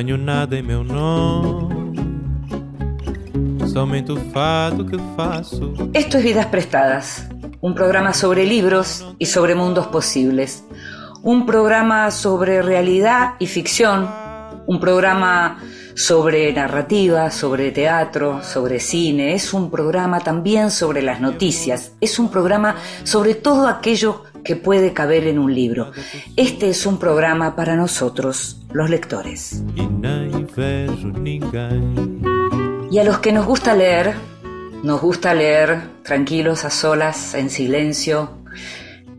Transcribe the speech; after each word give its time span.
Tenho 0.00 0.16
nada. 0.16 0.56
Esto 5.92 6.16
es 6.16 6.24
Vidas 6.24 6.46
Prestadas, 6.46 7.28
un 7.60 7.74
programa 7.74 8.14
sobre 8.14 8.46
libros 8.46 9.04
y 9.18 9.26
sobre 9.26 9.54
mundos 9.54 9.88
posibles. 9.88 10.64
Un 11.22 11.44
programa 11.44 12.10
sobre 12.10 12.62
realidad 12.62 13.34
y 13.40 13.46
ficción, 13.46 14.08
un 14.66 14.80
programa 14.80 15.58
sobre 15.94 16.50
narrativa, 16.54 17.30
sobre 17.30 17.70
teatro, 17.70 18.42
sobre 18.42 18.80
cine, 18.80 19.34
es 19.34 19.52
un 19.52 19.70
programa 19.70 20.20
también 20.20 20.70
sobre 20.70 21.02
las 21.02 21.20
noticias, 21.20 21.92
es 22.00 22.18
un 22.18 22.30
programa 22.30 22.76
sobre 23.04 23.34
todo 23.34 23.68
aquello 23.68 24.24
que 24.42 24.56
puede 24.56 24.92
caber 24.92 25.26
en 25.26 25.38
un 25.38 25.54
libro. 25.54 25.92
Este 26.36 26.68
es 26.68 26.86
un 26.86 26.98
programa 26.98 27.56
para 27.56 27.76
nosotros, 27.76 28.62
los 28.72 28.90
lectores. 28.90 29.62
Y 32.90 32.98
a 32.98 33.04
los 33.04 33.18
que 33.18 33.32
nos 33.32 33.46
gusta 33.46 33.74
leer, 33.74 34.14
nos 34.82 35.00
gusta 35.00 35.34
leer 35.34 35.80
tranquilos, 36.02 36.64
a 36.64 36.70
solas, 36.70 37.34
en 37.34 37.50
silencio, 37.50 38.30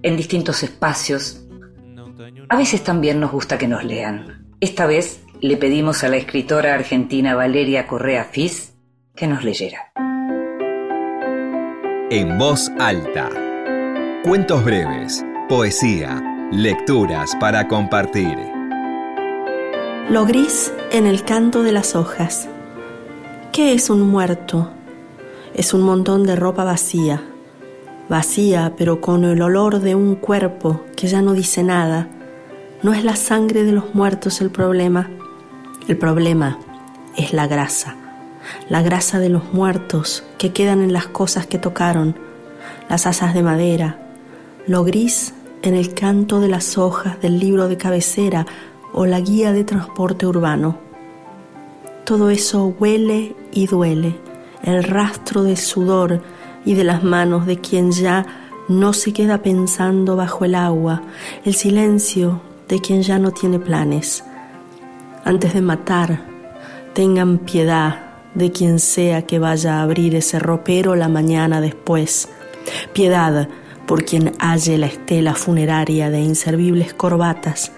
en 0.04 0.18
distintos 0.18 0.64
espacios. 0.64 1.46
A 2.50 2.58
veces 2.58 2.84
también 2.84 3.20
nos 3.20 3.32
gusta 3.32 3.58
que 3.58 3.68
nos 3.68 3.84
lean. 3.84 4.48
Esta 4.60 4.86
vez 4.86 5.22
le 5.40 5.58
pedimos 5.58 6.04
a 6.04 6.10
la 6.10 6.18
escritora 6.18 6.74
argentina 6.74 7.36
Valeria 7.36 7.88
Correa 7.88 8.26
Fis 8.26 8.74
que 9.16 9.28
nos 9.28 9.44
leyera. 9.44 9.92
En 12.10 12.38
voz 12.38 12.70
alta. 12.78 13.51
Cuentos 14.24 14.64
breves, 14.64 15.26
poesía, 15.50 16.22
lecturas 16.52 17.36
para 17.40 17.68
compartir. 17.68 18.38
Lo 20.12 20.28
gris 20.28 20.72
en 20.92 21.08
el 21.08 21.24
canto 21.24 21.64
de 21.64 21.72
las 21.72 21.96
hojas. 21.96 22.48
¿Qué 23.52 23.74
es 23.74 23.90
un 23.90 24.02
muerto? 24.02 24.70
Es 25.56 25.74
un 25.74 25.82
montón 25.82 26.24
de 26.24 26.36
ropa 26.36 26.64
vacía. 26.64 27.24
Vacía, 28.10 28.74
pero 28.78 29.02
con 29.02 29.24
el 29.24 29.42
olor 29.42 29.80
de 29.80 29.96
un 29.96 30.14
cuerpo 30.14 30.86
que 30.96 31.08
ya 31.08 31.24
no 31.24 31.34
dice 31.34 31.64
nada. 31.64 32.08
No 32.84 32.94
es 32.94 33.04
la 33.04 33.16
sangre 33.16 33.64
de 33.64 33.72
los 33.72 33.96
muertos 33.96 34.40
el 34.40 34.52
problema. 34.52 35.10
El 35.88 35.98
problema 35.98 36.60
es 37.18 37.34
la 37.34 37.48
grasa. 37.48 37.96
La 38.70 38.84
grasa 38.84 39.18
de 39.18 39.30
los 39.30 39.52
muertos 39.52 40.24
que 40.38 40.54
quedan 40.54 40.84
en 40.84 40.94
las 40.94 41.08
cosas 41.08 41.48
que 41.48 41.58
tocaron. 41.58 42.16
Las 42.88 43.08
asas 43.08 43.34
de 43.34 43.42
madera. 43.42 43.98
Lo 44.68 44.84
gris 44.84 45.34
en 45.64 45.74
el 45.74 45.94
canto 45.96 46.40
de 46.40 46.48
las 46.48 46.78
hojas 46.78 47.20
del 47.20 47.40
libro 47.40 47.68
de 47.68 47.78
cabecera 47.78 48.46
o 48.94 49.08
la 49.08 49.20
guía 49.20 49.54
de 49.54 49.64
transporte 49.64 50.28
urbano. 50.28 50.78
Todo 52.06 52.30
eso 52.30 52.68
huele 52.80 53.36
y 53.52 53.66
duele, 53.66 54.20
el 54.64 54.84
rastro 54.84 55.44
del 55.44 55.58
sudor 55.58 56.22
y 56.64 56.76
de 56.76 56.84
las 56.84 57.04
manos 57.04 57.48
de 57.48 57.58
quien 57.58 57.92
ya 57.92 58.26
no 58.68 58.94
se 58.94 59.14
queda 59.14 59.40
pensando 59.40 60.16
bajo 60.16 60.46
el 60.46 60.54
agua, 60.54 61.02
el 61.44 61.56
silencio 61.56 62.42
de 62.68 62.80
quien 62.80 63.02
ya 63.02 63.18
no 63.18 63.32
tiene 63.32 63.58
planes. 63.58 64.24
Antes 65.26 65.56
de 65.56 65.62
matar, 65.62 66.22
tengan 66.94 67.40
piedad 67.40 68.12
de 68.36 68.52
quien 68.52 68.80
sea 68.80 69.24
que 69.24 69.40
vaya 69.40 69.80
a 69.80 69.82
abrir 69.82 70.16
ese 70.16 70.38
ropero 70.38 70.96
la 70.96 71.10
mañana 71.10 71.62
después. 71.62 72.30
Piedad 72.94 73.50
por 73.92 74.06
quien 74.06 74.32
halle 74.40 74.78
la 74.78 74.86
estela 74.86 75.36
funeraria 75.36 76.10
de 76.10 76.22
inservibles 76.22 76.94
corbatas, 76.94 77.74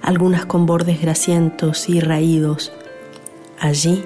algunas 0.00 0.46
con 0.46 0.64
bordes 0.64 1.02
grasientos 1.02 1.88
y 1.88 1.98
raídos, 1.98 2.72
allí 3.58 4.04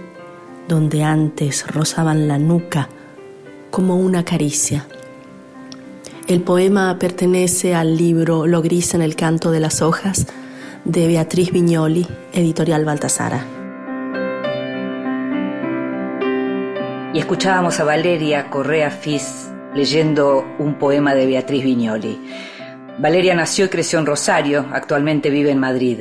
donde 0.69 1.05
antes 1.05 1.67
rozaban 1.67 2.29
la 2.29 2.39
nuca 2.39 2.89
como 3.71 3.97
una 3.97 4.25
caricia. 4.25 4.87
El 6.27 6.41
poema 6.41 6.99
pertenece 6.99 7.75
al 7.75 7.95
libro 7.95 8.47
Lo 8.47 8.63
gris 8.63 8.95
en 8.95 9.03
el 9.03 9.15
canto 9.15 9.51
de 9.51 9.61
las 9.61 9.83
hojas 9.83 10.29
de 10.87 11.09
Beatriz 11.09 11.53
Viñoli, 11.53 12.07
editorial 12.33 12.87
Baltasara. 12.87 13.45
Y 17.13 17.19
escuchábamos 17.19 17.79
a 17.81 17.85
Valeria 17.85 18.49
Correa 18.49 18.91
Fis 18.91 19.51
leyendo 19.75 20.45
un 20.59 20.75
poema 20.75 21.15
de 21.15 21.27
Beatriz 21.27 21.65
Viñoli. 21.65 22.19
Valeria 22.99 23.35
nació 23.35 23.67
y 23.67 23.69
creció 23.69 23.99
en 23.99 24.07
Rosario, 24.07 24.67
actualmente 24.73 25.31
vive 25.31 25.51
en 25.51 25.59
Madrid. 25.59 26.01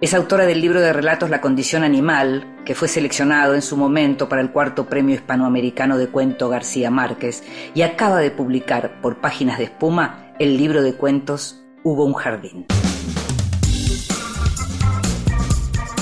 Es 0.00 0.12
autora 0.12 0.44
del 0.44 0.60
libro 0.60 0.80
de 0.80 0.92
relatos 0.92 1.30
La 1.30 1.40
condición 1.40 1.82
animal, 1.82 2.60
que 2.66 2.74
fue 2.74 2.88
seleccionado 2.88 3.54
en 3.54 3.62
su 3.62 3.76
momento 3.76 4.28
para 4.28 4.42
el 4.42 4.50
cuarto 4.50 4.86
premio 4.86 5.14
hispanoamericano 5.14 5.96
de 5.96 6.08
cuento 6.08 6.50
García 6.50 6.90
Márquez, 6.90 7.42
y 7.74 7.82
acaba 7.82 8.18
de 8.18 8.30
publicar 8.30 9.00
por 9.00 9.20
Páginas 9.20 9.56
de 9.56 9.64
Espuma 9.64 10.32
el 10.38 10.58
libro 10.58 10.82
de 10.82 10.94
cuentos 10.94 11.62
Hubo 11.82 12.04
un 12.04 12.14
jardín. 12.14 12.66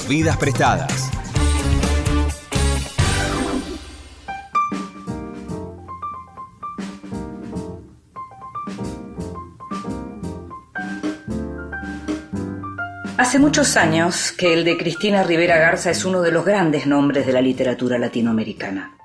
Vidas 0.09 0.37
prestadas. 0.39 1.14
Hace 13.17 13.39
muchos 13.39 13.77
años 13.77 14.33
que 14.33 14.53
el 14.55 14.65
de 14.65 14.77
Cristina 14.77 15.23
Rivera 15.23 15.57
Garza 15.57 15.89
es 15.93 16.05
uno 16.05 16.21
de 16.21 16.33
los 16.33 16.45
grandes 16.45 16.85
nombres 16.85 17.25
de 17.25 17.33
la 17.33 17.41
literatura 17.41 17.97
latinoamericana. 17.97 18.97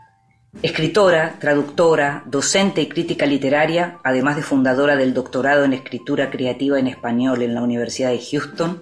Escritora, 0.63 1.35
traductora, 1.39 2.23
docente 2.25 2.81
y 2.81 2.89
crítica 2.89 3.27
literaria, 3.27 3.99
además 4.03 4.35
de 4.35 4.41
fundadora 4.41 4.95
del 4.95 5.13
doctorado 5.13 5.63
en 5.63 5.73
escritura 5.73 6.31
creativa 6.31 6.79
en 6.79 6.87
español 6.87 7.43
en 7.43 7.53
la 7.53 7.61
Universidad 7.61 8.09
de 8.09 8.19
Houston, 8.19 8.81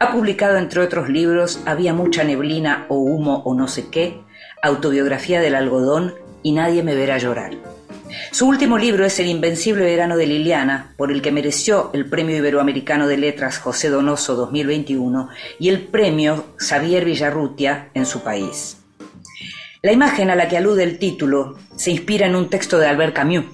ha 0.00 0.10
publicado 0.10 0.56
entre 0.56 0.80
otros 0.80 1.10
libros 1.10 1.60
Había 1.66 1.92
mucha 1.92 2.24
neblina 2.24 2.86
o 2.88 2.96
humo 2.96 3.42
o 3.44 3.54
no 3.54 3.68
sé 3.68 3.90
qué, 3.90 4.18
Autobiografía 4.62 5.42
del 5.42 5.56
algodón 5.56 6.14
y 6.42 6.52
Nadie 6.52 6.82
me 6.82 6.94
verá 6.94 7.18
llorar. 7.18 7.52
Su 8.30 8.46
último 8.46 8.78
libro 8.78 9.04
es 9.04 9.18
El 9.20 9.26
Invencible 9.26 9.84
Verano 9.84 10.16
de 10.16 10.26
Liliana, 10.26 10.94
por 10.96 11.12
el 11.12 11.22
que 11.22 11.32
mereció 11.32 11.90
el 11.94 12.08
Premio 12.08 12.36
Iberoamericano 12.36 13.06
de 13.06 13.16
Letras 13.16 13.58
José 13.58 13.88
Donoso 13.88 14.34
2021 14.34 15.28
y 15.58 15.68
el 15.68 15.80
Premio 15.80 16.46
Xavier 16.56 17.04
Villarrutia 17.04 17.90
en 17.94 18.06
su 18.06 18.20
país. 18.20 18.78
La 19.82 19.92
imagen 19.92 20.30
a 20.30 20.36
la 20.36 20.48
que 20.48 20.56
alude 20.56 20.82
el 20.82 20.98
título 20.98 21.58
se 21.76 21.90
inspira 21.90 22.26
en 22.26 22.36
un 22.36 22.48
texto 22.48 22.78
de 22.78 22.86
Albert 22.86 23.14
Camus, 23.14 23.44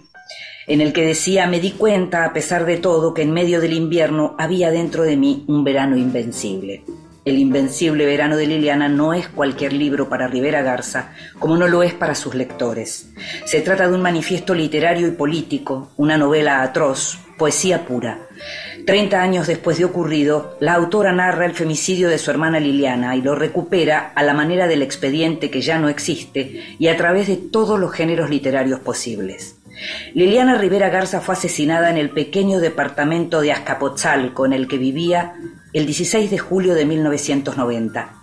en 0.67 0.81
el 0.81 0.93
que 0.93 1.05
decía, 1.05 1.47
me 1.47 1.59
di 1.59 1.73
cuenta, 1.73 2.25
a 2.25 2.33
pesar 2.33 2.65
de 2.65 2.77
todo, 2.77 3.13
que 3.15 3.23
en 3.23 3.33
medio 3.33 3.61
del 3.61 3.73
invierno 3.73 4.37
había 4.39 4.71
dentro 4.71 5.03
de 5.03 5.17
mí 5.17 5.45
un 5.49 5.65
verano 5.65 5.97
invencible. 5.97 6.85
El 7.31 7.39
invencible 7.39 8.07
verano 8.07 8.37
de 8.37 8.49
Liliana 8.49 8.89
no 8.89 9.15
es 9.15 9.29
cualquier 9.29 9.73
libro 9.73 10.09
para 10.09 10.27
Rivera 10.27 10.63
Garza, 10.63 11.13
como 11.39 11.57
no 11.57 11.69
lo 11.69 11.85
es 11.85 11.95
para 11.95 12.17
sus 12.17 12.35
lectores. 12.35 13.13
Se 13.45 13.61
trata 13.61 13.87
de 13.87 13.95
un 13.95 14.03
manifiesto 14.03 14.53
literario 14.53 15.07
y 15.07 15.13
político, 15.13 15.93
una 15.97 16.19
novela 16.19 16.61
atroz, 16.61 17.21
poesía 17.39 17.87
pura. 17.87 18.19
Treinta 18.85 19.23
años 19.23 19.47
después 19.47 19.79
de 19.79 19.85
ocurrido, 19.85 20.57
la 20.59 20.75
autora 20.75 21.13
narra 21.13 21.47
el 21.47 21.55
femicidio 21.55 22.09
de 22.09 22.19
su 22.19 22.33
hermana 22.33 22.59
Liliana 22.59 23.15
y 23.15 23.23
lo 23.23 23.37
recupera 23.37 24.11
a 24.17 24.25
la 24.25 24.35
manera 24.35 24.67
del 24.67 24.83
expediente 24.83 25.53
que 25.53 25.61
ya 25.61 25.79
no 25.79 25.89
existe 25.89 26.75
y 26.81 26.89
a 26.89 26.97
través 26.97 27.29
de 27.29 27.37
todos 27.37 27.79
los 27.79 27.93
géneros 27.93 28.29
literarios 28.29 28.81
posibles. 28.81 29.55
Liliana 30.15 30.57
Rivera 30.57 30.89
Garza 30.89 31.21
fue 31.21 31.35
asesinada 31.35 31.91
en 31.91 31.97
el 31.97 32.11
pequeño 32.11 32.59
departamento 32.59 33.41
de 33.41 33.53
Azcapotzalco 33.53 34.47
en 34.47 34.53
el 34.53 34.67
que 34.67 34.79
vivía 34.79 35.35
el 35.73 35.87
16 35.87 36.31
de 36.31 36.39
julio 36.39 36.75
de 36.75 36.85
1990. 36.85 38.15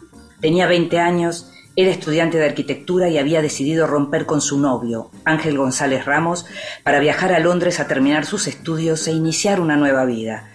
Tenía 0.42 0.68
20 0.68 1.00
años, 1.00 1.50
era 1.78 1.92
estudiante 1.92 2.38
de 2.38 2.46
arquitectura 2.46 3.08
y 3.08 3.18
había 3.18 3.42
decidido 3.42 3.88
romper 3.88 4.26
con 4.26 4.42
su 4.42 4.60
novio, 4.60 5.12
Ángel 5.24 5.58
González 5.58 6.06
Ramos, 6.06 6.46
para 6.84 7.00
viajar 7.00 7.32
a 7.32 7.40
Londres 7.40 7.80
a 7.80 7.88
terminar 7.88 8.26
sus 8.26 8.48
estudios 8.48 9.08
e 9.08 9.12
iniciar 9.12 9.62
una 9.62 9.78
nueva 9.78 10.04
vida. 10.04 10.50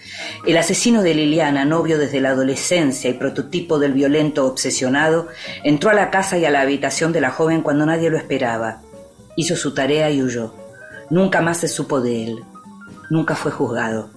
El 0.46 0.56
asesino 0.56 1.02
de 1.02 1.14
Liliana, 1.14 1.64
novio 1.64 1.96
desde 1.96 2.20
la 2.20 2.30
adolescencia 2.30 3.08
y 3.08 3.14
prototipo 3.14 3.78
del 3.78 3.92
violento 3.92 4.46
obsesionado, 4.46 5.28
entró 5.64 5.90
a 5.90 5.94
la 5.94 6.10
casa 6.10 6.38
y 6.38 6.44
a 6.44 6.50
la 6.50 6.60
habitación 6.60 7.12
de 7.12 7.20
la 7.20 7.30
joven 7.30 7.62
cuando 7.62 7.86
nadie 7.86 8.10
lo 8.10 8.18
esperaba. 8.18 8.82
Hizo 9.36 9.56
su 9.56 9.72
tarea 9.72 10.10
y 10.10 10.22
huyó. 10.22 10.54
Nunca 11.08 11.40
más 11.40 11.58
se 11.58 11.68
supo 11.68 12.00
de 12.00 12.24
él. 12.24 12.44
Nunca 13.10 13.34
fue 13.34 13.50
juzgado. 13.50 14.10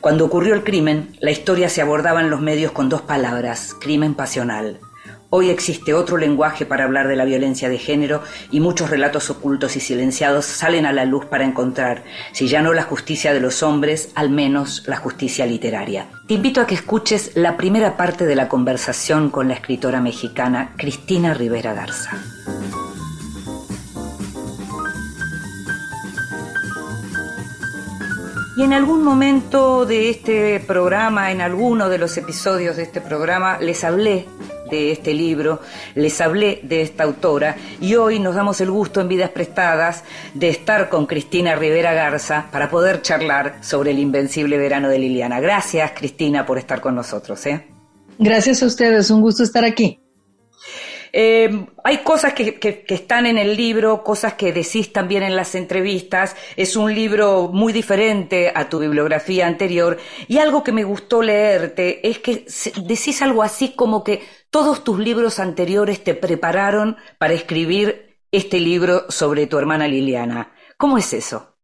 Cuando 0.00 0.24
ocurrió 0.24 0.54
el 0.54 0.64
crimen, 0.64 1.16
la 1.20 1.30
historia 1.30 1.68
se 1.68 1.82
abordaba 1.82 2.20
en 2.20 2.30
los 2.30 2.40
medios 2.40 2.72
con 2.72 2.88
dos 2.88 3.02
palabras, 3.02 3.74
crimen 3.80 4.14
pasional. 4.14 4.80
Hoy 5.34 5.48
existe 5.48 5.94
otro 5.94 6.18
lenguaje 6.18 6.66
para 6.66 6.84
hablar 6.84 7.08
de 7.08 7.16
la 7.16 7.24
violencia 7.24 7.70
de 7.70 7.78
género 7.78 8.22
y 8.50 8.60
muchos 8.60 8.90
relatos 8.90 9.30
ocultos 9.30 9.76
y 9.76 9.80
silenciados 9.80 10.44
salen 10.44 10.84
a 10.84 10.92
la 10.92 11.06
luz 11.06 11.24
para 11.24 11.46
encontrar, 11.46 12.04
si 12.32 12.48
ya 12.48 12.60
no 12.60 12.74
la 12.74 12.82
justicia 12.82 13.32
de 13.32 13.40
los 13.40 13.62
hombres, 13.62 14.10
al 14.14 14.28
menos 14.28 14.82
la 14.86 14.96
justicia 14.96 15.46
literaria. 15.46 16.08
Te 16.28 16.34
invito 16.34 16.60
a 16.60 16.66
que 16.66 16.74
escuches 16.74 17.32
la 17.34 17.56
primera 17.56 17.96
parte 17.96 18.26
de 18.26 18.36
la 18.36 18.48
conversación 18.48 19.30
con 19.30 19.48
la 19.48 19.54
escritora 19.54 20.02
mexicana 20.02 20.74
Cristina 20.76 21.32
Rivera 21.32 21.72
Garza. 21.72 22.10
En 28.62 28.72
algún 28.72 29.02
momento 29.02 29.86
de 29.86 30.08
este 30.08 30.60
programa, 30.60 31.32
en 31.32 31.40
alguno 31.40 31.88
de 31.88 31.98
los 31.98 32.16
episodios 32.16 32.76
de 32.76 32.84
este 32.84 33.00
programa, 33.00 33.58
les 33.58 33.82
hablé 33.82 34.28
de 34.70 34.92
este 34.92 35.14
libro, 35.14 35.60
les 35.96 36.20
hablé 36.20 36.60
de 36.62 36.80
esta 36.80 37.02
autora 37.02 37.56
y 37.80 37.96
hoy 37.96 38.20
nos 38.20 38.36
damos 38.36 38.60
el 38.60 38.70
gusto 38.70 39.00
en 39.00 39.08
Vidas 39.08 39.30
Prestadas 39.30 40.04
de 40.34 40.48
estar 40.48 40.88
con 40.88 41.06
Cristina 41.06 41.56
Rivera 41.56 41.92
Garza 41.92 42.46
para 42.52 42.70
poder 42.70 43.02
charlar 43.02 43.56
sobre 43.62 43.90
el 43.90 43.98
invencible 43.98 44.56
verano 44.58 44.88
de 44.88 45.00
Liliana. 45.00 45.40
Gracias 45.40 45.90
Cristina 45.96 46.46
por 46.46 46.56
estar 46.56 46.80
con 46.80 46.94
nosotros. 46.94 47.44
¿eh? 47.46 47.66
Gracias 48.20 48.62
a 48.62 48.66
ustedes, 48.66 49.10
un 49.10 49.22
gusto 49.22 49.42
estar 49.42 49.64
aquí. 49.64 50.01
Eh, 51.12 51.66
hay 51.84 51.98
cosas 51.98 52.32
que, 52.32 52.58
están 52.88 53.26
en 53.26 53.36
el 53.36 53.54
libro, 53.56 54.02
cosas 54.02 54.34
que 54.34 54.52
decís 54.52 54.92
también 54.92 55.22
en 55.22 55.36
las 55.36 55.54
entrevistas. 55.54 56.34
Es 56.56 56.74
un 56.76 56.94
libro 56.94 57.50
muy 57.52 57.72
diferente 57.72 58.50
a 58.54 58.68
tu 58.68 58.78
bibliografía 58.78 59.46
anterior. 59.46 59.98
Y 60.26 60.38
algo 60.38 60.62
que 60.62 60.72
me 60.72 60.84
gustó 60.84 61.22
leerte 61.22 62.08
es 62.08 62.18
que 62.18 62.46
decís 62.86 63.20
algo 63.20 63.42
así 63.42 63.74
como 63.74 64.02
que 64.02 64.22
todos 64.50 64.84
tus 64.84 64.98
libros 64.98 65.38
anteriores 65.38 66.02
te 66.02 66.14
prepararon 66.14 66.96
para 67.18 67.34
escribir 67.34 68.18
este 68.30 68.58
libro 68.60 69.10
sobre 69.10 69.46
tu 69.46 69.58
hermana 69.58 69.86
Liliana. 69.86 70.52
¿Cómo 70.78 70.96
es 70.96 71.12
eso? 71.12 71.56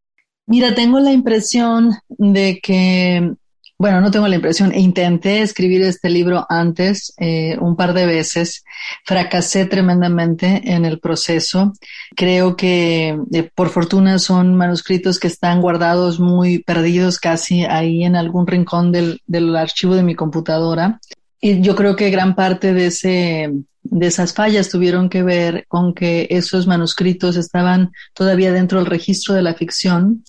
Mira, 0.45 0.73
tengo 0.73 0.99
la 0.99 1.11
impresión 1.11 1.91
de 2.07 2.59
que 2.61 3.35
bueno, 3.79 4.01
no 4.01 4.11
tengo 4.11 4.27
la 4.27 4.35
impresión. 4.35 4.75
Intenté 4.75 5.41
escribir 5.41 5.81
este 5.83 6.09
libro 6.09 6.45
antes 6.49 7.13
eh, 7.17 7.57
un 7.61 7.77
par 7.77 7.93
de 7.93 8.05
veces. 8.05 8.65
Fracasé 9.05 9.65
tremendamente 9.67 10.61
en 10.65 10.83
el 10.83 10.99
proceso. 10.99 11.71
Creo 12.13 12.57
que 12.57 13.17
eh, 13.31 13.49
por 13.55 13.69
fortuna 13.69 14.19
son 14.19 14.53
manuscritos 14.53 15.17
que 15.17 15.27
están 15.27 15.61
guardados 15.61 16.19
muy 16.19 16.59
perdidos 16.59 17.19
casi 17.19 17.63
ahí 17.63 18.03
en 18.03 18.17
algún 18.17 18.47
rincón 18.47 18.91
del, 18.91 19.21
del 19.27 19.55
archivo 19.55 19.95
de 19.95 20.03
mi 20.03 20.13
computadora. 20.13 20.99
Y 21.39 21.61
yo 21.61 21.73
creo 21.77 21.95
que 21.95 22.09
gran 22.09 22.35
parte 22.35 22.73
de 22.73 22.87
ese 22.87 23.49
de 23.81 24.07
esas 24.07 24.33
fallas 24.33 24.69
tuvieron 24.69 25.09
que 25.09 25.23
ver 25.23 25.65
con 25.69 25.93
que 25.93 26.27
esos 26.29 26.67
manuscritos 26.67 27.37
estaban 27.37 27.91
todavía 28.13 28.51
dentro 28.51 28.79
del 28.79 28.87
registro 28.87 29.33
de 29.33 29.41
la 29.41 29.55
ficción 29.55 30.23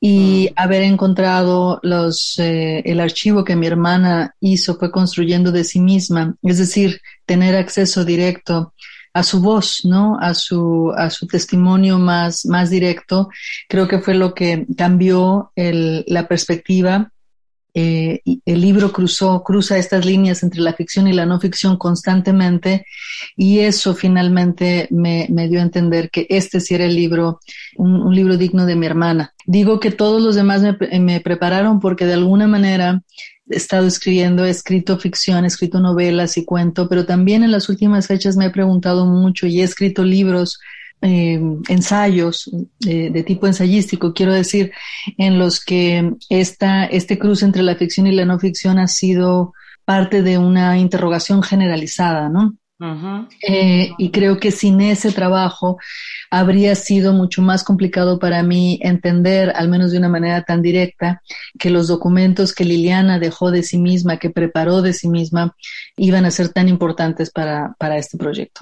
y 0.00 0.50
haber 0.54 0.82
encontrado 0.82 1.80
los, 1.82 2.38
eh, 2.38 2.82
el 2.84 3.00
archivo 3.00 3.44
que 3.44 3.56
mi 3.56 3.66
hermana 3.66 4.34
hizo 4.40 4.76
fue 4.76 4.92
construyendo 4.92 5.50
de 5.50 5.64
sí 5.64 5.80
misma, 5.80 6.36
es 6.42 6.58
decir, 6.58 7.00
tener 7.26 7.56
acceso 7.56 8.04
directo 8.04 8.74
a 9.12 9.22
su 9.24 9.40
voz, 9.40 9.84
¿no? 9.84 10.16
A 10.20 10.34
su, 10.34 10.92
a 10.96 11.10
su 11.10 11.26
testimonio 11.26 11.98
más, 11.98 12.46
más 12.46 12.70
directo, 12.70 13.28
creo 13.68 13.88
que 13.88 13.98
fue 13.98 14.14
lo 14.14 14.34
que 14.34 14.66
cambió 14.76 15.50
el, 15.56 16.04
la 16.06 16.28
perspectiva 16.28 17.10
eh, 17.80 18.22
el 18.44 18.60
libro 18.60 18.90
cruzó, 18.90 19.44
cruza 19.44 19.78
estas 19.78 20.04
líneas 20.04 20.42
entre 20.42 20.60
la 20.60 20.72
ficción 20.72 21.06
y 21.06 21.12
la 21.12 21.26
no 21.26 21.38
ficción 21.38 21.76
constantemente 21.76 22.84
y 23.36 23.60
eso 23.60 23.94
finalmente 23.94 24.88
me, 24.90 25.28
dio 25.48 25.60
a 25.60 25.62
entender 25.62 26.10
que 26.10 26.26
este 26.28 26.58
sí 26.58 26.74
era 26.74 26.86
el 26.86 26.96
libro, 26.96 27.38
un, 27.76 28.12
libro 28.12 28.36
digno 28.36 28.66
de 28.66 28.74
mi 28.74 28.86
hermana. 28.86 29.32
Digo 29.46 29.78
que 29.78 29.92
todos 29.92 30.20
los 30.20 30.34
demás 30.34 30.60
me, 30.60 30.98
me 30.98 31.20
prepararon 31.20 31.78
porque 31.78 32.04
de 32.04 32.14
alguna 32.14 32.48
manera 32.48 33.04
he 33.48 33.56
estado 33.56 33.86
escribiendo, 33.86 34.44
he 34.44 34.50
escrito 34.50 34.98
ficción, 34.98 35.44
he 35.44 35.46
escrito 35.46 35.78
novelas 35.78 36.36
y 36.36 36.44
cuento, 36.44 36.88
pero 36.88 37.06
también 37.06 37.44
en 37.44 37.52
las 37.52 37.68
últimas 37.68 38.08
fechas 38.08 38.36
me 38.36 38.46
he 38.46 38.50
preguntado 38.50 39.06
mucho 39.06 39.46
y 39.46 39.60
he 39.60 39.62
escrito 39.62 40.02
libros 40.02 40.58
eh, 41.02 41.40
ensayos 41.68 42.50
de 42.80 43.22
tipo 43.24 43.46
ensayístico, 43.46 44.12
quiero 44.12 44.32
decir, 44.32 44.72
en 45.16 45.38
los 45.38 45.64
que 45.64 46.12
esta, 46.28 46.86
este 46.86 47.18
cruce 47.18 47.44
entre 47.44 47.62
la 47.62 47.76
ficción 47.76 48.06
y 48.06 48.12
la 48.12 48.24
no 48.24 48.38
ficción 48.38 48.78
ha 48.78 48.88
sido 48.88 49.52
parte 49.84 50.22
de 50.22 50.38
una 50.38 50.78
interrogación 50.78 51.42
generalizada, 51.42 52.28
¿no? 52.28 52.56
Eh, 53.42 53.90
y 53.98 54.10
creo 54.12 54.38
que 54.38 54.52
sin 54.52 54.80
ese 54.80 55.10
trabajo 55.10 55.78
habría 56.30 56.76
sido 56.76 57.12
mucho 57.12 57.42
más 57.42 57.64
complicado 57.64 58.20
para 58.20 58.42
mí 58.42 58.78
entender, 58.82 59.52
al 59.56 59.68
menos 59.68 59.90
de 59.90 59.98
una 59.98 60.08
manera 60.08 60.42
tan 60.42 60.62
directa, 60.62 61.22
que 61.58 61.70
los 61.70 61.88
documentos 61.88 62.54
que 62.54 62.64
Liliana 62.64 63.18
dejó 63.18 63.50
de 63.50 63.64
sí 63.64 63.78
misma, 63.78 64.18
que 64.18 64.30
preparó 64.30 64.80
de 64.80 64.92
sí 64.92 65.08
misma, 65.08 65.56
iban 65.96 66.24
a 66.24 66.30
ser 66.30 66.50
tan 66.50 66.68
importantes 66.68 67.30
para, 67.30 67.74
para 67.78 67.96
este 67.96 68.16
proyecto. 68.16 68.60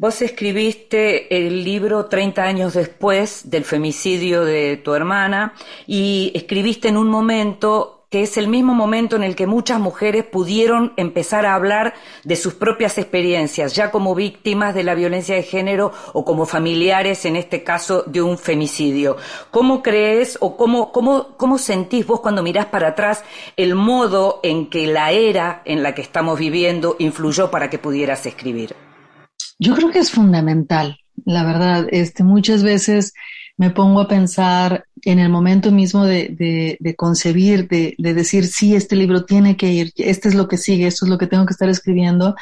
Vos 0.00 0.22
escribiste 0.22 1.46
el 1.46 1.62
libro 1.62 2.06
30 2.06 2.42
años 2.42 2.72
después 2.72 3.50
del 3.50 3.66
femicidio 3.66 4.46
de 4.46 4.78
tu 4.78 4.94
hermana 4.94 5.52
y 5.86 6.32
escribiste 6.34 6.88
en 6.88 6.96
un 6.96 7.10
momento 7.10 8.06
que 8.08 8.22
es 8.22 8.38
el 8.38 8.48
mismo 8.48 8.72
momento 8.72 9.16
en 9.16 9.22
el 9.22 9.36
que 9.36 9.46
muchas 9.46 9.78
mujeres 9.78 10.24
pudieron 10.24 10.94
empezar 10.96 11.44
a 11.44 11.54
hablar 11.54 11.92
de 12.24 12.36
sus 12.36 12.54
propias 12.54 12.96
experiencias, 12.96 13.74
ya 13.74 13.90
como 13.90 14.14
víctimas 14.14 14.74
de 14.74 14.84
la 14.84 14.94
violencia 14.94 15.34
de 15.34 15.42
género 15.42 15.92
o 16.14 16.24
como 16.24 16.46
familiares, 16.46 17.26
en 17.26 17.36
este 17.36 17.62
caso, 17.62 18.02
de 18.06 18.22
un 18.22 18.38
femicidio. 18.38 19.18
¿Cómo 19.50 19.82
crees 19.82 20.38
o 20.40 20.56
cómo, 20.56 20.92
cómo, 20.92 21.36
cómo 21.36 21.58
sentís 21.58 22.06
vos 22.06 22.20
cuando 22.20 22.42
mirás 22.42 22.64
para 22.64 22.88
atrás 22.88 23.22
el 23.58 23.74
modo 23.74 24.40
en 24.44 24.70
que 24.70 24.86
la 24.86 25.12
era 25.12 25.60
en 25.66 25.82
la 25.82 25.94
que 25.94 26.00
estamos 26.00 26.38
viviendo 26.38 26.96
influyó 26.98 27.50
para 27.50 27.68
que 27.68 27.78
pudieras 27.78 28.24
escribir? 28.24 28.74
Yo 29.60 29.74
creo 29.74 29.90
que 29.90 29.98
es 29.98 30.10
fundamental, 30.10 30.98
la 31.26 31.44
verdad. 31.44 31.86
Este, 31.90 32.24
muchas 32.24 32.62
veces 32.62 33.12
me 33.58 33.68
pongo 33.68 34.00
a 34.00 34.08
pensar 34.08 34.86
en 35.02 35.18
el 35.18 35.28
momento 35.28 35.70
mismo 35.70 36.06
de, 36.06 36.78
de, 36.80 36.96
concebir, 36.96 37.68
de, 37.68 37.94
de, 37.98 38.14
decir, 38.14 38.46
sí, 38.46 38.74
este 38.74 38.96
libro 38.96 39.26
tiene 39.26 39.58
que 39.58 39.70
ir, 39.70 39.92
este 39.96 40.30
es 40.30 40.34
lo 40.34 40.48
que 40.48 40.56
sigue, 40.56 40.86
esto 40.86 41.04
es 41.04 41.10
lo 41.10 41.18
que 41.18 41.26
tengo 41.26 41.44
que 41.44 41.52
estar 41.52 41.68
escribiendo. 41.68 42.34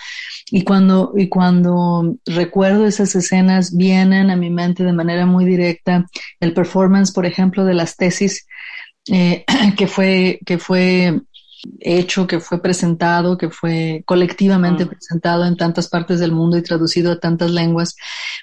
Y 0.53 0.63
cuando, 0.63 1.13
y 1.17 1.29
cuando 1.29 2.17
recuerdo 2.25 2.87
esas 2.87 3.17
escenas, 3.17 3.77
vienen 3.77 4.31
a 4.31 4.37
mi 4.37 4.49
mente 4.49 4.85
de 4.85 4.93
manera 4.93 5.27
muy 5.27 5.45
directa 5.45 6.07
el 6.39 6.55
performance, 6.55 7.11
por 7.11 7.27
ejemplo, 7.27 7.65
de 7.65 7.75
las 7.75 7.97
tesis, 7.97 8.47
eh, 9.11 9.45
que 9.77 9.89
fue, 9.89 10.39
que 10.47 10.59
fue 10.59 11.21
hecho, 11.81 12.27
que 12.27 12.41
fue 12.41 12.61
presentado, 12.63 13.39
que 13.39 13.51
fue 13.51 14.03
colectivamente 14.07 14.85
mm. 14.85 14.89
presentado 14.89 15.45
en 15.45 15.57
tantas 15.57 15.89
partes 15.89 16.21
del 16.21 16.33
mundo 16.33 16.57
y 16.57 16.63
traducido 16.63 17.13
a 17.13 17.21
tantas 17.21 17.51
lenguas, 17.51 17.97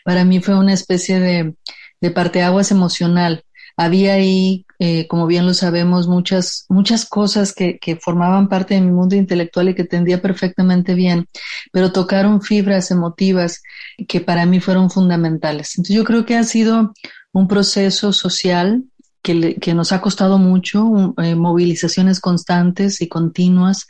para 0.04 0.26
mí 0.26 0.42
fue 0.42 0.58
una 0.58 0.74
especie 0.74 1.20
de, 1.20 1.56
de 2.02 2.12
parteaguas 2.12 2.72
emocional. 2.72 3.44
Había 3.78 4.14
ahí, 4.14 4.66
eh, 4.80 5.06
como 5.08 5.28
bien 5.28 5.46
lo 5.46 5.54
sabemos, 5.54 6.08
muchas, 6.08 6.66
muchas 6.70 7.06
cosas 7.06 7.54
que, 7.54 7.78
que 7.78 7.98
formaban 7.98 8.48
parte 8.48 8.76
de 8.76 8.82
mi 8.82 8.92
mundo 8.92 9.16
intelectual 9.16 9.70
y 9.70 9.76
que 9.76 9.82
entendía 9.82 10.22
perfectamente 10.22 10.94
bien, 10.94 11.28
pero 11.74 11.92
tocaron 11.92 12.42
fibras 12.42 12.90
emotivas 12.92 13.62
que 14.08 14.22
para 14.22 14.46
mí 14.46 14.62
fueron 14.62 14.90
fundamentales. 14.90 15.78
Entonces 15.78 15.96
yo 15.96 16.06
creo 16.06 16.26
que 16.26 16.38
ha 16.38 16.44
sido 16.46 16.94
un 17.34 17.50
proceso 17.50 18.14
social 18.14 18.86
que, 19.26 19.74
nos 19.74 19.92
ha 19.92 20.02
costado 20.02 20.38
mucho, 20.38 21.16
eh, 21.18 21.34
movilizaciones 21.34 22.20
constantes 22.20 23.02
y 23.02 23.08
continuas 23.08 23.88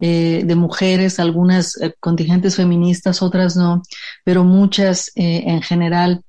eh, 0.00 0.42
de 0.44 0.54
mujeres, 0.54 1.20
algunas 1.20 1.78
eh, 1.80 1.94
contingentes 2.00 2.56
feministas, 2.56 3.20
otras 3.20 3.54
no, 3.54 3.82
pero 4.24 4.44
muchas 4.44 5.10
en 5.14 5.60
general 5.60 6.22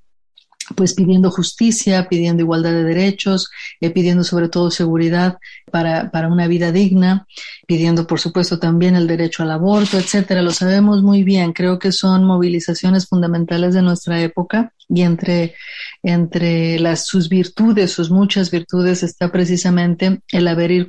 pues 0.74 0.94
pidiendo 0.94 1.30
justicia, 1.30 2.08
pidiendo 2.08 2.42
igualdad 2.42 2.72
de 2.72 2.84
derechos, 2.84 3.50
eh, 3.80 3.90
pidiendo 3.90 4.24
sobre 4.24 4.48
todo 4.48 4.70
seguridad 4.70 5.38
para, 5.70 6.10
para, 6.10 6.28
una 6.28 6.46
vida 6.46 6.72
digna, 6.72 7.26
pidiendo 7.66 8.06
por 8.06 8.20
supuesto 8.20 8.58
también 8.58 8.96
el 8.96 9.06
derecho 9.06 9.42
al 9.42 9.50
aborto, 9.50 9.98
etcétera. 9.98 10.42
Lo 10.42 10.52
sabemos 10.52 11.02
muy 11.02 11.22
bien, 11.22 11.52
creo 11.52 11.78
que 11.78 11.92
son 11.92 12.24
movilizaciones 12.24 13.06
fundamentales 13.06 13.74
de 13.74 13.82
nuestra 13.82 14.20
época 14.20 14.72
y 14.88 15.02
entre, 15.02 15.54
entre 16.02 16.78
las, 16.78 17.06
sus 17.06 17.28
virtudes, 17.28 17.92
sus 17.92 18.10
muchas 18.10 18.50
virtudes, 18.50 19.02
está 19.02 19.30
precisamente 19.30 20.22
el 20.32 20.48
haber 20.48 20.70
ir 20.70 20.88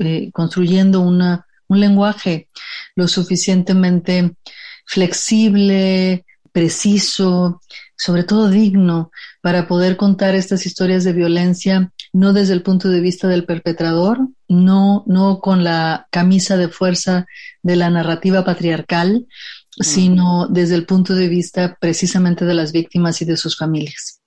eh, 0.00 0.30
construyendo 0.32 1.00
una, 1.00 1.46
un 1.68 1.80
lenguaje 1.80 2.48
lo 2.96 3.06
suficientemente 3.06 4.34
flexible, 4.84 6.24
preciso, 6.52 7.60
sobre 8.00 8.24
todo 8.24 8.48
digno, 8.48 9.10
para 9.42 9.68
poder 9.68 9.98
contar 9.98 10.34
estas 10.34 10.64
historias 10.64 11.04
de 11.04 11.12
violencia 11.12 11.92
no 12.14 12.32
desde 12.32 12.54
el 12.54 12.62
punto 12.62 12.88
de 12.88 13.00
vista 13.00 13.28
del 13.28 13.44
perpetrador, 13.44 14.26
no, 14.48 15.04
no 15.06 15.40
con 15.40 15.64
la 15.64 16.08
camisa 16.10 16.56
de 16.56 16.68
fuerza 16.68 17.26
de 17.62 17.76
la 17.76 17.90
narrativa 17.90 18.42
patriarcal, 18.42 19.26
sino 19.70 20.48
desde 20.48 20.76
el 20.76 20.86
punto 20.86 21.14
de 21.14 21.28
vista 21.28 21.76
precisamente 21.78 22.46
de 22.46 22.54
las 22.54 22.72
víctimas 22.72 23.20
y 23.20 23.26
de 23.26 23.36
sus 23.36 23.58
familias. 23.58 24.19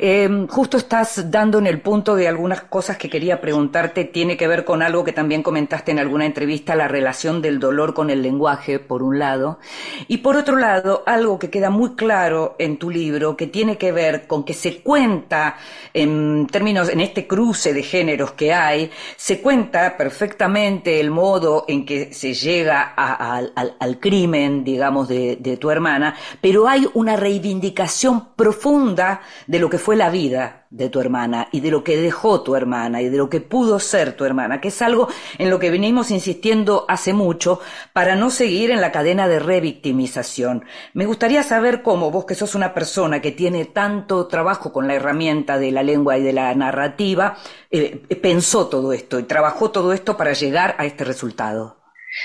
Eh, 0.00 0.46
justo 0.50 0.76
estás 0.76 1.30
dando 1.30 1.60
en 1.60 1.68
el 1.68 1.80
punto 1.80 2.16
de 2.16 2.26
algunas 2.26 2.62
cosas 2.62 2.96
que 2.96 3.08
quería 3.08 3.40
preguntarte, 3.40 4.04
tiene 4.04 4.36
que 4.36 4.48
ver 4.48 4.64
con 4.64 4.82
algo 4.82 5.04
que 5.04 5.12
también 5.12 5.44
comentaste 5.44 5.92
en 5.92 6.00
alguna 6.00 6.26
entrevista, 6.26 6.74
la 6.74 6.88
relación 6.88 7.40
del 7.40 7.60
dolor 7.60 7.94
con 7.94 8.10
el 8.10 8.22
lenguaje, 8.22 8.80
por 8.80 9.04
un 9.04 9.20
lado, 9.20 9.60
y 10.08 10.18
por 10.18 10.36
otro 10.36 10.56
lado, 10.56 11.04
algo 11.06 11.38
que 11.38 11.48
queda 11.50 11.70
muy 11.70 11.94
claro 11.94 12.56
en 12.58 12.76
tu 12.76 12.90
libro, 12.90 13.36
que 13.36 13.46
tiene 13.46 13.78
que 13.78 13.92
ver 13.92 14.26
con 14.26 14.44
que 14.44 14.52
se 14.52 14.82
cuenta, 14.82 15.56
en 15.94 16.48
términos, 16.48 16.88
en 16.88 17.00
este 17.00 17.28
cruce 17.28 17.72
de 17.72 17.84
géneros 17.84 18.32
que 18.32 18.52
hay, 18.52 18.90
se 19.16 19.40
cuenta 19.40 19.96
perfectamente 19.96 20.98
el 20.98 21.12
modo 21.12 21.66
en 21.68 21.86
que 21.86 22.12
se 22.12 22.34
llega 22.34 22.82
al, 22.82 24.00
crimen, 24.00 24.64
digamos, 24.64 25.06
de 25.06 25.58
tu 25.60 25.70
hermana, 25.70 26.16
pero 26.40 26.66
hay 26.66 26.88
una 26.94 27.14
reivindicación 27.14 28.30
profunda 28.34 29.20
de 29.52 29.58
lo 29.58 29.68
que 29.68 29.76
fue 29.76 29.96
la 29.96 30.08
vida 30.08 30.66
de 30.70 30.88
tu 30.88 30.98
hermana 30.98 31.48
y 31.52 31.60
de 31.60 31.70
lo 31.70 31.84
que 31.84 31.98
dejó 31.98 32.40
tu 32.40 32.56
hermana 32.56 33.02
y 33.02 33.10
de 33.10 33.18
lo 33.18 33.28
que 33.28 33.42
pudo 33.42 33.78
ser 33.80 34.14
tu 34.14 34.24
hermana, 34.24 34.62
que 34.62 34.68
es 34.68 34.80
algo 34.80 35.08
en 35.36 35.50
lo 35.50 35.58
que 35.58 35.70
venimos 35.70 36.10
insistiendo 36.10 36.86
hace 36.88 37.12
mucho 37.12 37.60
para 37.92 38.16
no 38.16 38.30
seguir 38.30 38.70
en 38.70 38.80
la 38.80 38.90
cadena 38.90 39.28
de 39.28 39.40
revictimización. 39.40 40.64
Me 40.94 41.04
gustaría 41.04 41.42
saber 41.42 41.82
cómo 41.82 42.10
vos 42.10 42.24
que 42.24 42.34
sos 42.34 42.54
una 42.54 42.72
persona 42.72 43.20
que 43.20 43.30
tiene 43.30 43.66
tanto 43.66 44.26
trabajo 44.26 44.72
con 44.72 44.88
la 44.88 44.94
herramienta 44.94 45.58
de 45.58 45.70
la 45.70 45.82
lengua 45.82 46.16
y 46.16 46.22
de 46.22 46.32
la 46.32 46.54
narrativa, 46.54 47.36
eh, 47.70 48.00
pensó 48.22 48.68
todo 48.68 48.94
esto 48.94 49.18
y 49.18 49.24
trabajó 49.24 49.70
todo 49.70 49.92
esto 49.92 50.16
para 50.16 50.32
llegar 50.32 50.76
a 50.78 50.86
este 50.86 51.04
resultado. 51.04 51.76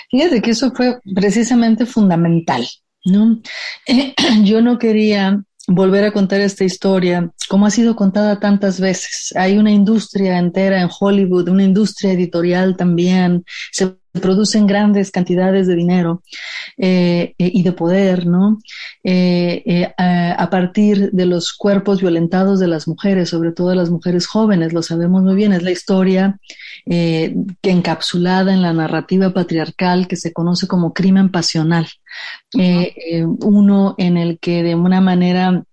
Fíjate 0.10 0.42
que 0.42 0.52
eso 0.52 0.72
fue 0.74 1.02
precisamente 1.14 1.86
fundamental. 1.86 2.66
¿no? 3.04 3.42
yo 4.44 4.62
no 4.62 4.78
quería 4.78 5.44
volver 5.68 6.06
a 6.06 6.12
contar 6.12 6.40
esta 6.40 6.64
historia, 6.64 7.30
como 7.50 7.66
ha 7.66 7.72
sido 7.72 7.96
contada 7.96 8.40
tantas 8.40 8.80
veces. 8.80 9.34
Hay 9.36 9.58
una 9.58 9.72
industria 9.72 10.40
entera 10.40 10.82
en 10.82 10.90
Hollywood, 10.98 11.50
una 11.50 11.64
industria 11.64 12.14
editorial 12.14 12.78
también, 12.78 13.44
producen 14.18 14.68
grandes 14.68 15.12
cantidades 15.12 15.68
de 15.68 15.76
dinero 15.76 16.24
eh, 16.78 17.34
eh, 17.38 17.52
y 17.54 17.64
de 17.64 17.72
poder, 17.72 18.26
¿no? 18.26 18.60
Eh, 19.04 19.92
a, 19.98 20.50
partir 20.50 21.12
de 21.12 21.26
los 21.26 21.54
cuerpos 21.54 22.02
violentados 22.02 22.60
de 22.60 22.68
las 22.68 22.88
mujeres, 22.88 23.30
sobre 23.30 23.52
todo 23.52 23.70
de 23.70 23.76
las 23.76 23.90
mujeres 23.90 24.28
jóvenes, 24.28 24.74
lo 24.74 24.82
sabemos 24.82 25.24
muy 25.24 25.36
bien, 25.36 25.54
es 25.54 25.64
la 25.64 25.72
historia 25.72 26.40
que 26.86 27.46
encapsulada 27.64 28.54
en 28.54 28.62
la 28.62 28.72
narrativa 28.72 29.34
patriarcal 29.34 30.08
que 30.08 30.16
se 30.16 30.32
conoce 30.32 30.68
como 30.68 30.94
crimen 30.94 31.30
pasional. 31.30 31.88
uno 32.54 33.96
en 33.98 34.18
el 34.18 34.40
que 34.40 34.64
de 34.64 34.76
una 34.76 35.02
manera 35.02 35.64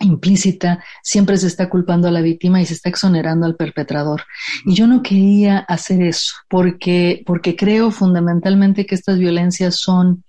implícita, 0.00 0.82
siempre 1.02 1.36
se 1.36 1.46
está 1.46 1.68
culpando 1.68 2.08
a 2.08 2.10
la 2.10 2.20
víctima 2.20 2.60
y 2.60 2.66
se 2.66 2.74
está 2.74 2.88
exonerando 2.88 3.46
al 3.46 3.56
perpetrador. 3.56 4.22
Y 4.64 4.74
yo 4.74 4.86
no 4.86 5.02
quería 5.02 5.58
hacer 5.58 6.02
eso 6.02 6.34
porque, 6.48 7.22
porque 7.26 7.56
creo 7.56 7.90
fundamentalmente 7.90 8.86
que 8.86 8.94
estas 8.94 9.18
violencias 9.18 9.76
son 9.76 10.24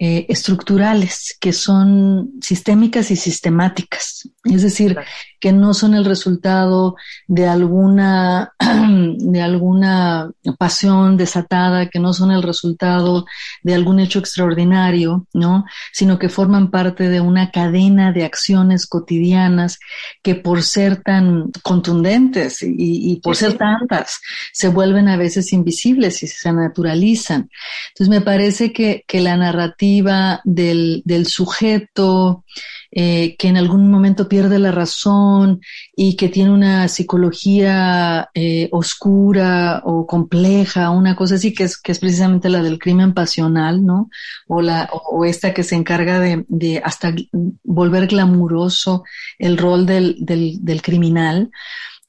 eh, 0.00 0.26
estructurales, 0.28 1.36
que 1.40 1.52
son 1.52 2.32
sistémicas 2.40 3.10
y 3.10 3.16
sistemáticas. 3.16 4.28
Es 4.44 4.62
decir, 4.62 4.96
que 5.40 5.52
no 5.52 5.74
son 5.74 5.94
el 5.94 6.04
resultado 6.04 6.96
de 7.26 7.46
alguna, 7.46 8.52
de 9.18 9.42
alguna 9.42 10.30
pasión 10.58 11.16
desatada, 11.16 11.88
que 11.88 11.98
no 11.98 12.12
son 12.12 12.30
el 12.30 12.42
resultado 12.42 13.26
de 13.62 13.74
algún 13.74 14.00
hecho 14.00 14.18
extraordinario, 14.18 15.26
¿no? 15.32 15.64
Sino 15.92 16.18
que 16.18 16.28
forman 16.28 16.70
parte 16.70 17.08
de 17.08 17.20
una 17.20 17.50
cadena 17.50 18.12
de 18.12 18.24
acciones 18.24 18.86
cotidianas 18.86 19.78
que 20.22 20.34
por 20.34 20.62
ser 20.62 21.02
tan 21.02 21.50
contundentes 21.62 22.58
y, 22.62 23.20
por 23.22 23.36
ser 23.36 23.54
tantas, 23.54 24.20
se 24.52 24.68
vuelven 24.68 25.08
a 25.08 25.16
veces 25.16 25.52
invisibles 25.52 26.22
y 26.22 26.26
se 26.26 26.52
naturalizan. 26.52 27.48
Entonces 27.88 28.08
me 28.08 28.20
parece 28.20 28.72
que, 28.72 29.04
que 29.06 29.20
la 29.20 29.36
narrativa 29.36 30.40
del, 30.44 31.02
del 31.04 31.26
sujeto, 31.26 32.44
eh, 32.90 33.36
que 33.36 33.48
en 33.48 33.58
algún 33.58 33.90
momento 33.90 34.28
pierde 34.28 34.58
la 34.58 34.72
razón 34.72 35.60
y 35.94 36.16
que 36.16 36.30
tiene 36.30 36.50
una 36.50 36.88
psicología 36.88 38.30
eh, 38.32 38.70
oscura 38.72 39.82
o 39.84 40.06
compleja, 40.06 40.88
una 40.88 41.14
cosa 41.14 41.34
así 41.34 41.52
que 41.52 41.64
es, 41.64 41.76
que 41.76 41.92
es 41.92 41.98
precisamente 41.98 42.48
la 42.48 42.62
del 42.62 42.78
crimen 42.78 43.12
pasional, 43.12 43.84
¿no? 43.84 44.08
O, 44.46 44.62
la, 44.62 44.88
o, 44.92 45.26
esta 45.26 45.52
que 45.52 45.64
se 45.64 45.74
encarga 45.74 46.18
de, 46.18 46.80
hasta 46.82 47.14
volver 47.62 48.06
glamuroso 48.06 49.04
el 49.38 49.58
rol 49.58 49.84
del, 49.84 50.16
del, 50.20 50.82
criminal. 50.82 51.50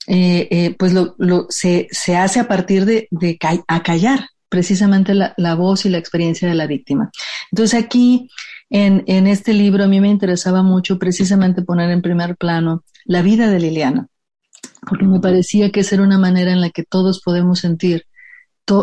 Eh, 0.07 0.75
pues 0.79 0.93
lo, 0.93 1.15
se, 1.49 1.87
se 1.91 2.15
hace 2.15 2.39
a 2.39 2.47
partir 2.47 2.85
de, 2.85 3.07
de 3.11 3.37
acallar 3.67 4.29
precisamente 4.47 5.13
la, 5.13 5.33
la 5.37 5.55
voz 5.55 5.85
y 5.85 5.89
la 5.89 5.99
experiencia 5.99 6.47
de 6.47 6.55
la 6.55 6.67
víctima. 6.67 7.11
Entonces 7.51 7.79
aquí 7.79 8.29
en, 8.69 9.03
en 9.07 9.27
este 9.27 9.53
libro 9.53 9.83
a 9.83 9.87
mí 9.87 9.99
me 9.99 10.09
interesaba 10.09 10.63
mucho 10.63 10.99
precisamente 10.99 11.61
poner 11.61 11.89
en 11.89 12.01
primer 12.01 12.37
plano 12.37 12.83
la 13.05 13.21
vida 13.21 13.49
de 13.49 13.59
Liliana, 13.59 14.07
porque 14.87 15.05
me 15.05 15.19
parecía 15.19 15.71
que 15.71 15.81
esa 15.81 15.95
era 15.95 16.03
una 16.03 16.19
manera 16.19 16.51
en 16.51 16.61
la 16.61 16.69
que 16.69 16.83
todos 16.83 17.21
podemos 17.21 17.59
sentir 17.59 18.05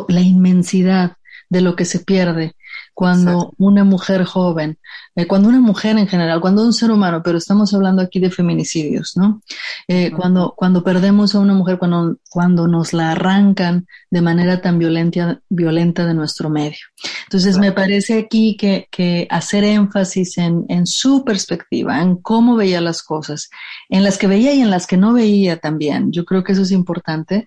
la 0.09 0.21
inmensidad 0.21 1.16
de 1.49 1.61
lo 1.61 1.76
que 1.76 1.85
se 1.85 2.00
pierde 2.00 2.57
cuando 2.97 3.53
una 3.59 3.85
mujer 3.85 4.25
joven, 4.25 4.79
eh, 5.15 5.26
cuando 5.26 5.50
una 5.50 5.61
mujer 5.61 5.99
en 5.99 6.09
general, 6.09 6.41
cuando 6.41 6.65
un 6.65 6.73
ser 6.73 6.91
humano, 6.91 7.21
pero 7.23 7.37
estamos 7.37 7.75
hablando 7.75 8.00
aquí 8.00 8.21
de 8.21 8.31
feminicidios, 8.31 9.19
¿no? 9.19 9.43
Eh, 9.87 10.12
cuando, 10.17 10.55
cuando 10.57 10.83
perdemos 10.83 11.35
a 11.35 11.41
una 11.41 11.53
mujer, 11.53 11.76
cuando, 11.79 12.17
cuando 12.31 12.67
nos 12.67 12.95
la 12.95 13.12
arrancan 13.12 13.87
de 14.09 14.23
manera 14.23 14.62
tan 14.62 14.79
violenta, 14.79 15.43
violenta 15.50 16.07
de 16.07 16.15
nuestro 16.15 16.49
medio. 16.49 16.79
Entonces 17.25 17.59
me 17.59 17.71
parece 17.73 18.19
aquí 18.19 18.57
que, 18.57 18.88
que 18.91 19.29
hacer 19.29 19.65
énfasis 19.65 20.38
en, 20.38 20.65
en, 20.71 20.87
su 20.87 21.23
perspectiva, 21.23 22.00
en 22.00 22.17
cómo 22.17 22.57
veía 22.57 22.81
las 22.81 23.03
cosas, 23.03 23.50
en 23.91 24.05
las 24.05 24.17
que 24.17 24.26
veía 24.26 24.55
y 24.55 24.62
en 24.62 24.71
las 24.71 24.87
que 24.87 24.97
no 24.97 25.12
veía 25.12 25.59
también. 25.59 26.12
Yo 26.12 26.25
creo 26.25 26.43
que 26.43 26.53
eso 26.53 26.62
es 26.62 26.71
importante. 26.71 27.45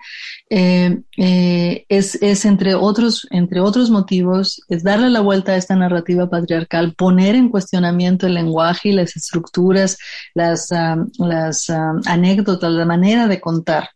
Eh, 0.51 1.01
es, 1.17 2.15
es 2.21 2.45
entre 2.45 2.75
otros, 2.75 3.27
entre 3.31 3.61
otros 3.61 3.89
motivos, 3.89 4.61
es 4.69 4.83
darle 4.83 5.09
la 5.09 5.21
vuelta 5.21 5.38
esta 5.47 5.75
narrativa 5.75 6.29
patriarcal, 6.29 6.93
poner 6.95 7.35
en 7.35 7.49
cuestionamiento 7.49 8.27
el 8.27 8.35
lenguaje 8.35 8.89
y 8.89 8.93
las 8.93 9.15
estructuras, 9.15 9.97
las, 10.33 10.69
las 11.17 11.69
anécdotas, 12.05 12.71
la 12.71 12.85
manera 12.85 13.27
de 13.27 13.39
contar 13.39 13.89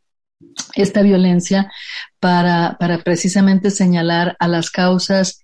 esta 0.76 1.02
violencia 1.02 1.72
para, 2.20 2.78
para 2.80 3.00
precisamente 3.00 3.72
señalar 3.72 4.36
a 4.40 4.48
las 4.48 4.70
causas 4.70 5.42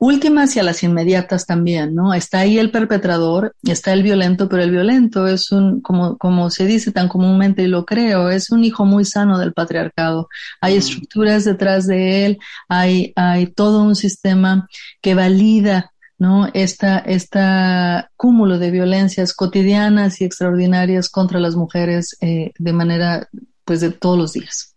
últimas 0.00 0.56
y 0.56 0.58
a 0.58 0.62
las 0.62 0.82
inmediatas 0.82 1.44
también, 1.46 1.94
¿no? 1.94 2.14
Está 2.14 2.40
ahí 2.40 2.58
el 2.58 2.70
perpetrador, 2.70 3.54
está 3.62 3.92
el 3.92 4.02
violento, 4.02 4.48
pero 4.48 4.62
el 4.62 4.70
violento 4.70 5.26
es 5.26 5.52
un, 5.52 5.82
como, 5.82 6.16
como 6.16 6.48
se 6.50 6.64
dice 6.64 6.90
tan 6.90 7.06
comúnmente 7.06 7.62
y 7.62 7.66
lo 7.66 7.84
creo, 7.84 8.30
es 8.30 8.50
un 8.50 8.64
hijo 8.64 8.86
muy 8.86 9.04
sano 9.04 9.38
del 9.38 9.52
patriarcado. 9.52 10.28
Hay 10.62 10.76
estructuras 10.76 11.44
detrás 11.44 11.86
de 11.86 12.24
él, 12.24 12.38
hay, 12.68 13.12
hay 13.14 13.46
todo 13.48 13.82
un 13.82 13.94
sistema 13.94 14.68
que 15.02 15.14
valida 15.14 15.92
¿no? 16.18 16.48
Esta, 16.52 16.98
esta 16.98 18.10
cúmulo 18.16 18.58
de 18.58 18.70
violencias 18.70 19.32
cotidianas 19.32 20.20
y 20.20 20.24
extraordinarias 20.24 21.08
contra 21.08 21.40
las 21.40 21.56
mujeres 21.56 22.14
eh, 22.20 22.52
de 22.58 22.72
manera, 22.74 23.28
pues, 23.64 23.80
de 23.80 23.90
todos 23.90 24.18
los 24.18 24.32
días. 24.34 24.69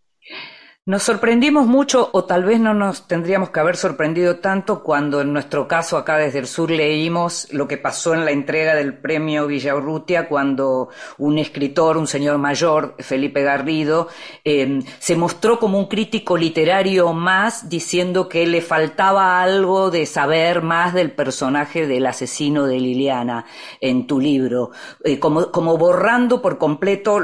Nos 0.85 1.03
sorprendimos 1.03 1.65
mucho, 1.65 2.09
o 2.11 2.25
tal 2.25 2.43
vez 2.43 2.59
no 2.59 2.73
nos 2.73 3.07
tendríamos 3.07 3.51
que 3.51 3.61
haber 3.61 3.77
sorprendido 3.77 4.39
tanto 4.39 4.83
cuando 4.83 5.21
en 5.21 5.31
nuestro 5.31 5.65
caso 5.65 5.95
acá 5.95 6.17
desde 6.17 6.39
el 6.39 6.45
sur 6.45 6.69
leímos 6.69 7.47
lo 7.53 7.69
que 7.69 7.77
pasó 7.77 8.13
en 8.13 8.25
la 8.25 8.31
entrega 8.31 8.75
del 8.75 8.97
premio 8.97 9.47
Villaurrutia 9.47 10.27
cuando 10.27 10.89
un 11.19 11.37
escritor, 11.37 11.95
un 11.95 12.05
señor 12.05 12.37
mayor, 12.37 12.95
Felipe 12.99 13.43
Garrido, 13.43 14.09
em, 14.43 14.83
se 14.99 15.15
mostró 15.15 15.57
como 15.57 15.79
un 15.79 15.87
crítico 15.87 16.35
literario 16.35 17.13
más 17.13 17.69
diciendo 17.69 18.27
que 18.27 18.45
le 18.45 18.61
faltaba 18.61 19.41
algo 19.41 19.89
de 19.89 20.05
saber 20.05 20.63
más 20.63 20.93
del 20.93 21.11
personaje 21.11 21.87
del 21.87 22.07
asesino 22.07 22.65
de 22.67 22.81
Liliana 22.81 23.45
en 23.79 24.05
tu 24.05 24.19
libro, 24.19 24.71
eh, 25.05 25.17
como, 25.17 25.49
como 25.49 25.77
borrando 25.77 26.41
por 26.41 26.57
completo 26.57 27.21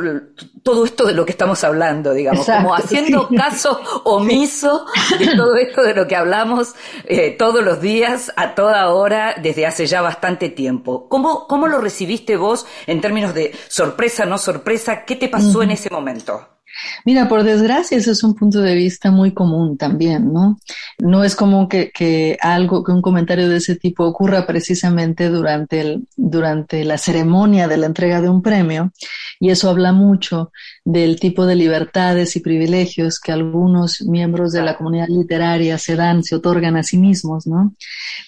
todo 0.70 0.86
esto 0.86 1.08
de 1.08 1.14
lo 1.14 1.26
que 1.26 1.32
estamos 1.32 1.64
hablando, 1.64 2.14
digamos, 2.14 2.46
como 2.46 2.76
haciendo 2.76 3.28
caso 3.36 3.82
omiso 4.04 4.86
de 5.18 5.36
todo 5.36 5.56
esto 5.56 5.82
de 5.82 5.96
lo 5.96 6.08
que 6.08 6.16
hablamos 6.16 6.76
eh, 7.06 7.32
todos 7.32 7.64
los 7.64 7.82
días, 7.82 8.32
a 8.36 8.54
toda 8.54 8.88
hora, 8.90 9.34
desde 9.42 9.66
hace 9.66 9.88
ya 9.88 10.04
bastante 10.04 10.50
tiempo. 10.50 11.10
¿Cómo, 11.10 11.48
¿Cómo 11.48 11.68
lo 11.68 11.82
recibiste 11.82 12.38
vos 12.38 12.68
en 12.86 13.02
términos 13.02 13.34
de 13.34 13.52
sorpresa, 13.68 14.28
no 14.28 14.38
sorpresa? 14.38 15.06
¿Qué 15.06 15.16
te 15.16 15.28
pasó 15.28 15.64
en 15.64 15.72
ese 15.72 15.90
momento? 15.90 16.59
Mira, 17.06 17.28
por 17.28 17.44
desgracia, 17.44 17.98
ese 17.98 18.12
es 18.12 18.24
un 18.24 18.36
punto 18.36 18.62
de 18.62 18.76
vista 18.76 19.12
muy 19.12 19.34
común 19.34 19.78
también, 19.78 20.34
¿no? 20.34 20.60
No 21.00 21.24
es 21.24 21.36
común 21.36 21.68
que, 21.68 21.92
que 21.92 22.38
algo, 22.42 22.84
que 22.84 22.92
un 22.92 23.02
comentario 23.02 23.50
de 23.50 23.58
ese 23.58 23.76
tipo 23.76 24.06
ocurra 24.06 24.46
precisamente 24.46 25.30
durante, 25.30 25.82
el, 25.82 26.08
durante 26.16 26.84
la 26.84 26.98
ceremonia 26.98 27.68
de 27.68 27.78
la 27.78 27.86
entrega 27.86 28.22
de 28.22 28.30
un 28.30 28.42
premio, 28.42 28.92
y 29.40 29.50
eso 29.50 29.70
habla 29.70 29.92
mucho 29.94 30.52
del 30.84 31.20
tipo 31.20 31.46
de 31.46 31.56
libertades 31.56 32.36
y 32.36 32.42
privilegios 32.42 33.20
que 33.20 33.32
algunos 33.32 34.02
miembros 34.02 34.52
de 34.52 34.62
la 34.62 34.76
comunidad 34.78 35.08
literaria 35.08 35.78
se 35.78 35.96
dan, 35.96 36.24
se 36.24 36.36
otorgan 36.36 36.76
a 36.78 36.84
sí 36.84 36.98
mismos, 36.98 37.48
¿no? 37.48 37.74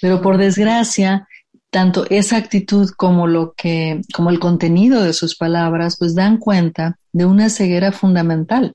Pero 0.02 0.22
por 0.22 0.38
desgracia, 0.38 1.28
tanto 1.72 2.06
esa 2.10 2.38
actitud 2.38 2.90
como 2.96 3.28
lo 3.28 3.54
que, 3.54 4.02
como 4.14 4.30
el 4.30 4.40
contenido 4.40 5.02
de 5.04 5.14
sus 5.14 5.36
palabras, 5.36 5.96
pues 5.98 6.14
dan 6.14 6.38
cuenta 6.38 7.00
de 7.14 7.26
una 7.26 7.50
ceguera 7.50 7.92
fundamental 7.92 8.74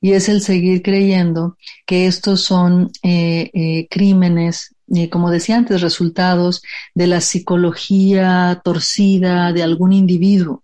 y 0.00 0.12
es 0.12 0.28
el 0.28 0.40
seguir 0.40 0.82
creyendo 0.82 1.56
que 1.86 2.06
estos 2.06 2.42
son 2.42 2.90
eh, 3.02 3.50
eh, 3.52 3.88
crímenes, 3.90 4.74
eh, 4.94 5.10
como 5.10 5.30
decía 5.30 5.56
antes, 5.56 5.80
resultados 5.80 6.62
de 6.94 7.08
la 7.08 7.20
psicología 7.20 8.60
torcida 8.64 9.52
de 9.52 9.62
algún 9.64 9.92
individuo. 9.92 10.62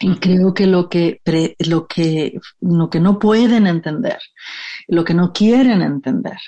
Y 0.00 0.16
creo 0.16 0.54
que 0.54 0.66
lo 0.66 0.88
que, 0.88 1.20
lo 1.58 1.86
que, 1.86 2.40
lo 2.60 2.90
que 2.90 3.00
no 3.00 3.18
pueden 3.18 3.66
entender, 3.66 4.18
lo 4.88 5.04
que 5.04 5.14
no 5.14 5.32
quieren 5.32 5.82
entender, 5.82 6.38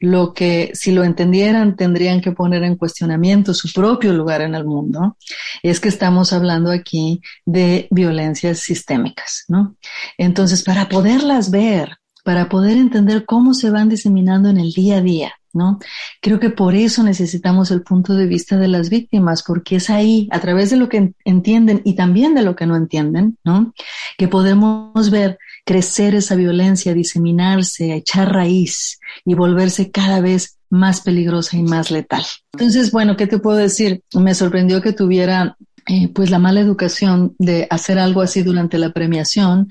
lo 0.00 0.32
que 0.32 0.70
si 0.74 0.92
lo 0.92 1.04
entendieran 1.04 1.76
tendrían 1.76 2.20
que 2.20 2.32
poner 2.32 2.62
en 2.62 2.76
cuestionamiento 2.76 3.54
su 3.54 3.72
propio 3.72 4.12
lugar 4.12 4.40
en 4.40 4.54
el 4.54 4.64
mundo, 4.64 5.16
es 5.62 5.80
que 5.80 5.88
estamos 5.88 6.32
hablando 6.32 6.70
aquí 6.70 7.20
de 7.44 7.88
violencias 7.90 8.60
sistémicas, 8.60 9.44
¿no? 9.48 9.76
Entonces, 10.16 10.62
para 10.62 10.88
poderlas 10.88 11.50
ver, 11.50 11.96
para 12.24 12.48
poder 12.48 12.76
entender 12.76 13.24
cómo 13.24 13.54
se 13.54 13.70
van 13.70 13.88
diseminando 13.88 14.50
en 14.50 14.58
el 14.58 14.72
día 14.72 14.98
a 14.98 15.00
día, 15.00 15.32
¿no? 15.58 15.78
Creo 16.22 16.40
que 16.40 16.48
por 16.48 16.74
eso 16.74 17.02
necesitamos 17.02 17.70
el 17.70 17.82
punto 17.82 18.14
de 18.14 18.26
vista 18.26 18.56
de 18.56 18.68
las 18.68 18.88
víctimas, 18.88 19.42
porque 19.42 19.76
es 19.76 19.90
ahí, 19.90 20.28
a 20.30 20.40
través 20.40 20.70
de 20.70 20.76
lo 20.76 20.88
que 20.88 21.12
entienden 21.24 21.82
y 21.84 21.94
también 21.94 22.34
de 22.34 22.42
lo 22.42 22.56
que 22.56 22.66
no 22.66 22.76
entienden, 22.76 23.36
¿no? 23.44 23.74
Que 24.16 24.28
podemos 24.28 25.10
ver 25.10 25.38
crecer 25.66 26.14
esa 26.14 26.34
violencia, 26.34 26.94
diseminarse, 26.94 27.94
echar 27.94 28.32
raíz 28.32 29.00
y 29.26 29.34
volverse 29.34 29.90
cada 29.90 30.20
vez 30.20 30.56
más 30.70 31.02
peligrosa 31.02 31.56
y 31.56 31.62
más 31.62 31.90
letal. 31.90 32.24
Entonces, 32.52 32.90
bueno, 32.90 33.16
¿qué 33.16 33.26
te 33.26 33.38
puedo 33.38 33.58
decir? 33.58 34.02
Me 34.14 34.34
sorprendió 34.34 34.80
que 34.80 34.92
tuviera 34.92 35.56
eh, 35.90 36.08
pues 36.08 36.30
la 36.30 36.38
mala 36.38 36.60
educación 36.60 37.34
de 37.38 37.66
hacer 37.70 37.98
algo 37.98 38.20
así 38.20 38.42
durante 38.42 38.76
la 38.76 38.92
premiación, 38.92 39.68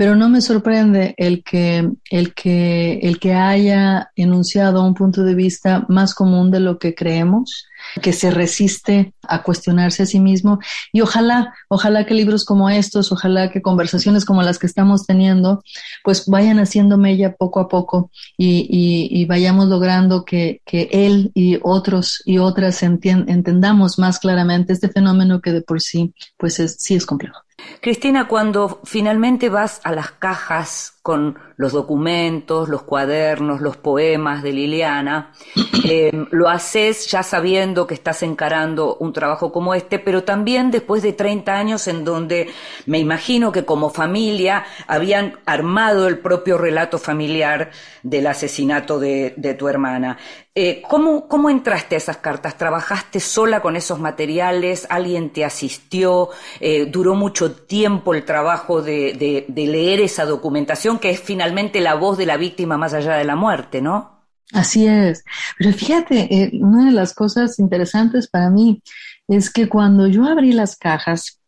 pero 0.00 0.16
no 0.16 0.30
me 0.30 0.40
sorprende 0.40 1.12
el 1.18 1.44
que, 1.44 1.86
el 2.08 2.32
que, 2.32 3.00
el 3.02 3.20
que 3.20 3.34
haya 3.34 4.10
enunciado 4.16 4.82
un 4.82 4.94
punto 4.94 5.24
de 5.24 5.34
vista 5.34 5.84
más 5.90 6.14
común 6.14 6.50
de 6.50 6.58
lo 6.58 6.78
que 6.78 6.94
creemos, 6.94 7.66
que 8.00 8.14
se 8.14 8.30
resiste 8.30 9.12
a 9.22 9.42
cuestionarse 9.42 10.02
a 10.02 10.06
sí 10.06 10.18
mismo. 10.18 10.58
Y 10.90 11.02
ojalá, 11.02 11.52
ojalá 11.68 12.06
que 12.06 12.14
libros 12.14 12.46
como 12.46 12.70
estos, 12.70 13.12
ojalá 13.12 13.50
que 13.50 13.60
conversaciones 13.60 14.24
como 14.24 14.42
las 14.42 14.58
que 14.58 14.68
estamos 14.68 15.04
teniendo, 15.04 15.62
pues 16.02 16.24
vayan 16.26 16.60
haciendo 16.60 16.96
mella 16.96 17.36
poco 17.36 17.60
a 17.60 17.68
poco 17.68 18.10
y, 18.38 18.66
y, 18.70 19.20
y 19.20 19.26
vayamos 19.26 19.68
logrando 19.68 20.24
que, 20.24 20.62
que, 20.64 20.88
él 20.92 21.30
y 21.34 21.58
otros 21.62 22.22
y 22.24 22.38
otras 22.38 22.82
entendamos 22.82 23.98
más 23.98 24.18
claramente 24.18 24.72
este 24.72 24.88
fenómeno 24.88 25.42
que 25.42 25.52
de 25.52 25.60
por 25.60 25.82
sí, 25.82 26.14
pues 26.38 26.58
es, 26.58 26.76
sí 26.78 26.94
es 26.94 27.04
complejo. 27.04 27.42
Cristina, 27.80 28.28
cuando 28.28 28.80
finalmente 28.84 29.48
vas 29.48 29.80
a 29.84 29.92
las 29.92 30.10
cajas 30.12 30.99
con 31.02 31.38
los 31.56 31.72
documentos, 31.72 32.68
los 32.68 32.82
cuadernos, 32.82 33.62
los 33.62 33.78
poemas 33.78 34.42
de 34.42 34.52
Liliana, 34.52 35.32
eh, 35.84 36.10
lo 36.30 36.48
haces 36.48 37.06
ya 37.06 37.22
sabiendo 37.22 37.86
que 37.86 37.94
estás 37.94 38.22
encarando 38.22 38.96
un 38.96 39.12
trabajo 39.12 39.50
como 39.50 39.74
este, 39.74 39.98
pero 39.98 40.24
también 40.24 40.70
después 40.70 41.02
de 41.02 41.12
30 41.12 41.54
años 41.54 41.88
en 41.88 42.04
donde 42.04 42.50
me 42.86 42.98
imagino 42.98 43.50
que 43.50 43.64
como 43.64 43.88
familia 43.88 44.64
habían 44.86 45.38
armado 45.46 46.06
el 46.06 46.18
propio 46.18 46.58
relato 46.58 46.98
familiar 46.98 47.70
del 48.02 48.26
asesinato 48.26 48.98
de, 48.98 49.34
de 49.36 49.54
tu 49.54 49.68
hermana. 49.68 50.18
Eh, 50.52 50.82
¿cómo, 50.88 51.28
¿Cómo 51.28 51.48
entraste 51.48 51.94
a 51.94 51.98
esas 51.98 52.16
cartas? 52.16 52.58
¿Trabajaste 52.58 53.20
sola 53.20 53.62
con 53.62 53.76
esos 53.76 54.00
materiales? 54.00 54.84
¿Alguien 54.90 55.30
te 55.30 55.44
asistió? 55.44 56.30
Eh, 56.58 56.86
¿Duró 56.86 57.14
mucho 57.14 57.52
tiempo 57.52 58.14
el 58.14 58.24
trabajo 58.24 58.82
de, 58.82 59.12
de, 59.12 59.44
de 59.46 59.66
leer 59.66 60.00
esa 60.00 60.24
documentación, 60.24 60.89
que 60.98 61.10
es 61.10 61.20
finalmente 61.20 61.80
la 61.80 61.94
voz 61.94 62.18
de 62.18 62.26
la 62.26 62.36
víctima 62.36 62.76
más 62.76 62.94
allá 62.94 63.16
de 63.16 63.24
la 63.24 63.36
muerte, 63.36 63.80
¿no? 63.80 64.20
Así 64.52 64.86
es. 64.86 65.24
Pero 65.58 65.72
fíjate, 65.72 66.34
eh, 66.34 66.50
una 66.60 66.86
de 66.86 66.92
las 66.92 67.14
cosas 67.14 67.58
interesantes 67.58 68.28
para 68.28 68.50
mí 68.50 68.82
es 69.28 69.50
que 69.50 69.68
cuando 69.68 70.08
yo 70.08 70.24
abrí 70.24 70.52
las 70.52 70.76
cajas, 70.76 71.40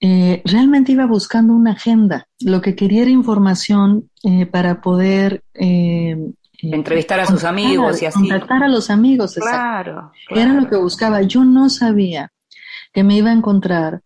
eh, 0.00 0.42
realmente 0.44 0.92
iba 0.92 1.06
buscando 1.06 1.54
una 1.54 1.72
agenda. 1.72 2.26
Lo 2.40 2.60
que 2.60 2.74
quería 2.74 3.02
era 3.02 3.10
información 3.10 4.10
eh, 4.24 4.46
para 4.46 4.80
poder 4.80 5.42
entrevistar 5.54 7.20
a 7.20 7.26
sus 7.26 7.44
amigos 7.44 8.00
y 8.00 8.06
así. 8.06 8.20
Contactar 8.20 8.62
a 8.62 8.68
los 8.68 8.88
amigos, 8.88 9.34
claro, 9.34 10.12
claro, 10.28 10.40
Era 10.40 10.54
lo 10.54 10.68
que 10.68 10.76
buscaba. 10.76 11.22
Yo 11.22 11.44
no 11.44 11.68
sabía 11.68 12.32
que 12.92 13.04
me 13.04 13.16
iba 13.16 13.30
a 13.30 13.34
encontrar 13.34 14.00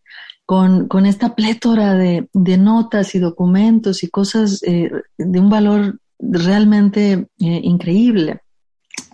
con, 0.50 0.88
con 0.88 1.06
esta 1.06 1.36
plétora 1.36 1.94
de, 1.94 2.28
de, 2.32 2.58
notas 2.58 3.14
y 3.14 3.20
documentos 3.20 4.02
y 4.02 4.08
cosas 4.08 4.60
eh, 4.64 4.90
de 5.16 5.38
un 5.38 5.48
valor 5.48 6.00
realmente 6.18 7.28
eh, 7.38 7.60
increíble. 7.62 8.40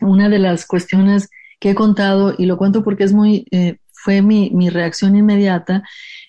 Una 0.01 0.31
de 0.31 0.39
las 0.39 0.65
cuestiones 0.65 1.29
que 1.61 1.69
he 1.69 1.75
contado, 1.75 2.35
y 2.39 2.47
lo 2.47 2.57
cuento 2.57 2.83
porque 2.83 3.05
es 3.05 3.13
muy, 3.13 3.47
eh, 3.51 3.77
fue 4.07 4.23
mi, 4.23 4.51
mi 4.51 4.71
reacción 4.71 5.17
inmediata, 5.17 5.83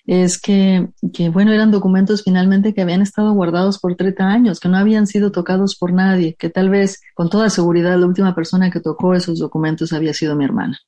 es 0.04 0.40
que, 0.40 0.88
que, 1.12 1.28
bueno, 1.28 1.52
eran 1.52 1.70
documentos 1.70 2.24
finalmente 2.24 2.74
que 2.74 2.82
habían 2.82 3.02
estado 3.02 3.32
guardados 3.34 3.78
por 3.78 3.94
30 3.94 4.24
años, 4.24 4.58
que 4.58 4.68
no 4.68 4.76
habían 4.76 5.06
sido 5.06 5.30
tocados 5.30 5.76
por 5.76 5.92
nadie, 5.92 6.34
que 6.36 6.50
tal 6.50 6.70
vez 6.70 7.00
con 7.14 7.30
toda 7.30 7.50
seguridad 7.50 7.96
la 7.96 8.06
última 8.06 8.34
persona 8.34 8.72
que 8.72 8.80
tocó 8.80 9.14
esos 9.14 9.38
documentos 9.38 9.92
había 9.92 10.12
sido 10.12 10.34
mi 10.34 10.44
hermana. 10.44 10.80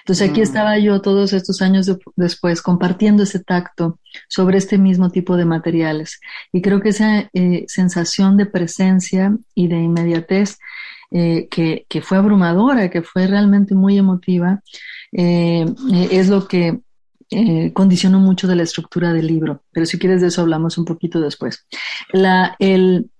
Entonces 0.00 0.28
aquí 0.28 0.40
mm. 0.40 0.42
estaba 0.42 0.78
yo 0.78 1.00
todos 1.00 1.32
estos 1.32 1.62
años 1.62 1.86
de, 1.86 1.96
después 2.16 2.60
compartiendo 2.60 3.22
ese 3.22 3.38
tacto 3.38 4.00
sobre 4.28 4.58
este 4.58 4.78
mismo 4.78 5.10
tipo 5.10 5.36
de 5.36 5.44
materiales. 5.44 6.18
Y 6.52 6.60
creo 6.60 6.80
que 6.80 6.88
esa 6.88 7.30
eh, 7.34 7.64
sensación 7.68 8.36
de 8.36 8.46
presencia 8.46 9.36
y 9.54 9.68
de 9.68 9.76
inmediatez 9.76 10.58
eh, 11.12 11.46
que, 11.50 11.84
que, 11.88 12.00
fue 12.00 12.16
abrumadora, 12.16 12.88
que 12.88 13.02
fue 13.02 13.28
realmente 13.28 13.74
muy 13.74 13.98
emotiva, 13.98 14.62
eh, 15.12 15.66
es 16.10 16.28
lo 16.28 16.48
que 16.48 16.80
eh, 17.30 17.72
condicionó 17.72 18.18
mucho 18.18 18.46
de 18.48 18.56
la 18.56 18.62
estructura 18.62 19.12
del 19.12 19.26
libro, 19.26 19.62
pero 19.72 19.86
si 19.86 19.98
quieres 19.98 20.20
de 20.20 20.28
eso 20.28 20.42
hablamos 20.42 20.78
un 20.78 20.84
poquito 20.84 21.20
después. 21.20 21.66
La, 22.12 22.56
el, 22.58 23.10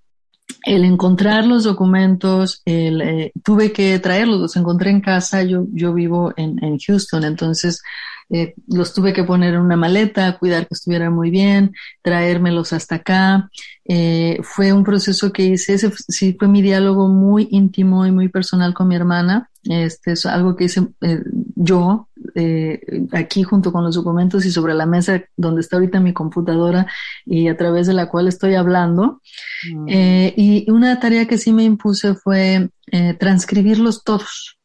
el 0.65 0.85
encontrar 0.85 1.47
los 1.47 1.65
documentos, 1.65 2.63
eh, 2.67 3.33
tuve 3.45 3.73
que 3.73 3.99
traerlos, 3.99 4.41
los 4.41 4.57
encontré 4.57 4.91
en 4.91 5.01
casa, 5.01 5.43
yo, 5.43 5.67
yo 5.73 5.93
vivo 5.95 6.33
en, 6.37 6.63
en 6.65 6.79
Houston, 6.79 7.25
entonces 7.25 7.83
los 8.67 8.95
tuve 8.95 9.13
que 9.13 9.25
poner 9.25 9.53
en 9.53 9.61
una 9.61 9.77
maleta, 9.77 10.39
cuidar 10.39 10.67
que 10.67 10.73
estuvieran 10.73 11.13
muy 11.13 11.31
bien, 11.31 11.75
traérmelos 12.01 12.73
hasta 12.73 12.95
acá. 12.95 13.51
Fue 14.43 14.73
un 14.73 14.85
proceso 14.85 15.31
que 15.35 15.45
hice, 15.45 15.75
ese 15.75 15.93
sí 16.09 16.35
fue 16.39 16.49
mi 16.49 16.63
diálogo 16.63 17.09
muy 17.09 17.49
íntimo 17.51 18.07
y 18.07 18.11
muy 18.11 18.31
personal 18.31 18.73
con 18.73 18.89
mi 18.89 18.95
hermana. 18.95 19.51
Este 19.65 20.13
es 20.13 20.25
algo 20.25 20.57
que 20.57 20.65
hice 20.65 20.89
yo 21.65 22.09
eh, 22.35 22.81
aquí 23.13 23.43
junto 23.43 23.73
con 23.73 23.85
los 23.85 23.95
documentos 23.95 24.45
y 24.45 24.51
sobre 24.51 24.75
la 24.75 24.87
mesa 24.87 25.23
donde 25.37 25.61
está 25.61 25.77
ahorita 25.77 26.01
mi 26.01 26.13
computadora 26.13 26.87
y 27.25 27.49
a 27.49 27.57
través 27.57 27.87
de 27.87 27.95
la 27.95 28.09
cual 28.09 28.29
estoy 28.29 28.55
hablando. 28.55 29.21
Mm. 29.73 29.87
Eh, 29.89 30.35
y 30.37 30.71
una 30.71 30.99
tarea 30.99 31.27
que 31.27 31.39
sí 31.39 31.53
me 31.53 31.65
impuse 31.65 32.15
fue 32.15 32.71
eh, 32.91 33.15
transcribirlos 33.15 34.03
todos. 34.03 34.59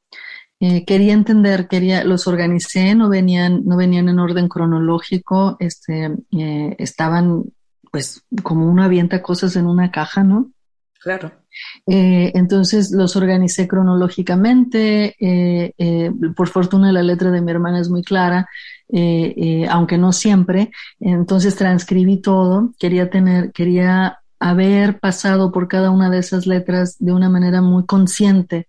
Eh, 0.59 0.85
quería 0.85 1.13
entender, 1.13 1.67
quería, 1.67 2.03
los 2.03 2.27
organicé, 2.27 2.95
no 2.95 3.09
venían, 3.09 3.63
no 3.65 3.77
venían 3.77 4.09
en 4.09 4.17
orden 4.17 4.47
cronológico, 4.47 5.55
este, 5.59 6.15
estaban, 6.79 7.43
pues, 7.91 8.23
como 8.41 8.67
uno 8.67 8.83
avienta 8.83 9.21
cosas 9.21 9.55
en 9.55 9.67
una 9.67 9.91
caja, 9.91 10.23
¿no? 10.23 10.51
Claro. 10.99 11.31
Eh, 11.87 12.31
entonces 12.35 12.91
los 12.91 13.15
organicé 13.15 13.67
cronológicamente. 13.67 15.15
Eh, 15.19 15.73
eh, 15.77 16.11
por 16.35 16.49
fortuna 16.49 16.91
la 16.91 17.03
letra 17.03 17.31
de 17.31 17.41
mi 17.41 17.51
hermana 17.51 17.79
es 17.79 17.89
muy 17.89 18.03
clara, 18.03 18.47
aunque 19.69 19.97
no 19.97 20.11
siempre. 20.11 20.71
Entonces 20.99 21.55
transcribí 21.55 22.21
todo. 22.21 22.73
Quería 22.79 23.09
tener, 23.09 23.51
quería 23.51 24.19
haber 24.39 24.99
pasado 24.99 25.51
por 25.51 25.67
cada 25.67 25.91
una 25.91 26.09
de 26.09 26.19
esas 26.19 26.45
letras 26.45 26.97
de 26.99 27.13
una 27.13 27.29
manera 27.29 27.61
muy 27.61 27.85
consciente 27.85 28.67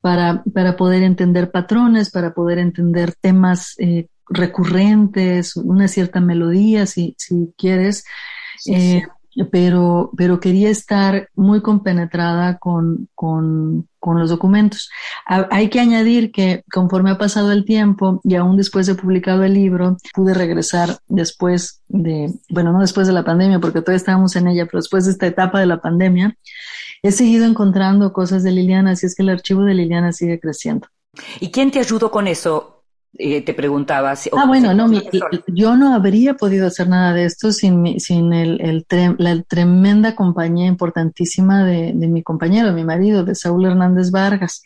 para, 0.00 0.44
para 0.54 0.76
poder 0.76 1.02
entender 1.02 1.50
patrones, 1.50 2.10
para 2.10 2.34
poder 2.34 2.58
entender 2.58 3.14
temas 3.20 3.76
recurrentes, 4.28 5.56
una 5.56 5.88
cierta 5.88 6.20
melodía, 6.20 6.86
si, 6.86 7.14
si 7.18 7.52
quieres. 7.56 8.04
Sí, 8.58 8.74
sí 8.74 9.02
pero, 9.46 10.10
pero 10.16 10.40
quería 10.40 10.70
estar 10.70 11.28
muy 11.34 11.60
compenetrada 11.60 12.58
con, 12.58 13.08
con, 13.14 13.88
con 13.98 14.18
los 14.18 14.30
documentos. 14.30 14.90
hay 15.26 15.68
que 15.68 15.80
añadir 15.80 16.32
que 16.32 16.64
conforme 16.72 17.10
ha 17.10 17.18
pasado 17.18 17.52
el 17.52 17.64
tiempo 17.64 18.20
y 18.24 18.34
aún 18.34 18.56
después 18.56 18.86
de 18.86 18.94
publicado 18.94 19.44
el 19.44 19.54
libro, 19.54 19.96
pude 20.14 20.34
regresar 20.34 20.98
después 21.08 21.82
de, 21.88 22.32
bueno, 22.48 22.72
no 22.72 22.80
después 22.80 23.06
de 23.06 23.12
la 23.12 23.24
pandemia, 23.24 23.60
porque 23.60 23.80
todavía 23.80 23.98
estábamos 23.98 24.36
en 24.36 24.48
ella, 24.48 24.66
pero 24.66 24.78
después 24.78 25.04
de 25.04 25.12
esta 25.12 25.26
etapa 25.26 25.60
de 25.60 25.66
la 25.66 25.80
pandemia, 25.80 26.36
he 27.02 27.12
seguido 27.12 27.44
encontrando 27.46 28.12
cosas 28.12 28.42
de 28.42 28.52
Liliana, 28.52 28.92
así 28.92 29.06
es 29.06 29.14
que 29.14 29.22
el 29.22 29.30
archivo 29.30 29.62
de 29.62 29.74
Liliana 29.74 30.12
sigue 30.12 30.40
creciendo. 30.40 30.88
¿Y 31.40 31.50
quién 31.50 31.70
te 31.70 31.78
ayudó 31.78 32.10
con 32.10 32.26
eso? 32.26 32.77
Eh, 33.20 33.42
te 33.42 33.52
preguntaba. 33.52 34.14
Si, 34.14 34.30
ah, 34.32 34.46
bueno, 34.46 34.72
no, 34.74 34.88
yo 35.48 35.76
no 35.76 35.92
habría 35.92 36.34
podido 36.34 36.68
hacer 36.68 36.88
nada 36.88 37.12
de 37.12 37.24
esto 37.24 37.50
sin, 37.50 37.98
sin 37.98 38.32
el, 38.32 38.60
el 38.60 38.86
la 39.18 39.42
tremenda 39.42 40.14
compañía 40.14 40.66
importantísima 40.66 41.64
de, 41.64 41.92
de, 41.96 42.06
mi 42.06 42.22
compañero, 42.22 42.72
mi 42.72 42.84
marido, 42.84 43.24
de 43.24 43.34
Saúl 43.34 43.66
Hernández 43.66 44.12
Vargas. 44.12 44.62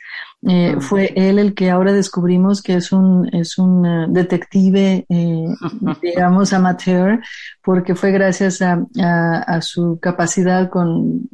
Eh, 0.47 0.77
fue 0.81 1.13
él 1.17 1.39
el 1.39 1.55
que 1.55 1.71
ahora 1.71 1.93
descubrimos 1.93 2.63
que 2.63 2.75
es 2.75 2.93
un, 2.93 3.27
es 3.33 3.59
un 3.59 3.87
eh, 3.87 4.07
detective, 4.11 5.07
eh, 5.09 5.47
digamos, 6.03 6.53
amateur, 6.53 7.21
porque 7.65 7.95
fue 7.95 8.11
gracias 8.11 8.61
a, 8.61 8.85
a, 8.99 9.63
su 9.63 9.99
capacidad 9.99 10.69
con, 10.69 11.29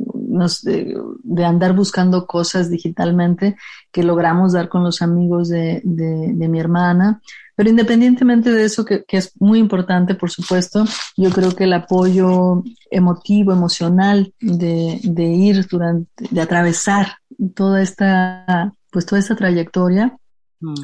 de, 0.63 1.45
andar 1.45 1.75
buscando 1.75 2.27
cosas 2.27 2.71
digitalmente 2.71 3.57
que 3.93 4.03
logramos 4.03 4.53
dar 4.53 4.69
con 4.69 4.83
los 4.83 5.03
amigos 5.03 5.49
de, 5.49 5.81
de, 5.85 6.49
mi 6.49 6.61
hermana. 6.61 7.21
Pero 7.57 7.71
independientemente 7.71 8.53
de 8.53 8.65
eso, 8.65 8.85
que, 8.85 9.05
que, 9.05 9.17
es 9.17 9.33
muy 9.41 9.59
importante, 9.59 10.15
por 10.15 10.31
supuesto, 10.31 10.85
yo 11.17 11.31
creo 11.31 11.55
que 11.57 11.65
el 11.65 11.73
apoyo 11.73 12.63
emotivo, 12.91 13.53
emocional 13.53 14.33
de, 14.41 15.01
de 15.03 15.25
ir 15.25 15.67
durante, 15.67 16.29
de 16.31 16.41
atravesar 16.41 17.17
toda 17.55 17.83
esta 17.83 18.73
pues 18.91 19.07
toda 19.07 19.19
esta 19.19 19.37
trayectoria 19.37 20.19
mm. 20.61 20.75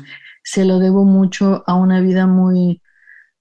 se 0.42 0.64
lo 0.64 0.78
debo 0.78 1.04
mucho 1.04 1.64
a 1.66 1.74
una 1.74 2.00
vida 2.00 2.26
muy, 2.26 2.82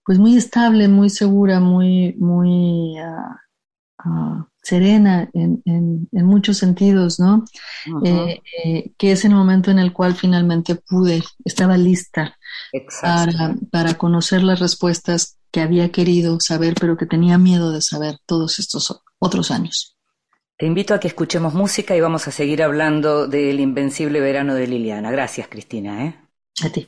pues 0.05 0.19
muy 0.19 0.37
estable, 0.37 0.87
muy 0.87 1.09
segura, 1.09 1.59
muy, 1.59 2.15
muy 2.17 2.97
ah, 2.97 3.41
ah, 3.99 4.47
serena 4.63 5.29
en, 5.33 5.61
en, 5.65 6.25
muchos 6.25 6.57
sentidos, 6.57 7.19
¿no? 7.19 7.43
Eh, 8.05 8.41
eh, 8.63 8.91
que 8.97 9.11
es 9.11 9.25
el 9.25 9.35
momento 9.35 9.69
en 9.69 9.77
el 9.77 9.91
cual 9.91 10.15
finalmente 10.15 10.75
pude, 10.75 11.21
estaba 11.43 11.77
lista 11.77 12.37
para, 13.01 13.55
para 13.69 13.93
conocer 13.95 14.41
las 14.41 14.59
respuestas 14.59 15.37
que 15.51 15.61
había 15.61 15.91
querido 15.91 16.39
saber, 16.39 16.75
pero 16.79 16.97
que 16.97 17.05
tenía 17.05 17.37
miedo 17.37 17.71
de 17.71 17.81
saber 17.81 18.17
todos 18.25 18.57
estos 18.57 19.01
otros 19.19 19.51
años. 19.51 19.97
Te 20.57 20.65
invito 20.65 20.93
a 20.93 20.99
que 20.99 21.09
escuchemos 21.09 21.53
música 21.53 21.95
y 21.95 22.01
vamos 22.01 22.27
a 22.27 22.31
seguir 22.31 22.63
hablando 22.63 23.27
del 23.27 23.59
invencible 23.59 24.21
verano 24.21 24.55
de 24.55 24.67
Liliana. 24.67 25.11
Gracias, 25.11 25.47
Cristina. 25.49 26.05
¿eh? 26.05 26.15
A 26.63 26.69
ti. 26.69 26.87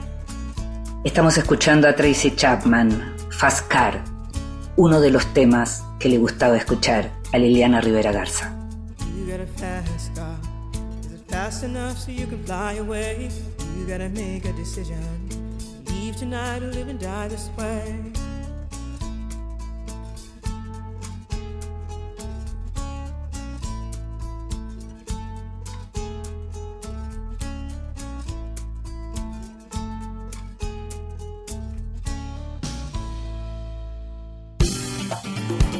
Estamos 1.03 1.35
escuchando 1.35 1.87
a 1.87 1.95
Tracy 1.95 2.35
Chapman, 2.35 3.15
Fast 3.31 3.67
Car, 3.67 4.03
uno 4.75 5.01
de 5.01 5.09
los 5.09 5.25
temas 5.33 5.83
que 5.99 6.07
le 6.09 6.19
gustaba 6.19 6.55
escuchar 6.55 7.11
a 7.33 7.39
Liliana 7.39 7.81
Rivera 7.81 8.11
Garza. 8.11 8.53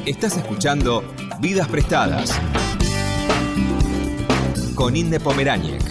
Estás 0.06 0.36
escuchando 0.36 1.04
Vidas 1.40 1.68
Prestadas 1.68 2.32
con 4.74 4.96
Inde 4.96 5.20
Pomeráñez. 5.20 5.84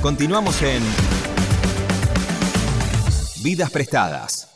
Continuamos 0.00 0.62
en 0.62 0.80
Vidas 3.42 3.70
Prestadas. 3.72 4.48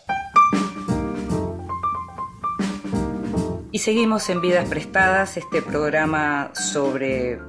Y 3.72 3.80
seguimos 3.80 4.30
en 4.30 4.40
Vidas 4.40 4.68
Prestadas, 4.68 5.36
este 5.36 5.62
programa 5.62 6.52
sobre 6.54 7.40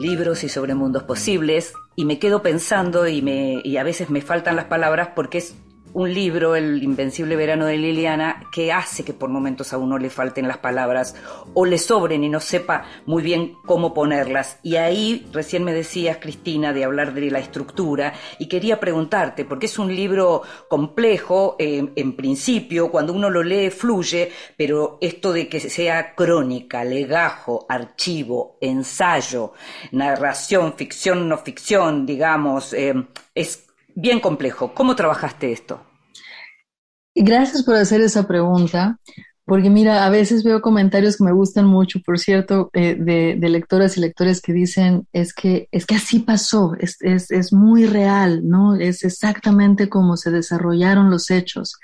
libros 0.00 0.42
y 0.42 0.48
sobre 0.48 0.74
mundos 0.74 1.04
posibles. 1.04 1.74
Y 1.94 2.04
me 2.04 2.18
quedo 2.18 2.42
pensando 2.42 3.06
y, 3.06 3.22
me, 3.22 3.60
y 3.64 3.76
a 3.76 3.82
veces 3.82 4.10
me 4.10 4.22
faltan 4.22 4.56
las 4.56 4.66
palabras 4.66 5.10
porque 5.14 5.38
es 5.38 5.54
un 5.94 6.12
libro, 6.12 6.56
El 6.56 6.82
Invencible 6.82 7.36
Verano 7.36 7.66
de 7.66 7.76
Liliana, 7.76 8.48
que 8.52 8.72
hace 8.72 9.04
que 9.04 9.12
por 9.12 9.30
momentos 9.30 9.72
a 9.72 9.78
uno 9.78 9.98
le 9.98 10.10
falten 10.10 10.48
las 10.48 10.58
palabras 10.58 11.14
o 11.54 11.66
le 11.66 11.78
sobren 11.78 12.24
y 12.24 12.28
no 12.28 12.40
sepa 12.40 12.84
muy 13.06 13.22
bien 13.22 13.54
cómo 13.66 13.92
ponerlas. 13.92 14.58
Y 14.62 14.76
ahí 14.76 15.26
recién 15.32 15.64
me 15.64 15.72
decías, 15.72 16.18
Cristina, 16.18 16.72
de 16.72 16.84
hablar 16.84 17.14
de 17.14 17.30
la 17.30 17.38
estructura 17.38 18.14
y 18.38 18.48
quería 18.48 18.80
preguntarte, 18.80 19.44
porque 19.44 19.66
es 19.66 19.78
un 19.78 19.94
libro 19.94 20.42
complejo, 20.68 21.56
eh, 21.58 21.92
en 21.94 22.16
principio, 22.16 22.90
cuando 22.90 23.12
uno 23.12 23.28
lo 23.28 23.42
lee 23.42 23.70
fluye, 23.70 24.30
pero 24.56 24.98
esto 25.00 25.32
de 25.32 25.48
que 25.48 25.60
sea 25.60 26.14
crónica, 26.14 26.84
legajo, 26.84 27.66
archivo, 27.68 28.56
ensayo, 28.60 29.52
narración, 29.92 30.74
ficción, 30.74 31.28
no 31.28 31.38
ficción, 31.38 32.06
digamos, 32.06 32.72
eh, 32.72 32.94
es 33.34 33.71
bien 33.94 34.20
complejo. 34.20 34.74
¿Cómo 34.74 34.96
trabajaste 34.96 35.52
esto? 35.52 35.84
Gracias 37.14 37.62
por 37.62 37.74
hacer 37.74 38.00
esa 38.00 38.26
pregunta, 38.26 38.98
porque 39.44 39.68
mira, 39.68 40.06
a 40.06 40.10
veces 40.10 40.44
veo 40.44 40.62
comentarios 40.62 41.16
que 41.16 41.24
me 41.24 41.32
gustan 41.32 41.66
mucho, 41.66 42.00
por 42.00 42.18
cierto, 42.18 42.70
eh, 42.72 42.96
de, 42.98 43.36
de, 43.38 43.48
lectoras 43.50 43.96
y 43.96 44.00
lectores 44.00 44.40
que 44.40 44.52
dicen, 44.52 45.06
es 45.12 45.34
que, 45.34 45.68
es 45.72 45.84
que 45.84 45.96
así 45.96 46.20
pasó, 46.20 46.74
es, 46.78 46.96
es, 47.00 47.30
es 47.30 47.52
muy 47.52 47.86
real, 47.86 48.48
¿no? 48.48 48.76
Es 48.76 49.04
exactamente 49.04 49.88
como 49.88 50.16
se 50.16 50.30
desarrollaron 50.30 51.10
los 51.10 51.30
hechos. 51.30 51.78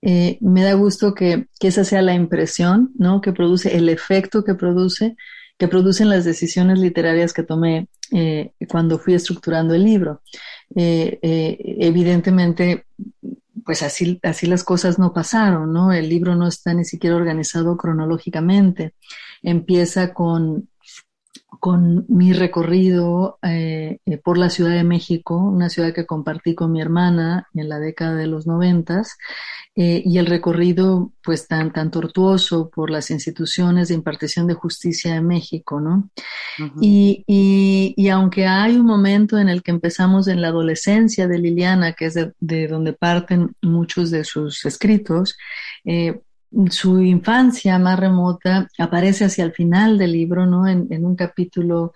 Eh, 0.00 0.38
me 0.40 0.62
da 0.62 0.74
gusto 0.74 1.14
que, 1.14 1.46
que, 1.58 1.68
esa 1.68 1.84
sea 1.84 2.02
la 2.02 2.14
impresión, 2.14 2.92
¿no? 2.96 3.20
Que 3.20 3.32
produce, 3.32 3.76
el 3.76 3.88
efecto 3.88 4.44
que 4.44 4.54
produce, 4.54 5.16
que 5.58 5.68
producen 5.68 6.08
las 6.08 6.24
decisiones 6.24 6.78
literarias 6.78 7.32
que 7.32 7.42
tomé 7.42 7.88
eh, 8.10 8.52
cuando 8.68 8.98
fui 8.98 9.14
estructurando 9.14 9.74
el 9.74 9.84
libro. 9.84 10.22
Eh, 10.74 11.18
eh, 11.22 11.76
evidentemente, 11.80 12.86
pues 13.64 13.82
así, 13.82 14.18
así 14.22 14.46
las 14.46 14.64
cosas 14.64 14.98
no 14.98 15.12
pasaron, 15.12 15.72
¿no? 15.72 15.92
El 15.92 16.08
libro 16.08 16.34
no 16.34 16.48
está 16.48 16.74
ni 16.74 16.84
siquiera 16.84 17.16
organizado 17.16 17.76
cronológicamente. 17.76 18.94
Empieza 19.42 20.12
con, 20.12 20.68
con 21.60 22.04
mi 22.08 22.32
recorrido 22.32 23.38
eh, 23.42 23.98
eh, 24.04 24.18
por 24.18 24.38
la 24.38 24.50
Ciudad 24.50 24.72
de 24.72 24.84
México, 24.84 25.36
una 25.36 25.68
ciudad 25.70 25.92
que 25.94 26.06
compartí 26.06 26.54
con 26.54 26.72
mi 26.72 26.80
hermana 26.80 27.48
en 27.54 27.68
la 27.68 27.78
década 27.78 28.14
de 28.16 28.26
los 28.26 28.46
noventas, 28.46 29.16
eh, 29.76 30.02
y 30.04 30.18
el 30.18 30.26
recorrido 30.26 31.12
pues 31.22 31.48
tan, 31.48 31.72
tan 31.72 31.90
tortuoso 31.90 32.70
por 32.70 32.90
las 32.90 33.10
instituciones 33.10 33.88
de 33.88 33.94
impartición 33.94 34.46
de 34.46 34.54
justicia 34.54 35.14
de 35.14 35.20
México, 35.20 35.80
¿no? 35.80 36.10
Uh 36.60 36.62
-huh. 36.62 36.78
y, 36.80 37.24
y, 37.26 37.94
y, 37.96 38.08
aunque 38.10 38.46
hay 38.46 38.76
un 38.76 38.86
momento 38.86 39.36
en 39.36 39.48
el 39.48 39.62
que 39.62 39.72
empezamos 39.72 40.28
en 40.28 40.42
la 40.42 40.48
adolescencia 40.48 41.26
de 41.26 41.38
Liliana, 41.38 41.94
que 41.94 42.06
es 42.06 42.14
de, 42.14 42.32
de 42.38 42.68
donde 42.68 42.92
parten 42.92 43.56
muchos 43.62 44.12
de 44.12 44.22
sus 44.22 44.64
escritos, 44.64 45.36
eh, 45.84 46.20
su 46.70 47.00
infancia 47.02 47.78
más 47.78 47.98
remota 47.98 48.68
aparece 48.78 49.24
hacia 49.24 49.44
el 49.44 49.52
final 49.52 49.98
del 49.98 50.12
libro, 50.12 50.46
¿no? 50.46 50.66
En, 50.66 51.04
un 51.04 51.16
capítulo 51.16 51.92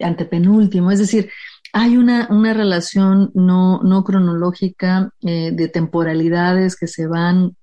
antepenúltimo. 0.00 0.90
Es 0.90 0.98
decir, 0.98 1.30
hay 1.72 1.96
una, 1.96 2.28
una 2.30 2.54
relación 2.54 3.30
no, 3.34 3.80
no 3.82 4.04
cronológica 4.04 5.10
eh, 5.22 5.50
de 5.52 5.68
temporalidades 5.68 6.76
que 6.76 6.86
se 6.86 7.06
van 7.06 7.56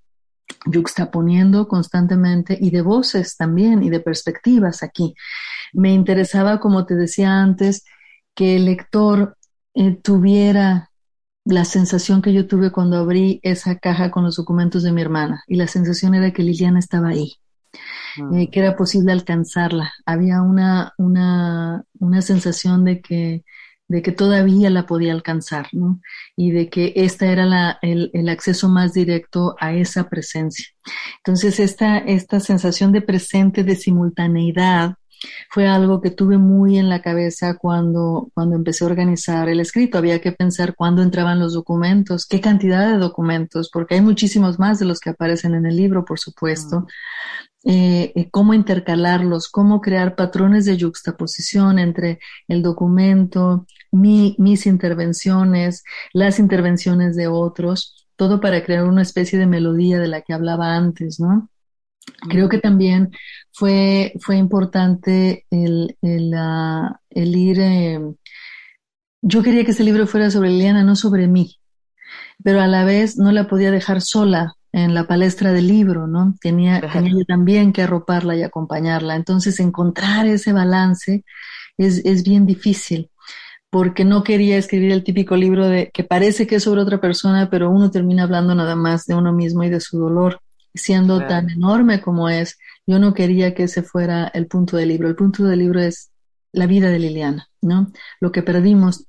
yuxtaponiendo 0.65 1.67
constantemente 1.67 2.57
y 2.59 2.69
de 2.69 2.81
voces 2.81 3.35
también 3.37 3.83
y 3.83 3.89
de 3.89 3.99
perspectivas 3.99 4.83
aquí. 4.83 5.15
Me 5.73 5.93
interesaba, 5.93 6.59
como 6.59 6.85
te 6.85 6.95
decía 6.95 7.41
antes, 7.41 7.83
que 8.35 8.55
el 8.55 8.65
lector 8.65 9.37
eh, 9.73 9.97
tuviera 10.01 10.91
la 11.45 11.65
sensación 11.65 12.21
que 12.21 12.33
yo 12.33 12.47
tuve 12.47 12.71
cuando 12.71 12.97
abrí 12.97 13.39
esa 13.43 13.77
caja 13.77 14.11
con 14.11 14.23
los 14.23 14.37
documentos 14.37 14.83
de 14.83 14.91
mi 14.91 15.01
hermana 15.01 15.43
y 15.47 15.55
la 15.55 15.67
sensación 15.67 16.15
era 16.15 16.31
que 16.31 16.43
Liliana 16.43 16.79
estaba 16.79 17.09
ahí, 17.09 17.35
eh, 18.33 18.49
que 18.49 18.59
era 18.59 18.75
posible 18.75 19.11
alcanzarla. 19.11 19.91
Había 20.05 20.41
una, 20.41 20.93
una, 20.97 21.83
una 21.99 22.21
sensación 22.21 22.85
de 22.85 23.01
que, 23.01 23.43
de 23.89 24.01
que 24.01 24.13
todavía 24.13 24.69
la 24.69 24.85
podía 24.85 25.11
alcanzar, 25.11 25.67
¿no? 25.73 25.99
Y 26.37 26.51
de 26.51 26.69
que 26.69 26.93
esta 26.95 27.25
era 27.25 27.45
la, 27.45 27.77
el, 27.81 28.09
el, 28.13 28.29
acceso 28.29 28.69
más 28.69 28.93
directo 28.93 29.55
a 29.59 29.73
esa 29.73 30.09
presencia. 30.09 30.67
Entonces, 31.17 31.59
esta, 31.59 31.97
esta 31.97 32.39
sensación 32.39 32.93
de 32.93 33.01
presente, 33.01 33.63
de 33.65 33.75
simultaneidad, 33.75 34.95
fue 35.49 35.67
algo 35.67 36.01
que 36.01 36.11
tuve 36.11 36.37
muy 36.37 36.77
en 36.77 36.89
la 36.89 37.01
cabeza 37.01 37.57
cuando, 37.57 38.29
cuando 38.33 38.55
empecé 38.55 38.83
a 38.83 38.87
organizar 38.87 39.49
el 39.49 39.59
escrito. 39.59 39.97
Había 39.97 40.21
que 40.21 40.31
pensar 40.31 40.75
cuándo 40.75 41.01
entraban 41.01 41.39
los 41.39 41.53
documentos, 41.53 42.25
qué 42.25 42.41
cantidad 42.41 42.91
de 42.91 42.97
documentos, 42.97 43.69
porque 43.71 43.95
hay 43.95 44.01
muchísimos 44.01 44.59
más 44.59 44.79
de 44.79 44.85
los 44.85 44.99
que 44.99 45.11
aparecen 45.11 45.55
en 45.55 45.65
el 45.65 45.75
libro, 45.75 46.05
por 46.05 46.19
supuesto. 46.19 46.87
Eh, 47.65 48.27
cómo 48.31 48.53
intercalarlos, 48.53 49.47
cómo 49.47 49.79
crear 49.79 50.15
patrones 50.15 50.65
de 50.65 50.77
juxtaposición 50.77 51.79
entre 51.79 52.19
el 52.49 52.61
documento, 52.61 53.65
mi, 53.91 54.35
mis 54.37 54.65
intervenciones, 54.65 55.83
las 56.11 56.39
intervenciones 56.39 57.15
de 57.15 57.27
otros, 57.27 58.05
todo 58.17 58.41
para 58.41 58.63
crear 58.65 58.83
una 58.83 59.01
especie 59.01 59.39
de 59.39 59.47
melodía 59.47 59.99
de 59.99 60.07
la 60.07 60.21
que 60.21 60.33
hablaba 60.33 60.75
antes, 60.75 61.19
¿no? 61.21 61.49
Creo 62.29 62.49
que 62.49 62.57
también 62.57 63.11
fue, 63.51 64.13
fue 64.19 64.37
importante 64.37 65.45
el, 65.49 65.97
el, 66.01 66.33
uh, 66.33 66.95
el 67.09 67.35
ir. 67.35 67.59
Eh, 67.59 67.99
yo 69.21 69.43
quería 69.43 69.63
que 69.63 69.71
este 69.71 69.83
libro 69.83 70.07
fuera 70.07 70.31
sobre 70.31 70.49
Liliana, 70.49 70.83
no 70.83 70.95
sobre 70.95 71.27
mí, 71.27 71.57
pero 72.43 72.61
a 72.61 72.67
la 72.67 72.83
vez 72.83 73.17
no 73.17 73.31
la 73.31 73.47
podía 73.47 73.71
dejar 73.71 74.01
sola 74.01 74.55
en 74.71 74.93
la 74.93 75.05
palestra 75.07 75.53
del 75.53 75.67
libro, 75.67 76.07
¿no? 76.07 76.35
Tenía, 76.41 76.81
tenía 76.91 77.23
también 77.25 77.73
que 77.73 77.83
arroparla 77.83 78.35
y 78.35 78.43
acompañarla. 78.43 79.15
Entonces, 79.15 79.59
encontrar 79.59 80.25
ese 80.25 80.51
balance 80.51 81.23
es, 81.77 82.03
es 82.05 82.23
bien 82.23 82.45
difícil 82.45 83.09
porque 83.69 84.05
no 84.05 84.23
quería 84.23 84.57
escribir 84.57 84.91
el 84.91 85.03
típico 85.03 85.35
libro 85.35 85.67
de 85.67 85.89
que 85.91 86.03
parece 86.03 86.45
que 86.45 86.55
es 86.55 86.63
sobre 86.63 86.81
otra 86.81 87.01
persona, 87.01 87.49
pero 87.49 87.71
uno 87.71 87.89
termina 87.89 88.23
hablando 88.23 88.53
nada 88.53 88.75
más 88.75 89.05
de 89.05 89.15
uno 89.15 89.33
mismo 89.33 89.63
y 89.63 89.69
de 89.69 89.79
su 89.79 89.97
dolor 89.97 90.41
siendo 90.73 91.17
claro. 91.17 91.29
tan 91.29 91.49
enorme 91.49 92.01
como 92.01 92.29
es, 92.29 92.57
yo 92.85 92.99
no 92.99 93.13
quería 93.13 93.53
que 93.53 93.63
ese 93.63 93.83
fuera 93.83 94.27
el 94.33 94.47
punto 94.47 94.77
del 94.77 94.89
libro. 94.89 95.07
El 95.07 95.15
punto 95.15 95.43
del 95.43 95.59
libro 95.59 95.79
es 95.79 96.11
la 96.51 96.67
vida 96.67 96.89
de 96.89 96.99
Liliana, 96.99 97.49
¿no? 97.61 97.91
Lo 98.19 98.31
que 98.31 98.43
perdimos 98.43 99.05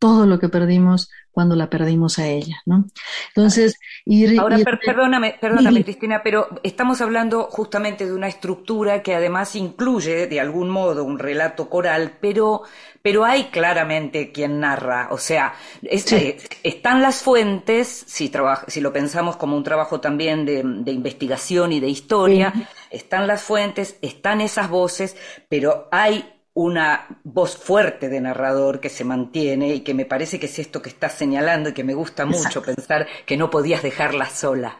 todo 0.00 0.26
lo 0.26 0.40
que 0.40 0.48
perdimos 0.48 1.10
cuando 1.30 1.54
la 1.54 1.70
perdimos 1.70 2.18
a 2.18 2.26
ella, 2.26 2.56
¿no? 2.66 2.86
Entonces, 3.28 3.78
ir... 4.04 4.30
Ahora, 4.40 4.56
ir- 4.56 4.64
per- 4.64 4.80
perdóname, 4.84 5.36
perdóname, 5.40 5.80
ir- 5.80 5.84
Cristina, 5.84 6.22
pero 6.22 6.48
estamos 6.64 7.00
hablando 7.00 7.44
justamente 7.44 8.06
de 8.06 8.14
una 8.14 8.28
estructura 8.28 9.02
que 9.02 9.14
además 9.14 9.54
incluye, 9.56 10.26
de 10.26 10.40
algún 10.40 10.70
modo, 10.70 11.04
un 11.04 11.18
relato 11.18 11.68
coral, 11.68 12.18
pero, 12.20 12.62
pero 13.02 13.24
hay 13.24 13.44
claramente 13.44 14.32
quien 14.32 14.60
narra, 14.60 15.08
o 15.10 15.18
sea, 15.18 15.54
es- 15.82 16.04
Sí. 16.04 16.16
eh, 16.16 16.38
están 16.64 17.02
las 17.02 17.22
fuentes, 17.22 17.88
si, 18.06 18.32
si 18.68 18.80
lo 18.80 18.92
pensamos 18.92 19.36
como 19.36 19.56
un 19.56 19.64
trabajo 19.64 20.00
también 20.00 20.44
de, 20.46 20.62
de 20.64 20.92
investigación 20.92 21.72
y 21.72 21.80
de 21.80 21.88
historia, 21.88 22.52
están 22.90 23.26
las 23.26 23.42
fuentes, 23.42 23.96
están 24.02 24.40
esas 24.40 24.68
voces, 24.70 25.16
pero 25.48 25.88
hay 25.92 26.24
una 26.54 27.06
voz 27.24 27.56
fuerte 27.56 28.08
de 28.08 28.20
narrador 28.20 28.80
que 28.80 28.88
se 28.88 29.04
mantiene 29.04 29.74
y 29.74 29.80
que 29.80 29.94
me 29.94 30.04
parece 30.04 30.38
que 30.40 30.46
es 30.46 30.58
esto 30.58 30.82
que 30.82 30.88
estás 30.90 31.12
señalando 31.14 31.70
y 31.70 31.72
que 31.74 31.84
me 31.84 31.94
gusta 31.94 32.26
mucho 32.26 32.62
pensar 32.62 33.06
que 33.26 33.36
no 33.36 33.50
podías 33.50 33.82
dejarla 33.82 34.28
sola. 34.28 34.76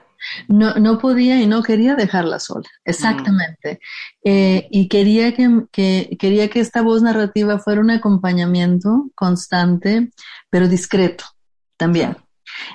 No, 0.48 0.74
no 0.74 0.98
podía 0.98 1.40
y 1.40 1.46
no 1.46 1.62
quería 1.62 1.94
dejarla 1.94 2.38
sola, 2.40 2.68
exactamente. 2.84 3.80
Eh, 4.22 4.68
y 4.70 4.86
quería 4.88 5.34
que, 5.34 5.48
que- 5.72 6.16
quería 6.18 6.50
que 6.50 6.60
esta 6.60 6.82
voz 6.82 7.00
narrativa 7.02 7.58
fuera 7.58 7.80
un 7.80 7.90
acompañamiento 7.90 9.10
constante, 9.14 10.10
pero 10.50 10.68
discreto 10.68 11.24
también. 11.78 12.16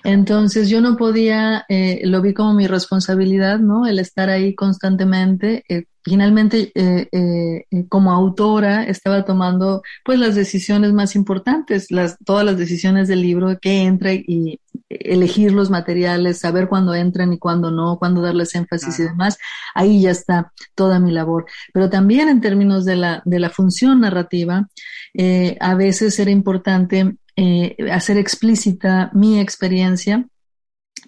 Entonces 0.04 0.70
yo 0.70 0.82
no 0.82 0.98
podía, 0.98 1.66
eh, 1.70 2.02
lo 2.06 2.22
vi 2.22 2.34
como 2.34 2.54
mi 2.54 2.66
responsabilidad, 2.68 3.60
¿no? 3.60 3.86
El 3.86 4.00
estar 4.00 4.30
ahí 4.30 4.56
constantemente. 4.56 5.64
Eh, 5.70 5.86
finalmente, 6.06 6.72
eh, 6.76 7.10
eh, 7.12 7.66
eh, 7.72 7.88
como 7.90 8.12
autora, 8.12 8.84
estaba 8.84 9.26
tomando 9.26 9.82
pues 10.04 10.20
las 10.20 10.36
decisiones 10.36 10.94
más 10.94 11.16
importantes, 11.16 11.90
las, 11.90 12.18
todas 12.24 12.46
las 12.46 12.58
decisiones 12.58 13.08
del 13.08 13.24
libro, 13.24 13.58
que 13.60 13.82
entra 13.82 14.14
y 14.14 14.60
elegir 14.88 15.52
los 15.52 15.72
materiales, 15.72 16.40
saber 16.40 16.68
cuándo 16.68 16.94
entran 16.94 17.34
y 17.34 17.40
cuándo 17.40 17.72
no, 17.72 17.98
cuándo 17.98 18.22
darles 18.22 18.54
énfasis 18.54 19.00
y 19.00 19.04
demás. 19.04 19.38
Ahí 19.74 20.02
ya 20.02 20.12
está 20.12 20.54
toda 20.76 21.00
mi 21.00 21.12
labor. 21.12 21.46
Pero 21.74 21.90
también 21.90 22.30
en 22.30 22.40
términos 22.40 22.86
de 22.86 22.96
la, 22.96 23.22
de 23.26 23.40
la 23.40 23.50
función 23.50 24.02
narrativa, 24.02 24.70
eh, 25.16 25.58
a 25.60 25.74
veces 25.74 26.20
era 26.20 26.30
importante 26.30 27.16
eh, 27.36 27.76
hacer 27.92 28.18
explícita 28.18 29.10
mi 29.14 29.40
experiencia, 29.40 30.28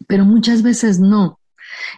pero 0.07 0.25
muchas 0.25 0.63
veces 0.63 0.99
no. 0.99 1.39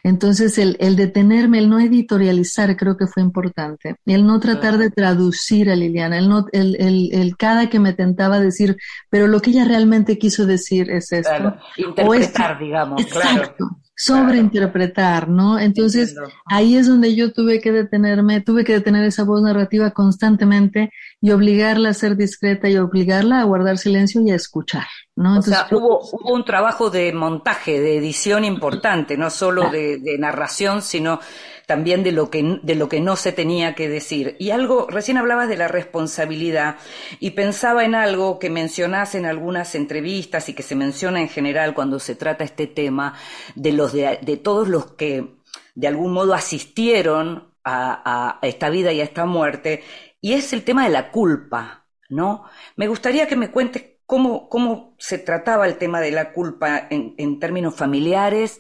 Entonces, 0.04 0.58
el, 0.58 0.78
el 0.80 0.96
detenerme, 0.96 1.60
el 1.60 1.70
no 1.70 1.80
editorializar, 1.80 2.76
creo 2.78 2.98
que 2.98 3.08
fue 3.08 3.24
importante. 3.24 3.96
El 4.06 4.26
no 4.26 4.40
tratar 4.40 4.78
de 4.78 4.90
traducir 4.90 5.70
a 5.70 5.76
Liliana, 5.76 6.18
el, 6.18 6.30
no, 6.30 6.46
el, 6.52 6.76
el, 6.80 7.10
el 7.14 7.38
cada 7.38 7.70
que 7.70 7.80
me 7.80 7.94
tentaba 7.94 8.40
decir, 8.40 8.78
pero 9.10 9.28
lo 9.28 9.40
que 9.42 9.52
ella 9.52 9.66
realmente 9.66 10.18
quiso 10.18 10.46
decir 10.46 10.90
es 10.90 11.12
esto. 11.12 11.30
Claro, 11.30 11.58
O 11.78 12.16
interpretar, 12.16 12.60
digamos, 12.60 13.06
claro. 13.08 13.38
Exacto. 13.40 13.66
Sobreinterpretar, 13.96 15.28
¿no? 15.28 15.60
Entonces, 15.60 16.12
Entiendo. 16.12 16.32
ahí 16.46 16.76
es 16.78 16.88
donde 16.88 17.16
yo 17.16 17.34
tuve 17.34 17.60
que 17.60 17.74
detenerme, 17.74 18.40
tuve 18.40 18.64
que 18.64 18.72
detener 18.72 19.04
esa 19.04 19.26
voz 19.26 19.42
narrativa 19.42 19.92
constantemente 19.92 20.92
y 21.20 21.32
obligarla 21.32 21.90
a 21.90 21.94
ser 21.94 22.16
discreta 22.16 22.70
y 22.70 22.78
obligarla 22.78 23.42
a 23.42 23.44
guardar 23.44 23.78
silencio 23.78 24.22
y 24.22 24.32
a 24.32 24.36
escuchar, 24.36 24.86
¿no? 25.20 25.40
O 25.40 25.42
sea, 25.42 25.68
hubo, 25.72 26.00
hubo 26.00 26.34
un 26.34 26.46
trabajo 26.46 26.90
de 26.90 27.12
montaje, 27.12 27.82
de 27.82 27.98
edición 27.98 28.46
importante, 28.46 29.18
no 29.18 29.30
solo 29.30 29.70
de, 29.70 29.98
de 29.98 30.18
narración, 30.18 30.82
sino 30.82 31.20
también 31.68 32.04
de 32.04 32.14
lo 32.14 32.30
que 32.30 32.60
de 32.64 32.76
lo 32.76 32.88
que 32.88 33.02
no 33.02 33.18
se 33.18 33.34
tenía 33.34 33.76
que 33.76 33.90
decir. 33.90 34.38
Y 34.40 34.52
algo, 34.52 34.88
recién 34.90 35.18
hablabas 35.18 35.50
de 35.50 35.58
la 35.58 35.68
responsabilidad 35.68 36.78
y 37.20 37.32
pensaba 37.32 37.84
en 37.84 37.96
algo 37.96 38.40
que 38.40 38.50
mencionás 38.50 39.14
en 39.14 39.26
algunas 39.26 39.76
entrevistas 39.76 40.48
y 40.48 40.54
que 40.54 40.64
se 40.64 40.76
menciona 40.76 41.20
en 41.20 41.28
general 41.28 41.74
cuando 41.74 42.00
se 42.00 42.16
trata 42.16 42.46
este 42.46 42.68
tema 42.68 43.14
de 43.56 43.74
los 43.74 43.92
de, 43.92 44.20
de 44.22 44.38
todos 44.38 44.70
los 44.70 44.94
que 44.94 45.36
de 45.76 45.88
algún 45.88 46.14
modo 46.14 46.34
asistieron 46.34 47.54
a, 47.66 48.40
a 48.42 48.48
esta 48.48 48.70
vida 48.70 48.94
y 48.94 49.02
a 49.02 49.04
esta 49.04 49.26
muerte, 49.26 49.84
y 50.22 50.34
es 50.34 50.54
el 50.54 50.64
tema 50.64 50.86
de 50.86 50.92
la 50.92 51.12
culpa, 51.12 51.88
¿no? 52.08 52.46
Me 52.78 52.88
gustaría 52.88 53.28
que 53.28 53.36
me 53.36 53.52
cuentes 53.52 53.99
cómo, 54.10 54.50
cómo 54.50 54.96
se 54.98 55.20
trataba 55.20 55.68
el 55.68 55.78
tema 55.78 56.02
de 56.02 56.10
la 56.10 56.34
culpa 56.34 56.88
en, 56.90 57.14
en 57.20 57.40
términos 57.40 57.76
familiares 57.76 58.60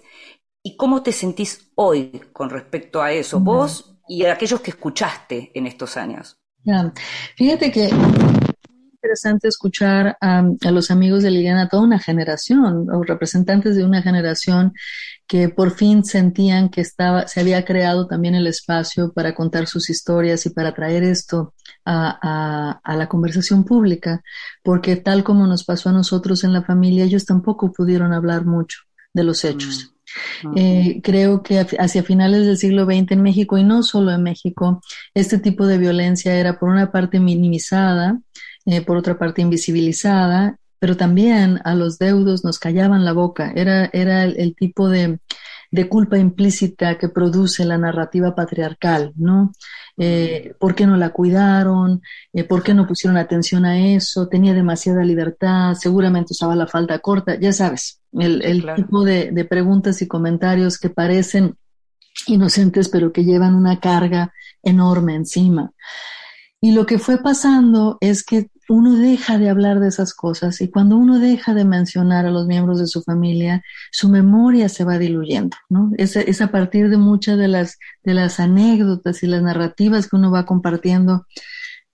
y 0.62 0.77
cómo 0.77 1.01
te 1.01 1.12
sentís 1.12 1.71
hoy 1.73 2.21
con 2.33 2.51
respecto 2.51 3.01
a 3.01 3.12
eso, 3.13 3.39
vos 3.39 3.97
y 4.07 4.25
a 4.25 4.33
aquellos 4.33 4.62
que 4.62 4.69
escuchaste 4.69 5.51
en 5.55 5.65
estos 5.65 5.97
años. 5.97 6.38
Fíjate 7.35 7.71
que 7.71 7.85
es 7.85 7.93
muy 7.93 8.91
interesante 8.93 9.47
escuchar 9.47 10.17
a, 10.21 10.43
a 10.63 10.71
los 10.71 10.91
amigos 10.91 11.23
de 11.23 11.31
Liliana, 11.31 11.67
toda 11.67 11.81
una 11.81 11.97
generación, 11.97 12.88
o 12.91 13.01
representantes 13.01 13.75
de 13.75 13.83
una 13.83 14.03
generación 14.03 14.73
que 15.30 15.48
por 15.48 15.76
fin 15.76 16.04
sentían 16.04 16.70
que 16.70 16.82
estaba, 16.82 17.28
se 17.28 17.39
había 17.39 17.63
creado 17.63 18.08
también 18.08 18.34
el 18.34 18.48
espacio 18.48 19.13
para 19.13 19.36
contar 19.36 19.68
sus 19.68 19.92
historias 19.92 20.44
y 20.48 20.50
para 20.50 20.74
traer 20.74 21.04
esto 21.04 21.54
a, 21.86 22.18
a, 22.20 22.82
a 22.84 22.96
la 22.96 23.08
conversación 23.08 23.63
pública, 23.63 24.24
porque 24.63 24.96
tal 24.96 25.24
como 25.24 25.46
nos 25.46 25.63
pasó 25.65 25.89
a 25.89 25.94
nosotros 25.94 26.44
en 26.44 26.52
la 26.52 26.63
familia, 26.63 27.06
ellos 27.06 27.28
tampoco 27.28 27.72
pudieron 27.72 28.12
hablar 28.12 28.46
mucho 28.46 28.80
de 29.13 29.24
los 29.24 29.46
hechos. 29.46 29.94
Eh, 30.56 31.00
creo 31.04 31.44
que 31.44 31.60
hacia 31.60 32.02
finales 32.02 32.48
del 32.48 32.58
siglo 32.58 32.86
XX 32.86 33.12
en 33.12 33.22
México, 33.22 33.56
y 33.60 33.63
no 33.63 33.84
solo 33.84 34.12
en 34.12 34.24
México, 34.24 34.82
este 35.13 35.38
tipo 35.38 35.68
de 35.68 35.78
violencia 35.78 36.34
era 36.39 36.58
por 36.58 36.70
una 36.70 36.92
parte 36.92 37.20
minimizada, 37.20 38.20
eh, 38.65 38.82
por 38.82 38.98
otra 38.98 39.20
parte 39.20 39.44
invisibilizada, 39.44 40.59
pero 40.80 40.96
también 40.96 41.60
a 41.65 41.76
los 41.76 42.00
deudos 42.00 42.44
nos 42.44 42.58
callaban 42.58 43.06
la 43.06 43.13
boca. 43.13 43.52
Era, 43.56 43.89
era 43.94 44.24
el, 44.24 44.39
el 44.39 44.56
tipo 44.56 44.89
de, 44.89 45.20
de, 45.72 45.89
culpa 45.89 46.18
implícita 46.18 46.98
que 46.98 47.10
produce 47.10 47.65
la 47.65 47.78
narrativa 47.78 48.34
patriarcal, 48.34 49.12
¿no? 49.15 49.52
Eh, 49.98 50.54
¿Por 50.58 50.76
qué 50.76 50.88
no 50.88 50.96
la 50.96 51.10
cuidaron? 51.10 52.02
Eh, 52.32 52.46
¿Por 52.46 52.63
qué 52.63 52.74
no 52.74 52.88
pusieron 52.88 53.18
atención 53.18 53.65
a 53.65 53.94
eso? 53.94 54.30
Tenía 54.30 54.54
demasiada 54.54 55.04
libertad, 55.04 55.76
seguramente 55.76 56.32
usaba 56.32 56.56
la 56.56 56.68
falda 56.68 57.00
corta, 57.00 57.38
ya 57.38 57.52
sabes, 57.52 58.02
el, 58.13 58.42
el 58.44 58.62
claro. 58.62 58.82
tipo 58.82 59.04
de, 59.04 59.32
de, 59.32 59.46
preguntas 59.46 60.02
y 60.02 60.08
comentarios 60.08 60.80
que 60.80 60.89
parecen 60.89 61.56
inocentes, 62.28 62.88
pero 62.88 63.12
que 63.12 63.26
llevan 63.26 63.56
una 63.56 63.80
carga 63.82 64.34
enorme 64.63 65.15
encima. 65.15 65.72
Y 66.62 66.72
lo 66.72 66.86
que 66.86 67.00
fue 67.00 67.22
pasando 67.22 67.98
es 68.02 68.24
que 68.24 68.50
uno 68.69 68.95
deja 68.95 69.38
de 69.38 69.49
hablar 69.49 69.79
de 69.79 69.88
esas 69.88 70.13
cosas 70.13 70.62
y 70.62 70.69
cuando 70.69 70.95
uno 70.95 71.19
deja 71.19 71.53
de 71.53 71.65
mencionar 71.65 72.25
a 72.25 72.32
los 72.32 72.45
miembros 72.45 72.79
de 72.79 72.88
su 72.88 73.01
familia, 73.01 73.63
su 73.91 74.10
memoria 74.10 74.69
se 74.69 74.84
va 74.84 74.99
diluyendo, 74.99 75.58
¿no? 75.69 75.91
Es, 75.97 76.15
es 76.15 76.41
a 76.41 76.51
partir 76.51 76.89
de 76.89 76.97
muchas 76.97 77.38
de 77.38 77.47
las, 77.47 77.79
de 78.03 78.13
las 78.13 78.39
anécdotas 78.39 79.23
y 79.23 79.27
las 79.27 79.41
narrativas 79.41 80.08
que 80.08 80.15
uno 80.15 80.29
va 80.32 80.45
compartiendo 80.45 81.25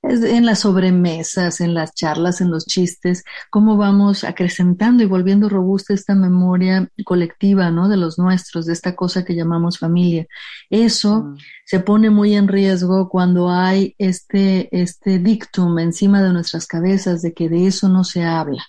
en 0.09 0.45
las 0.45 0.59
sobremesas, 0.59 1.61
en 1.61 1.73
las 1.73 1.93
charlas, 1.93 2.41
en 2.41 2.51
los 2.51 2.65
chistes, 2.65 3.23
cómo 3.49 3.77
vamos 3.77 4.23
acrecentando 4.23 5.03
y 5.03 5.07
volviendo 5.07 5.49
robusta 5.49 5.93
esta 5.93 6.15
memoria 6.15 6.89
colectiva, 7.05 7.71
¿no? 7.71 7.89
De 7.89 7.97
los 7.97 8.17
nuestros, 8.17 8.65
de 8.65 8.73
esta 8.73 8.95
cosa 8.95 9.25
que 9.25 9.35
llamamos 9.35 9.79
familia. 9.79 10.27
Eso 10.69 11.23
mm. 11.23 11.37
se 11.65 11.79
pone 11.79 12.09
muy 12.09 12.35
en 12.35 12.47
riesgo 12.47 13.09
cuando 13.09 13.49
hay 13.49 13.95
este, 13.97 14.69
este 14.71 15.19
dictum 15.19 15.79
encima 15.79 16.21
de 16.21 16.33
nuestras 16.33 16.67
cabezas 16.67 17.21
de 17.21 17.33
que 17.33 17.49
de 17.49 17.67
eso 17.67 17.89
no 17.89 18.03
se 18.03 18.23
habla. 18.23 18.63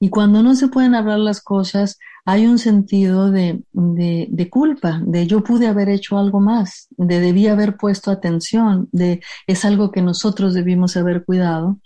Y 0.00 0.10
cuando 0.10 0.42
no 0.42 0.54
se 0.54 0.68
pueden 0.68 0.94
hablar 0.94 1.18
las 1.18 1.40
cosas, 1.40 1.98
hay 2.26 2.46
un 2.46 2.58
sentido 2.58 3.30
de, 3.30 3.62
de, 3.72 4.50
culpa, 4.50 5.00
de 5.04 5.26
yo 5.26 5.44
pude 5.44 5.66
haber 5.66 5.90
hecho 5.90 6.18
algo 6.18 6.40
más, 6.40 6.88
de 6.96 7.20
debí 7.20 7.48
haber 7.48 7.76
puesto 7.76 8.10
atención, 8.10 8.88
de 8.92 9.20
es 9.46 9.64
algo 9.66 9.92
que 9.92 10.00
nosotros 10.00 10.54
debimos 10.54 10.96
haber 10.96 11.24
cuidado. 11.24 11.78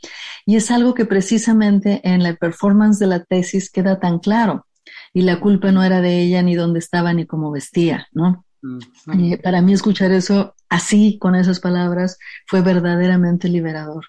Y 0.46 0.56
es 0.56 0.70
algo 0.70 0.94
que 0.94 1.06
precisamente 1.06 2.00
en 2.04 2.22
la 2.22 2.34
performance 2.36 2.98
de 3.00 3.08
la 3.08 3.24
tesis 3.24 3.70
queda 3.70 3.98
tan 3.98 4.20
claro. 4.20 4.66
Y 5.12 5.22
la 5.22 5.40
culpa 5.40 5.72
no 5.72 5.82
era 5.82 6.00
de 6.00 6.20
ella, 6.20 6.42
ni 6.42 6.54
dónde 6.54 6.78
estaba, 6.78 7.12
ni 7.12 7.26
cómo 7.26 7.50
vestía, 7.50 8.06
¿no? 8.12 8.44
-huh. 8.62 9.12
eh, 9.14 9.38
para 9.42 9.62
mí 9.62 9.72
escuchar 9.72 10.12
eso 10.12 10.54
así, 10.68 11.18
con 11.18 11.34
esas 11.34 11.60
palabras, 11.60 12.18
fue 12.46 12.60
verdaderamente 12.60 13.48
liberador. 13.48 14.04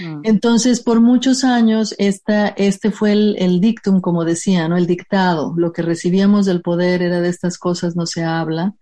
-huh. 0.00 0.20
Entonces, 0.24 0.80
por 0.80 1.00
muchos 1.00 1.44
años, 1.44 1.94
esta, 1.98 2.48
este 2.48 2.90
fue 2.90 3.12
el, 3.12 3.36
el, 3.38 3.60
dictum, 3.60 4.00
como 4.00 4.24
decía, 4.24 4.68
¿no? 4.68 4.76
El 4.76 4.86
dictado. 4.86 5.54
Lo 5.56 5.72
que 5.72 5.82
recibíamos 5.82 6.46
del 6.46 6.62
poder 6.62 7.02
era 7.02 7.20
de 7.20 7.28
estas 7.28 7.58
cosas 7.58 7.96
no 7.96 8.06
se 8.06 8.24
habla. 8.24 8.74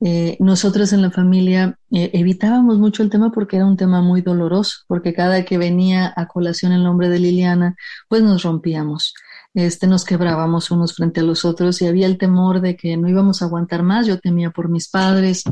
Eh, 0.00 0.36
nosotros 0.40 0.92
en 0.92 1.00
la 1.00 1.10
familia 1.10 1.78
eh, 1.90 2.10
evitábamos 2.12 2.78
mucho 2.78 3.02
el 3.02 3.08
tema 3.08 3.32
porque 3.32 3.56
era 3.56 3.64
un 3.64 3.78
tema 3.78 4.02
muy 4.02 4.20
doloroso, 4.20 4.80
porque 4.88 5.14
cada 5.14 5.44
que 5.46 5.56
venía 5.56 6.12
a 6.14 6.26
colación 6.26 6.72
el 6.72 6.84
nombre 6.84 7.08
de 7.08 7.18
Liliana, 7.18 7.76
pues 8.08 8.22
nos 8.22 8.42
rompíamos 8.42 9.14
este, 9.56 9.86
nos 9.86 10.04
quebrábamos 10.04 10.70
unos 10.70 10.94
frente 10.94 11.20
a 11.20 11.24
los 11.24 11.46
otros 11.46 11.80
y 11.80 11.86
había 11.86 12.06
el 12.06 12.18
temor 12.18 12.60
de 12.60 12.76
que 12.76 12.96
no 12.98 13.08
íbamos 13.08 13.40
a 13.40 13.46
aguantar 13.46 13.82
más. 13.82 14.06
Yo 14.06 14.20
temía 14.20 14.50
por 14.50 14.68
mis 14.68 14.88
padres, 14.88 15.44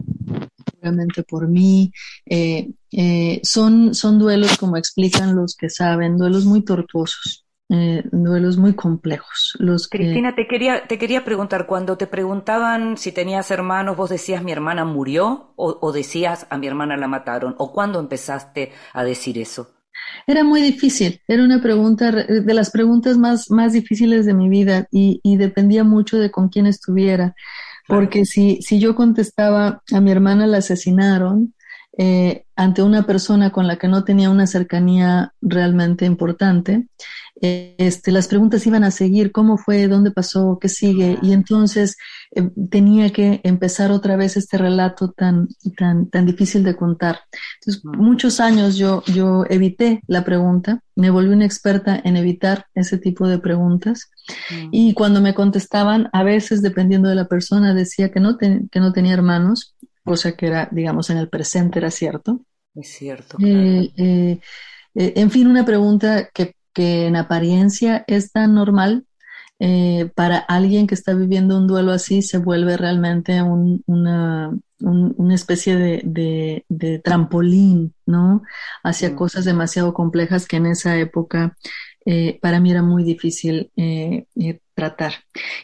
obviamente 0.78 1.22
por 1.22 1.48
mí. 1.48 1.90
Eh, 2.26 2.70
eh, 2.92 3.40
son, 3.42 3.94
son 3.94 4.18
duelos, 4.18 4.58
como 4.58 4.76
explican 4.76 5.34
los 5.34 5.56
que 5.56 5.70
saben, 5.70 6.18
duelos 6.18 6.44
muy 6.44 6.62
tortuosos. 6.62 7.46
eh, 7.70 8.02
duelos 8.12 8.58
muy 8.58 8.74
complejos. 8.74 9.54
Los. 9.58 9.88
Cristina, 9.88 10.34
te 10.34 10.46
quería, 10.46 10.86
te 10.86 10.98
quería 10.98 11.24
preguntar, 11.24 11.66
cuando 11.66 11.96
te 11.96 12.06
preguntaban 12.06 12.98
si 12.98 13.10
tenías 13.10 13.50
hermanos, 13.50 13.96
vos 13.96 14.10
decías 14.10 14.42
mi 14.44 14.52
hermana 14.52 14.84
murió 14.84 15.54
o, 15.56 15.78
o 15.80 15.92
decías 15.92 16.46
a 16.50 16.58
mi 16.58 16.66
hermana 16.66 16.96
la 16.98 17.08
mataron, 17.08 17.54
o 17.58 17.72
cuándo 17.72 18.00
empezaste 18.00 18.72
a 18.92 19.02
decir 19.02 19.38
eso? 19.38 19.73
Era 20.26 20.44
muy 20.44 20.62
difícil, 20.62 21.20
era 21.28 21.42
una 21.42 21.60
pregunta 21.62 22.10
de 22.12 22.54
las 22.54 22.70
preguntas 22.70 23.18
más, 23.18 23.50
más 23.50 23.72
difíciles 23.72 24.26
de 24.26 24.34
mi 24.34 24.48
vida 24.48 24.88
y, 24.90 25.20
y 25.22 25.36
dependía 25.36 25.84
mucho 25.84 26.18
de 26.18 26.30
con 26.30 26.48
quién 26.48 26.66
estuviera, 26.66 27.34
porque 27.86 28.24
si, 28.24 28.60
si 28.62 28.78
yo 28.78 28.94
contestaba 28.94 29.82
a 29.92 30.00
mi 30.00 30.10
hermana 30.10 30.46
la 30.46 30.58
asesinaron, 30.58 31.54
eh, 31.96 32.44
ante 32.56 32.82
una 32.82 33.04
persona 33.04 33.50
con 33.50 33.66
la 33.66 33.76
que 33.76 33.88
no 33.88 34.04
tenía 34.04 34.30
una 34.30 34.46
cercanía 34.46 35.32
realmente 35.40 36.04
importante, 36.04 36.86
eh, 37.40 37.74
este, 37.78 38.12
las 38.12 38.28
preguntas 38.28 38.66
iban 38.66 38.84
a 38.84 38.92
seguir, 38.92 39.32
cómo 39.32 39.58
fue, 39.58 39.88
dónde 39.88 40.12
pasó, 40.12 40.58
qué 40.60 40.68
sigue, 40.68 41.18
y 41.20 41.32
entonces 41.32 41.96
eh, 42.34 42.48
tenía 42.70 43.10
que 43.10 43.40
empezar 43.42 43.90
otra 43.90 44.16
vez 44.16 44.36
este 44.36 44.56
relato 44.56 45.10
tan, 45.10 45.48
tan, 45.76 46.08
tan 46.10 46.26
difícil 46.26 46.62
de 46.62 46.76
contar. 46.76 47.20
Entonces, 47.60 47.84
muchos 47.84 48.38
años 48.38 48.76
yo, 48.76 49.02
yo 49.06 49.44
evité 49.50 50.00
la 50.06 50.24
pregunta, 50.24 50.80
me 50.94 51.10
volví 51.10 51.32
una 51.32 51.44
experta 51.44 52.00
en 52.04 52.16
evitar 52.16 52.66
ese 52.74 52.98
tipo 52.98 53.26
de 53.26 53.38
preguntas, 53.38 54.10
y 54.70 54.94
cuando 54.94 55.20
me 55.20 55.34
contestaban, 55.34 56.08
a 56.12 56.22
veces, 56.22 56.62
dependiendo 56.62 57.08
de 57.08 57.16
la 57.16 57.26
persona, 57.26 57.74
decía 57.74 58.10
que 58.10 58.20
no, 58.20 58.38
que 58.38 58.80
no 58.80 58.92
tenía 58.92 59.12
hermanos, 59.12 59.73
cosa 60.04 60.36
que 60.36 60.46
era, 60.46 60.68
digamos, 60.70 61.10
en 61.10 61.18
el 61.18 61.28
presente 61.28 61.78
era 61.78 61.90
cierto. 61.90 62.40
Es 62.74 62.88
cierto. 62.92 63.36
Eh, 63.40 63.90
eh, 63.96 64.40
eh, 64.94 65.12
en 65.16 65.30
fin, 65.30 65.46
una 65.46 65.64
pregunta 65.64 66.28
que, 66.32 66.54
que, 66.72 67.06
en 67.06 67.16
apariencia 67.16 68.04
es 68.06 68.32
tan 68.32 68.54
normal, 68.54 69.06
para 70.14 70.36
alguien 70.36 70.86
que 70.86 70.94
está 70.94 71.14
viviendo 71.14 71.56
un 71.56 71.66
duelo 71.66 71.92
así 71.92 72.20
se 72.20 72.36
vuelve 72.36 72.76
realmente 72.76 73.40
un, 73.40 73.82
una, 73.86 74.50
un, 74.80 75.14
una 75.16 75.34
especie 75.34 75.76
de, 75.76 76.02
de, 76.04 76.66
de, 76.68 76.98
trampolín, 76.98 77.94
¿no? 78.04 78.42
Hacia 78.82 79.10
mm. 79.10 79.14
cosas 79.14 79.46
demasiado 79.46 79.94
complejas 79.94 80.46
que 80.46 80.56
en 80.56 80.66
esa 80.66 80.98
época 80.98 81.56
eh, 82.06 82.38
para 82.42 82.60
mí 82.60 82.70
era 82.70 82.82
muy 82.82 83.02
difícil 83.02 83.70
eh, 83.76 84.26
eh, 84.36 84.60
tratar. 84.74 85.14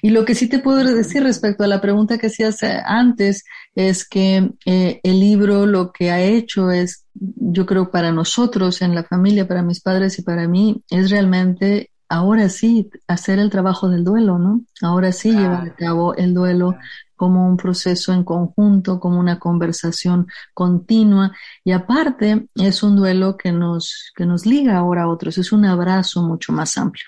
Y 0.00 0.10
lo 0.10 0.24
que 0.24 0.34
sí 0.34 0.48
te 0.48 0.58
puedo 0.58 0.82
decir 0.82 1.22
respecto 1.22 1.64
a 1.64 1.66
la 1.66 1.80
pregunta 1.80 2.18
que 2.18 2.28
hacías 2.28 2.62
antes 2.62 3.44
es 3.74 4.08
que 4.08 4.50
el 4.64 5.20
libro 5.20 5.66
lo 5.66 5.92
que 5.92 6.10
ha 6.10 6.20
hecho 6.20 6.70
es, 6.70 7.04
yo 7.14 7.66
creo, 7.66 7.90
para 7.90 8.12
nosotros 8.12 8.82
en 8.82 8.94
la 8.94 9.04
familia, 9.04 9.48
para 9.48 9.62
mis 9.62 9.80
padres 9.80 10.18
y 10.18 10.22
para 10.22 10.48
mí, 10.48 10.82
es 10.90 11.10
realmente 11.10 11.90
ahora 12.08 12.48
sí 12.48 12.90
hacer 13.06 13.38
el 13.38 13.50
trabajo 13.50 13.88
del 13.88 14.04
duelo, 14.04 14.38
¿no? 14.38 14.62
Ahora 14.82 15.12
sí 15.12 15.30
llevar 15.30 15.68
a 15.68 15.74
cabo 15.74 16.14
el 16.16 16.34
duelo 16.34 16.76
como 17.20 17.46
un 17.46 17.58
proceso 17.58 18.14
en 18.14 18.24
conjunto, 18.24 18.98
como 18.98 19.20
una 19.20 19.38
conversación 19.38 20.26
continua. 20.54 21.36
Y 21.62 21.72
aparte, 21.72 22.48
es 22.54 22.82
un 22.82 22.96
duelo 22.96 23.36
que 23.36 23.52
nos, 23.52 24.10
que 24.16 24.24
nos 24.24 24.46
liga 24.46 24.78
ahora 24.78 25.02
a 25.02 25.08
otros, 25.08 25.36
es 25.36 25.52
un 25.52 25.66
abrazo 25.66 26.22
mucho 26.22 26.50
más 26.54 26.78
amplio. 26.78 27.04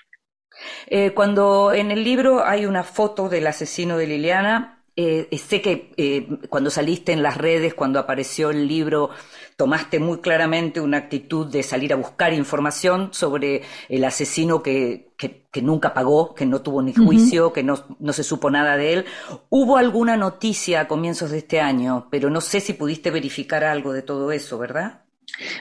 Eh, 0.85 1.15
cuando 1.15 1.73
en 1.73 1.89
el 1.89 2.03
libro 2.03 2.45
hay 2.45 2.67
una 2.67 2.83
foto 2.83 3.27
del 3.27 3.47
asesino 3.47 3.97
de 3.97 4.05
Liliana, 4.05 4.82
eh, 4.95 5.27
sé 5.37 5.61
que 5.61 5.91
eh, 5.97 6.27
cuando 6.49 6.69
saliste 6.69 7.13
en 7.13 7.23
las 7.23 7.37
redes, 7.37 7.73
cuando 7.73 7.99
apareció 7.99 8.51
el 8.51 8.67
libro, 8.67 9.09
tomaste 9.57 9.99
muy 9.99 10.19
claramente 10.19 10.81
una 10.81 10.97
actitud 10.97 11.47
de 11.47 11.63
salir 11.63 11.93
a 11.93 11.95
buscar 11.95 12.33
información 12.33 13.09
sobre 13.11 13.63
el 13.89 14.03
asesino 14.03 14.61
que, 14.61 15.13
que, 15.17 15.47
que 15.51 15.61
nunca 15.61 15.93
pagó, 15.93 16.35
que 16.35 16.45
no 16.45 16.61
tuvo 16.61 16.81
ni 16.81 16.93
juicio, 16.93 17.47
uh 17.47 17.49
-huh. 17.49 17.53
que 17.53 17.63
no, 17.63 17.83
no, 17.99 18.13
se 18.13 18.23
supo 18.23 18.51
nada 18.51 18.77
de 18.77 18.93
él. 18.93 19.05
Hubo 19.49 19.77
alguna 19.77 20.15
noticia 20.15 20.81
a 20.81 20.87
comienzos 20.87 21.31
de 21.31 21.39
este 21.39 21.59
año, 21.59 22.07
pero 22.11 22.29
no 22.29 22.41
sé 22.41 22.59
si 22.59 22.73
pudiste 22.73 23.09
verificar 23.09 23.63
algo 23.63 23.93
de 23.93 24.03
todo 24.03 24.31
eso, 24.31 24.59
¿verdad? 24.59 25.01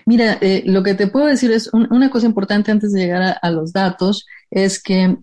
Mira, 0.05 0.39
eh, 0.43 0.63
lo 0.67 0.83
que 0.83 0.95
te 0.95 1.07
puedo 1.07 1.27
decir 1.27 1.51
es 1.53 1.73
un, 1.73 1.91
una 1.91 2.11
cosa 2.11 2.27
importante 2.27 2.71
antes 2.71 2.93
de 2.93 3.01
llegar 3.01 3.23
a, 3.23 3.33
a 3.33 3.51
los 3.51 3.73
datos, 3.73 4.27
es 4.51 4.83
que 4.83 5.17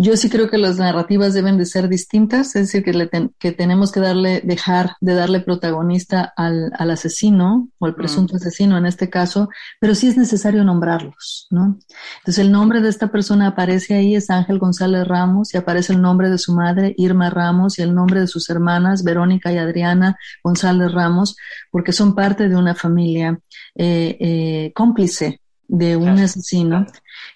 yo 0.00 0.16
sí 0.16 0.30
creo 0.30 0.48
que 0.48 0.58
las 0.58 0.78
narrativas 0.78 1.34
deben 1.34 1.58
de 1.58 1.66
ser 1.66 1.88
distintas, 1.88 2.54
es 2.54 2.68
decir, 2.68 2.84
que, 2.84 2.92
le 2.92 3.08
ten, 3.08 3.34
que 3.36 3.50
tenemos 3.50 3.90
que 3.90 3.98
darle, 3.98 4.40
dejar 4.44 4.92
de 5.00 5.14
darle 5.14 5.40
protagonista 5.40 6.32
al, 6.36 6.70
al 6.78 6.92
asesino 6.92 7.68
o 7.78 7.86
al 7.86 7.96
presunto 7.96 8.34
mm. 8.34 8.36
asesino 8.36 8.78
en 8.78 8.86
este 8.86 9.10
caso, 9.10 9.48
pero 9.80 9.96
sí 9.96 10.06
es 10.06 10.16
necesario 10.16 10.62
nombrarlos, 10.62 11.48
¿no? 11.50 11.80
Entonces 12.18 12.38
el 12.38 12.52
nombre 12.52 12.80
de 12.80 12.90
esta 12.90 13.10
persona 13.10 13.48
aparece 13.48 13.94
ahí, 13.94 14.14
es 14.14 14.30
Ángel 14.30 14.60
González 14.60 15.06
Ramos, 15.06 15.52
y 15.52 15.56
aparece 15.56 15.92
el 15.94 16.00
nombre 16.00 16.30
de 16.30 16.38
su 16.38 16.54
madre, 16.54 16.94
Irma 16.96 17.28
Ramos, 17.28 17.80
y 17.80 17.82
el 17.82 17.92
nombre 17.92 18.20
de 18.20 18.28
sus 18.28 18.48
hermanas, 18.50 19.02
Verónica 19.02 19.52
y 19.52 19.58
Adriana 19.58 20.16
González 20.44 20.92
Ramos, 20.92 21.36
porque 21.72 21.90
son 21.90 22.14
parte 22.14 22.48
de 22.48 22.54
una 22.54 22.76
familia 22.76 23.40
eh, 23.74 24.16
eh, 24.20 24.72
cómplice 24.76 25.40
de 25.66 25.96
un 25.96 26.04
claro. 26.04 26.22
asesino, 26.22 26.86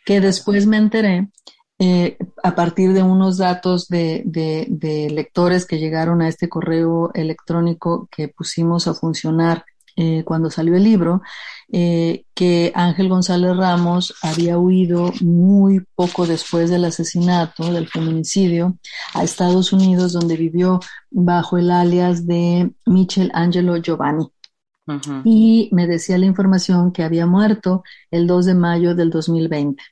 que 0.04 0.20
después 0.20 0.64
me 0.66 0.76
enteré 0.76 1.28
eh, 1.84 2.16
a 2.44 2.54
partir 2.54 2.92
de 2.92 3.02
unos 3.02 3.38
datos 3.38 3.88
de, 3.88 4.22
de, 4.24 5.10
lectores 5.10 5.66
que 5.66 5.80
llegaron 5.80 6.22
a 6.22 6.28
este 6.28 6.48
correo 6.48 7.10
electrónico 7.12 8.08
que 8.08 8.28
pusimos 8.28 8.86
a 8.86 8.94
funcionar 8.94 9.64
eh, 9.96 10.22
cuando 10.24 10.48
salió 10.48 10.76
el 10.76 10.84
libro, 10.84 11.22
eh, 11.72 12.24
que 12.34 12.70
Ángel 12.76 13.08
González 13.08 13.56
Ramos 13.56 14.14
había 14.22 14.58
huido 14.58 15.12
muy 15.22 15.80
poco 15.96 16.24
después 16.24 16.70
del 16.70 16.84
asesinato, 16.84 17.72
del 17.72 17.88
feminicidio, 17.88 18.78
a 19.12 19.24
Estados 19.24 19.72
Unidos, 19.72 20.12
donde 20.12 20.36
vivió 20.36 20.78
bajo 21.10 21.58
el 21.58 21.72
alias 21.72 22.28
de 22.28 22.70
Michel 22.86 23.32
Angelo 23.34 23.76
Giovanni. 23.78 24.28
Uh 24.86 24.92
-huh. 24.94 25.22
Y 25.24 25.68
me 25.72 25.86
decía 25.86 26.18
la 26.18 26.26
información 26.26 26.92
que 26.92 27.04
había 27.04 27.26
muerto 27.26 27.84
el 28.10 28.26
2 28.26 28.46
de 28.46 28.54
mayo 28.54 28.94
del 28.94 29.10
2020. 29.10 29.82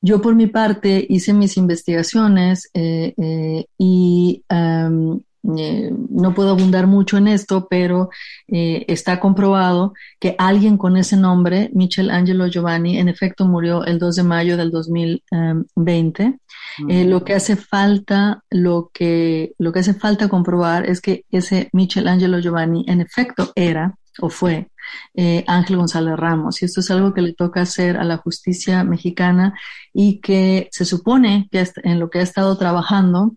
Yo 0.00 0.20
por 0.20 0.34
mi 0.34 0.48
parte 0.48 1.06
hice 1.08 1.32
mis 1.32 1.56
investigaciones 1.56 2.68
eh, 2.74 3.14
eh, 3.16 3.66
y 3.78 4.44
um, 4.50 5.20
eh, 5.56 5.90
no 6.10 6.34
puedo 6.34 6.50
abundar 6.50 6.86
mucho 6.86 7.16
en 7.18 7.26
esto, 7.26 7.66
pero 7.68 8.10
eh, 8.46 8.84
está 8.86 9.18
comprobado 9.18 9.92
que 10.20 10.36
alguien 10.38 10.76
con 10.76 10.96
ese 10.96 11.16
nombre, 11.16 11.70
Michel 11.74 12.10
Angelo 12.10 12.46
Giovanni, 12.46 12.98
en 12.98 13.08
efecto 13.08 13.46
murió 13.46 13.84
el 13.84 13.98
2 13.98 14.16
de 14.16 14.22
mayo 14.22 14.56
del 14.56 14.70
2020. 14.70 16.38
Mm. 16.78 16.90
Eh, 16.90 17.04
lo 17.04 17.24
que 17.24 17.34
hace 17.34 17.56
falta, 17.56 18.44
lo 18.50 18.90
que, 18.94 19.54
lo 19.58 19.72
que 19.72 19.80
hace 19.80 19.94
falta 19.94 20.28
comprobar 20.28 20.86
es 20.86 21.00
que 21.00 21.24
ese 21.30 21.68
Michel 21.72 22.06
Angelo 22.06 22.38
Giovanni 22.38 22.84
en 22.86 23.00
efecto 23.00 23.52
era 23.56 23.98
o 24.20 24.28
fue 24.28 24.68
eh, 25.14 25.44
Ángel 25.46 25.76
González 25.76 26.16
Ramos. 26.16 26.62
Y 26.62 26.64
esto 26.64 26.80
es 26.80 26.90
algo 26.90 27.14
que 27.14 27.22
le 27.22 27.32
toca 27.32 27.62
hacer 27.62 27.96
a 27.96 28.04
la 28.04 28.18
justicia 28.18 28.84
mexicana 28.84 29.54
y 29.92 30.20
que 30.20 30.68
se 30.70 30.84
supone 30.84 31.48
que 31.50 31.66
en 31.84 32.00
lo 32.00 32.10
que 32.10 32.18
ha 32.18 32.22
estado 32.22 32.56
trabajando 32.56 33.34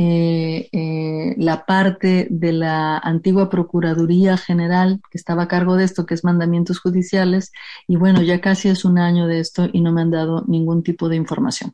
eh, 0.00 0.68
eh, 0.70 1.34
la 1.38 1.64
parte 1.64 2.28
de 2.30 2.52
la 2.52 2.98
antigua 2.98 3.48
Procuraduría 3.48 4.36
General 4.36 5.00
que 5.10 5.16
estaba 5.16 5.44
a 5.44 5.48
cargo 5.48 5.76
de 5.76 5.84
esto, 5.84 6.04
que 6.04 6.14
es 6.14 6.24
mandamientos 6.24 6.78
judiciales, 6.78 7.52
y 7.86 7.96
bueno, 7.96 8.22
ya 8.22 8.40
casi 8.40 8.68
es 8.68 8.84
un 8.84 8.98
año 8.98 9.26
de 9.26 9.40
esto 9.40 9.68
y 9.72 9.80
no 9.80 9.90
me 9.92 10.02
han 10.02 10.10
dado 10.10 10.44
ningún 10.46 10.82
tipo 10.82 11.08
de 11.08 11.16
información. 11.16 11.72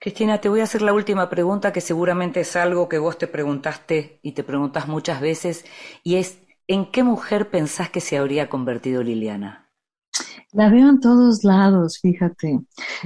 Cristina, 0.00 0.40
te 0.40 0.48
voy 0.48 0.60
a 0.60 0.64
hacer 0.64 0.82
la 0.82 0.92
última 0.92 1.30
pregunta 1.30 1.72
que 1.72 1.80
seguramente 1.80 2.40
es 2.40 2.56
algo 2.56 2.88
que 2.88 2.98
vos 2.98 3.18
te 3.18 3.28
preguntaste 3.28 4.18
y 4.20 4.32
te 4.32 4.42
preguntas 4.42 4.88
muchas 4.88 5.20
veces, 5.20 5.64
y 6.02 6.16
es 6.16 6.38
¿En 6.72 6.90
qué 6.90 7.02
mujer 7.02 7.50
pensás 7.50 7.90
que 7.90 8.00
se 8.00 8.16
habría 8.16 8.48
convertido 8.48 9.02
Liliana? 9.02 9.68
La 10.52 10.70
veo 10.70 10.88
en 10.88 11.00
todos 11.00 11.44
lados, 11.44 11.98
fíjate. 12.00 12.60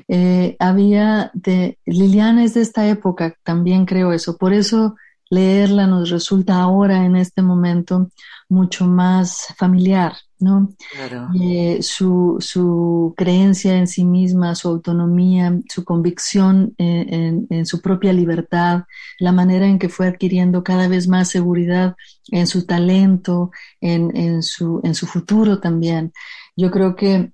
Eh, 0.07 0.55
había 0.61 1.33
de 1.35 1.77
Liliana 1.85 2.45
es 2.45 2.55
de 2.55 2.61
esta 2.61 2.87
época, 2.87 3.35
también 3.43 3.85
creo 3.85 4.12
eso. 4.12 4.37
Por 4.37 4.53
eso 4.53 4.95
leerla 5.31 5.87
nos 5.87 6.11
resulta 6.11 6.61
ahora, 6.61 7.05
en 7.05 7.16
este 7.16 7.43
momento, 7.43 8.11
mucho 8.49 8.87
más 8.87 9.47
familiar, 9.57 10.14
¿no? 10.39 10.74
Claro. 10.93 11.29
Eh, 11.41 11.79
su, 11.83 12.37
su, 12.39 13.12
creencia 13.16 13.77
en 13.77 13.89
sí 13.89 14.05
misma, 14.05 14.55
su 14.55 14.68
autonomía, 14.68 15.59
su 15.68 15.85
convicción 15.85 16.74
en, 16.79 17.14
en, 17.14 17.47
en, 17.51 17.66
su 17.66 17.81
propia 17.81 18.12
libertad, 18.12 18.85
la 19.18 19.33
manera 19.33 19.66
en 19.66 19.79
que 19.79 19.89
fue 19.89 20.07
adquiriendo 20.07 20.62
cada 20.62 20.87
vez 20.87 21.09
más 21.09 21.29
seguridad 21.29 21.97
en 22.31 22.47
su 22.47 22.64
talento, 22.64 23.51
en, 23.81 24.16
en, 24.16 24.43
su, 24.43 24.81
en 24.85 24.95
su 24.95 25.07
futuro 25.07 25.59
también. 25.59 26.12
Yo 26.57 26.70
creo 26.70 26.95
que 26.95 27.33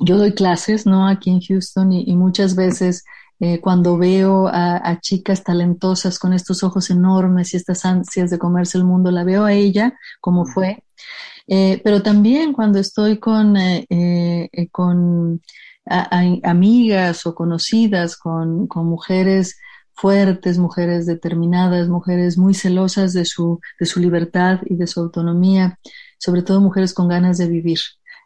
yo 0.00 0.16
doy 0.16 0.34
clases, 0.34 0.86
¿no? 0.86 1.06
Aquí 1.06 1.30
en 1.30 1.40
Houston 1.40 1.92
y, 1.92 2.04
y 2.04 2.16
muchas 2.16 2.56
veces 2.56 3.04
eh, 3.40 3.60
cuando 3.60 3.98
veo 3.98 4.48
a, 4.48 4.76
a, 4.76 5.00
chicas 5.00 5.42
talentosas 5.42 6.18
con 6.18 6.32
estos 6.32 6.62
ojos 6.62 6.90
enormes 6.90 7.52
y 7.52 7.56
estas 7.56 7.84
ansias 7.84 8.30
de 8.30 8.38
comerse 8.38 8.78
el 8.78 8.84
mundo, 8.84 9.10
la 9.10 9.24
veo 9.24 9.44
a 9.44 9.52
ella 9.52 9.98
como 10.20 10.46
fue. 10.46 10.84
Eh, 11.48 11.80
pero 11.82 12.02
también 12.02 12.52
cuando 12.52 12.78
estoy 12.78 13.18
con, 13.18 13.56
eh, 13.56 13.86
eh 13.90 14.68
con 14.70 15.40
amigas 16.44 17.26
o 17.26 17.34
conocidas 17.34 18.16
con, 18.16 18.68
con 18.68 18.86
mujeres 18.86 19.56
fuertes, 19.94 20.58
mujeres 20.58 21.06
determinadas, 21.06 21.88
mujeres 21.88 22.38
muy 22.38 22.54
celosas 22.54 23.12
de 23.12 23.24
su, 23.24 23.60
de 23.78 23.86
su 23.86 24.00
libertad 24.00 24.60
y 24.66 24.76
de 24.76 24.86
su 24.86 25.00
autonomía, 25.00 25.78
sobre 26.18 26.42
todo 26.42 26.60
mujeres 26.60 26.94
con 26.94 27.08
ganas 27.08 27.38
de 27.38 27.48
vivir. 27.48 27.80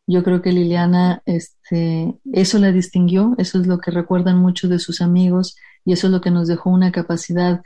Yo 0.07 0.23
creo 0.23 0.41
que 0.41 0.53
Liliana, 0.53 1.23
este, 1.27 2.15
eso 2.33 2.59
la 2.59 2.71
distinguió, 2.73 3.35
eso 3.39 3.61
es 3.61 3.67
lo 3.67 3.79
que 3.79 3.91
recuerdan 3.91 4.39
mucho 4.39 4.69
de 4.69 4.79
sus 4.79 5.01
amigos 5.01 5.57
y 5.85 5.93
eso 5.93 6.07
es 6.07 6.13
lo 6.13 6.21
que 6.21 6.31
nos 6.31 6.47
dejó 6.47 6.71
una 6.71 6.93
capacidad 6.93 7.63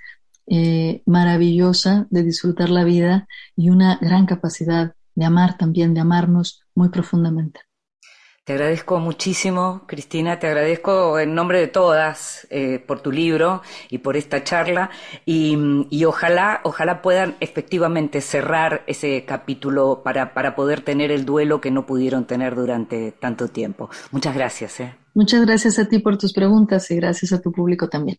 eh, 0.46 1.02
maravillosa 1.06 2.06
de 2.10 2.22
disfrutar 2.22 2.70
la 2.70 2.84
vida 2.84 3.28
y 3.56 3.70
una 3.70 3.98
gran 4.00 4.26
capacidad 4.26 4.94
de 5.14 5.24
amar 5.24 5.58
también, 5.58 5.94
de 5.94 6.00
amarnos 6.00 6.62
muy 6.74 6.88
profundamente. 6.88 7.60
Te 8.44 8.54
agradezco 8.54 8.98
muchísimo, 8.98 9.82
Cristina, 9.86 10.38
te 10.38 10.46
agradezco 10.46 11.18
en 11.18 11.34
nombre 11.34 11.60
de 11.60 11.68
todas 11.68 12.46
eh, 12.50 12.82
por 12.84 13.00
tu 13.00 13.12
libro 13.12 13.60
y 13.90 13.98
por 13.98 14.16
esta 14.16 14.42
charla 14.42 14.90
y, 15.26 16.04
ojalá, 16.04 16.60
ojalá 16.64 17.02
puedan 17.02 17.36
efectivamente 17.40 18.22
cerrar 18.22 18.82
ese 18.86 19.26
capítulo 19.26 20.00
para, 20.02 20.32
para, 20.32 20.56
poder 20.56 20.80
tener 20.80 21.12
el 21.12 21.26
duelo 21.26 21.60
que 21.60 21.70
no 21.70 21.84
pudieron 21.84 22.24
tener 22.24 22.54
durante 22.54 23.12
tanto 23.12 23.48
tiempo. 23.48 23.90
Muchas 24.10 24.34
gracias. 24.34 24.80
Eh. 24.80 24.94
Muchas 25.12 25.44
gracias 25.44 25.78
a 25.78 25.86
ti 25.86 25.98
por 25.98 26.16
tus 26.16 26.32
preguntas 26.32 26.90
y 26.90 26.96
gracias 26.96 27.32
a 27.34 27.42
tu 27.42 27.52
público 27.52 27.88
también. 27.88 28.18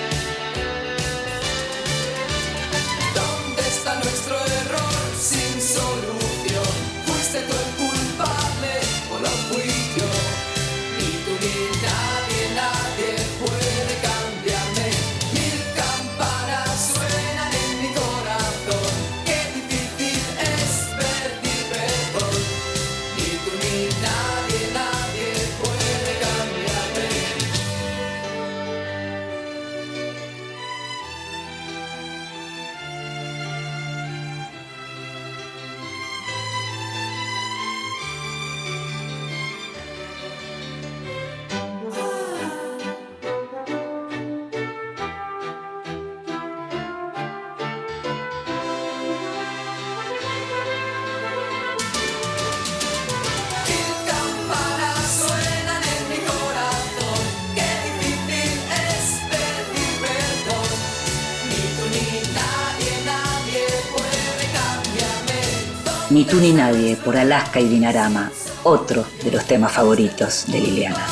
tú 66.31 66.39
ni 66.39 66.53
nadie 66.53 66.95
por 66.95 67.17
Alaska 67.17 67.59
y 67.59 67.67
Dinarama, 67.67 68.31
otro 68.63 69.03
de 69.21 69.31
los 69.31 69.43
temas 69.43 69.73
favoritos 69.73 70.45
de 70.47 70.61
Liliana. 70.61 71.05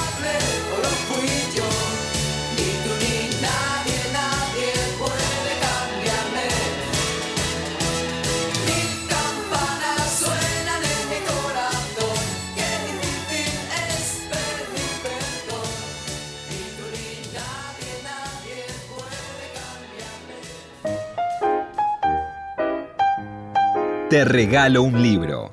Te 24.10 24.26
regalo 24.26 24.82
un 24.82 25.04
libro. 25.04 25.52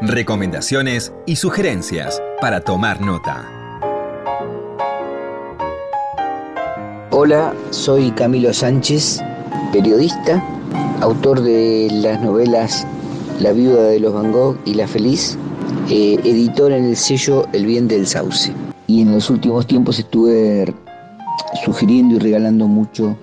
Recomendaciones 0.00 1.12
y 1.24 1.36
sugerencias 1.36 2.20
para 2.40 2.62
tomar 2.62 3.00
nota. 3.00 3.48
Hola, 7.12 7.54
soy 7.70 8.10
Camilo 8.10 8.52
Sánchez, 8.52 9.22
periodista, 9.72 10.42
autor 11.00 11.40
de 11.42 11.88
las 11.92 12.20
novelas 12.20 12.84
La 13.38 13.52
viuda 13.52 13.84
de 13.84 14.00
los 14.00 14.12
Van 14.12 14.32
Gogh 14.32 14.58
y 14.64 14.74
La 14.74 14.88
Feliz, 14.88 15.38
eh, 15.90 16.18
editor 16.24 16.72
en 16.72 16.86
el 16.86 16.96
sello 16.96 17.46
El 17.52 17.66
Bien 17.66 17.86
del 17.86 18.08
Sauce. 18.08 18.52
Y 18.88 19.02
en 19.02 19.12
los 19.12 19.30
últimos 19.30 19.64
tiempos 19.68 20.00
estuve 20.00 20.74
sugiriendo 21.64 22.16
y 22.16 22.18
regalando 22.18 22.66
mucho 22.66 23.16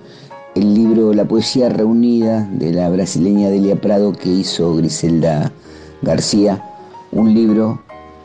el 0.54 0.74
libro 0.74 1.14
La 1.14 1.24
poesía 1.24 1.68
reunida 1.68 2.46
de 2.52 2.72
la 2.72 2.88
brasileña 2.90 3.48
Delia 3.48 3.80
Prado 3.80 4.12
que 4.12 4.28
hizo 4.28 4.76
Griselda 4.76 5.50
García, 6.02 6.62
un 7.10 7.32
libro 7.32 7.80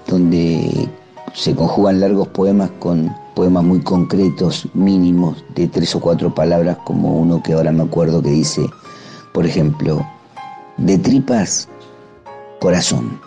donde 0.07 0.89
se 1.33 1.55
conjugan 1.55 1.99
largos 1.99 2.27
poemas 2.29 2.69
con 2.79 3.15
poemas 3.35 3.63
muy 3.63 3.79
concretos, 3.79 4.67
mínimos, 4.73 5.43
de 5.55 5.67
tres 5.67 5.95
o 5.95 6.01
cuatro 6.01 6.33
palabras, 6.33 6.77
como 6.85 7.17
uno 7.17 7.41
que 7.43 7.53
ahora 7.53 7.71
me 7.71 7.83
acuerdo 7.83 8.21
que 8.21 8.31
dice, 8.31 8.65
por 9.33 9.45
ejemplo, 9.45 10.05
de 10.77 10.97
tripas, 10.97 11.69
corazón. 12.59 13.19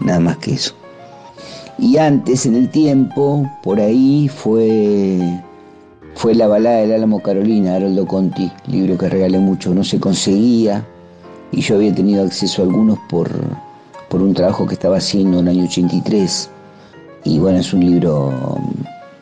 Nada 0.00 0.20
más 0.20 0.38
que 0.38 0.54
eso. 0.54 0.74
Y 1.78 1.98
antes, 1.98 2.46
en 2.46 2.56
el 2.56 2.70
tiempo, 2.70 3.46
por 3.62 3.78
ahí 3.78 4.28
fue, 4.28 5.42
fue 6.14 6.34
La 6.34 6.46
balada 6.46 6.78
del 6.78 6.92
Álamo 6.92 7.20
Carolina, 7.20 7.74
Haroldo 7.74 8.06
Conti, 8.06 8.50
libro 8.66 8.96
que 8.96 9.08
regalé 9.08 9.38
mucho, 9.38 9.74
no 9.74 9.84
se 9.84 10.00
conseguía, 10.00 10.84
y 11.52 11.60
yo 11.60 11.76
había 11.76 11.94
tenido 11.94 12.24
acceso 12.24 12.62
a 12.62 12.64
algunos 12.64 12.98
por, 13.08 13.30
por 14.08 14.22
un 14.22 14.34
trabajo 14.34 14.66
que 14.66 14.74
estaba 14.74 14.96
haciendo 14.96 15.40
en 15.40 15.48
el 15.48 15.58
año 15.58 15.64
83. 15.64 16.50
Y 17.24 17.38
bueno, 17.38 17.58
es 17.58 17.72
un 17.72 17.80
libro 17.80 18.32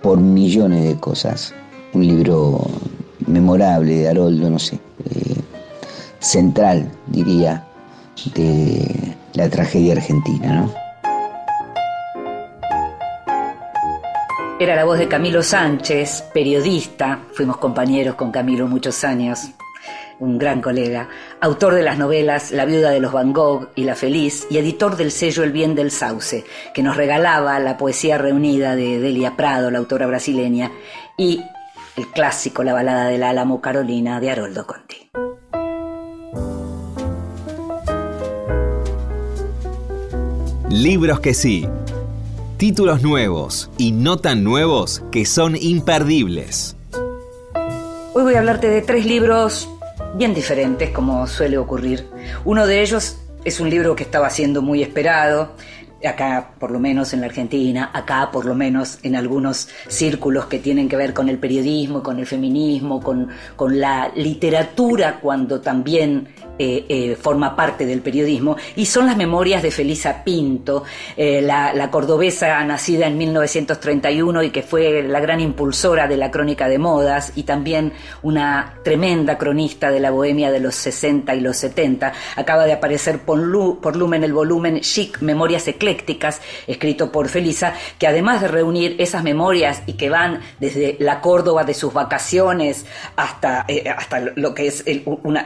por 0.02 0.18
millones 0.18 0.84
de 0.84 0.96
cosas. 0.96 1.54
Un 1.92 2.06
libro 2.06 2.66
memorable 3.26 3.94
de 3.96 4.08
Haroldo, 4.08 4.50
no 4.50 4.58
sé, 4.58 4.76
eh, 5.10 5.36
central, 6.20 6.90
diría, 7.08 7.66
de 8.34 9.14
la 9.34 9.48
tragedia 9.48 9.92
argentina, 9.94 10.62
¿no? 10.62 10.91
Era 14.62 14.76
la 14.76 14.84
voz 14.84 14.96
de 14.96 15.08
Camilo 15.08 15.42
Sánchez, 15.42 16.22
periodista, 16.32 17.24
fuimos 17.32 17.56
compañeros 17.56 18.14
con 18.14 18.30
Camilo 18.30 18.68
muchos 18.68 19.02
años, 19.02 19.50
un 20.20 20.38
gran 20.38 20.62
colega, 20.62 21.08
autor 21.40 21.74
de 21.74 21.82
las 21.82 21.98
novelas 21.98 22.52
La 22.52 22.64
viuda 22.64 22.90
de 22.90 23.00
los 23.00 23.12
Van 23.12 23.32
Gogh 23.32 23.70
y 23.74 23.82
La 23.82 23.96
feliz 23.96 24.46
y 24.50 24.58
editor 24.58 24.96
del 24.96 25.10
sello 25.10 25.42
El 25.42 25.50
bien 25.50 25.74
del 25.74 25.90
sauce, 25.90 26.44
que 26.72 26.84
nos 26.84 26.96
regalaba 26.96 27.58
la 27.58 27.76
poesía 27.76 28.18
reunida 28.18 28.76
de 28.76 29.00
Delia 29.00 29.34
Prado, 29.34 29.68
la 29.72 29.78
autora 29.78 30.06
brasileña, 30.06 30.70
y 31.18 31.42
el 31.96 32.06
clásico 32.12 32.62
La 32.62 32.72
balada 32.72 33.08
del 33.08 33.24
Álamo 33.24 33.60
Carolina 33.60 34.20
de 34.20 34.30
Haroldo 34.30 34.64
Conti. 34.64 35.10
Libros 40.70 41.18
que 41.18 41.34
sí. 41.34 41.68
Títulos 42.62 43.02
nuevos 43.02 43.72
y 43.76 43.90
no 43.90 44.18
tan 44.18 44.44
nuevos 44.44 45.02
que 45.10 45.26
son 45.26 45.56
imperdibles. 45.56 46.76
Hoy 48.14 48.22
voy 48.22 48.34
a 48.34 48.38
hablarte 48.38 48.68
de 48.68 48.82
tres 48.82 49.04
libros 49.04 49.68
bien 50.14 50.32
diferentes, 50.32 50.90
como 50.90 51.26
suele 51.26 51.58
ocurrir. 51.58 52.06
Uno 52.44 52.68
de 52.68 52.80
ellos 52.82 53.16
es 53.44 53.58
un 53.58 53.68
libro 53.68 53.96
que 53.96 54.04
estaba 54.04 54.30
siendo 54.30 54.62
muy 54.62 54.80
esperado, 54.80 55.56
acá 56.06 56.50
por 56.58 56.70
lo 56.70 56.78
menos 56.78 57.12
en 57.12 57.20
la 57.20 57.26
Argentina, 57.26 57.90
acá 57.92 58.30
por 58.30 58.44
lo 58.44 58.54
menos 58.54 58.98
en 59.02 59.16
algunos 59.16 59.68
círculos 59.88 60.46
que 60.46 60.58
tienen 60.58 60.88
que 60.88 60.96
ver 60.96 61.12
con 61.12 61.28
el 61.28 61.38
periodismo, 61.38 62.02
con 62.02 62.18
el 62.18 62.26
feminismo, 62.26 63.00
con, 63.00 63.28
con 63.56 63.78
la 63.78 64.10
literatura, 64.14 65.18
cuando 65.20 65.60
también 65.60 66.28
eh, 66.58 66.84
eh, 66.88 67.16
forma 67.16 67.56
parte 67.56 67.86
del 67.86 68.02
periodismo, 68.02 68.56
y 68.76 68.86
son 68.86 69.06
las 69.06 69.16
memorias 69.16 69.62
de 69.62 69.70
Felisa 69.70 70.22
Pinto, 70.22 70.84
eh, 71.16 71.40
la, 71.42 71.90
cordobesa 71.90 72.62
nacida 72.64 73.06
en 73.06 73.18
1931 73.18 74.42
y 74.44 74.50
que 74.50 74.62
fue 74.62 75.02
la 75.02 75.18
gran 75.20 75.40
impulsora 75.40 76.06
de 76.06 76.16
la 76.16 76.30
crónica 76.30 76.68
de 76.68 76.78
modas 76.78 77.32
y 77.34 77.42
también 77.42 77.92
una 78.22 78.74
tremenda 78.84 79.38
cronista 79.38 79.90
de 79.90 80.00
la 80.00 80.10
bohemia 80.10 80.50
de 80.50 80.60
los 80.60 80.74
60 80.74 81.34
y 81.34 81.40
los 81.40 81.56
70. 81.56 82.12
Acaba 82.36 82.64
de 82.64 82.74
aparecer 82.74 83.20
por, 83.20 83.80
por 83.80 83.96
Lumen 83.96 84.22
el 84.22 84.32
volumen 84.32 84.80
Chic, 84.80 85.20
Memorias 85.20 85.68
Eclécticas, 85.92 86.40
escrito 86.66 87.12
por 87.12 87.28
Felisa, 87.28 87.74
que 87.98 88.06
además 88.06 88.40
de 88.40 88.48
reunir 88.48 88.96
esas 88.98 89.22
memorias 89.22 89.82
y 89.86 89.94
que 89.94 90.10
van 90.10 90.40
desde 90.58 90.96
la 90.98 91.20
Córdoba 91.20 91.64
de 91.64 91.74
sus 91.74 91.92
vacaciones 91.92 92.86
hasta, 93.16 93.66
hasta 93.96 94.20
lo 94.20 94.54
que 94.54 94.66
es 94.66 94.84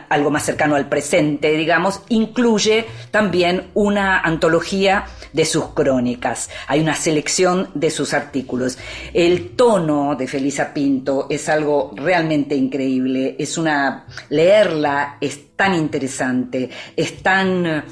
algo 0.09 0.31
más 0.31 0.45
cercano 0.45 0.77
al 0.77 0.89
presente, 0.89 1.53
digamos, 1.53 2.03
incluye 2.09 2.87
también 3.11 3.71
una 3.75 4.21
antología 4.21 5.07
de 5.33 5.45
sus 5.45 5.67
crónicas. 5.69 6.49
Hay 6.69 6.81
una 6.81 6.95
selección 6.95 7.71
de 7.75 7.91
sus 7.91 8.15
artículos. 8.15 8.79
El 9.13 9.51
tono 9.57 10.15
de 10.15 10.27
Felisa 10.27 10.73
Pinto 10.73 11.27
es 11.29 11.49
algo 11.49 11.93
realmente 11.95 12.55
increíble. 12.55 13.37
Es 13.39 13.59
una 13.59 14.07
leerla 14.31 15.17
es 15.21 15.57
tan 15.57 15.75
interesante, 15.75 16.69
es 16.95 17.23
tan 17.23 17.85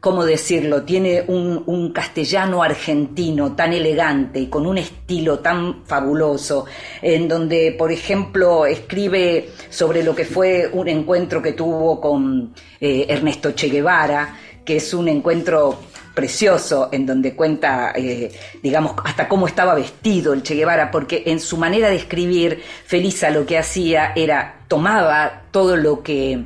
¿cómo 0.00 0.24
decirlo? 0.24 0.82
Tiene 0.82 1.24
un, 1.26 1.92
castellano 1.92 2.62
argentino 2.62 3.54
tan 3.54 3.72
elegante 3.72 4.40
y 4.40 4.46
con 4.48 4.66
un 4.66 4.78
estilo 4.78 5.38
tan 5.38 5.84
fabuloso, 5.84 6.66
en 7.00 7.28
donde, 7.28 7.74
por 7.78 7.90
ejemplo, 7.90 8.66
escribe 8.66 9.50
sobre 9.70 10.02
lo 10.02 10.14
que 10.14 10.24
fue 10.24 10.68
un 10.72 10.88
encuentro 10.88 11.40
que 11.40 11.52
tuvo 11.52 12.00
con 12.00 12.54
eh, 12.80 13.06
Ernesto 13.08 13.52
Che 13.52 13.68
Guevara, 13.68 14.36
que 14.64 14.76
es 14.76 14.92
un 14.92 15.08
encuentro 15.08 15.78
precioso 16.14 16.88
en 16.92 17.06
donde 17.06 17.36
cuenta, 17.36 17.92
eh, 17.94 18.32
digamos, 18.62 18.92
hasta 19.04 19.28
cómo 19.28 19.46
estaba 19.46 19.74
vestido 19.74 20.32
el 20.32 20.42
Che 20.42 20.54
Guevara, 20.54 20.90
porque 20.90 21.22
en 21.26 21.40
su 21.40 21.56
manera 21.56 21.88
de 21.88 21.96
escribir, 21.96 22.62
Felisa 22.84 23.30
lo 23.30 23.46
que 23.46 23.58
hacía 23.58 24.12
era 24.16 24.64
tomaba 24.66 25.42
todo 25.50 25.76
lo 25.76 26.02
que 26.02 26.42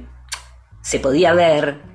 se 0.83 0.99
podía 0.99 1.33
ver, 1.33 1.90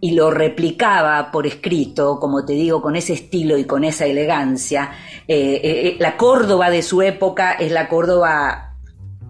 y 0.00 0.12
lo 0.12 0.30
replicaba 0.30 1.30
por 1.32 1.46
escrito, 1.46 2.18
como 2.20 2.44
te 2.44 2.52
digo, 2.52 2.80
con 2.80 2.96
ese 2.96 3.14
estilo 3.14 3.58
y 3.58 3.64
con 3.64 3.84
esa 3.84 4.06
elegancia. 4.06 4.90
Eh, 5.26 5.60
eh, 5.62 5.96
la 5.98 6.16
Córdoba 6.16 6.70
de 6.70 6.82
su 6.82 7.02
época 7.02 7.52
es 7.52 7.72
la 7.72 7.88
Córdoba 7.88 8.68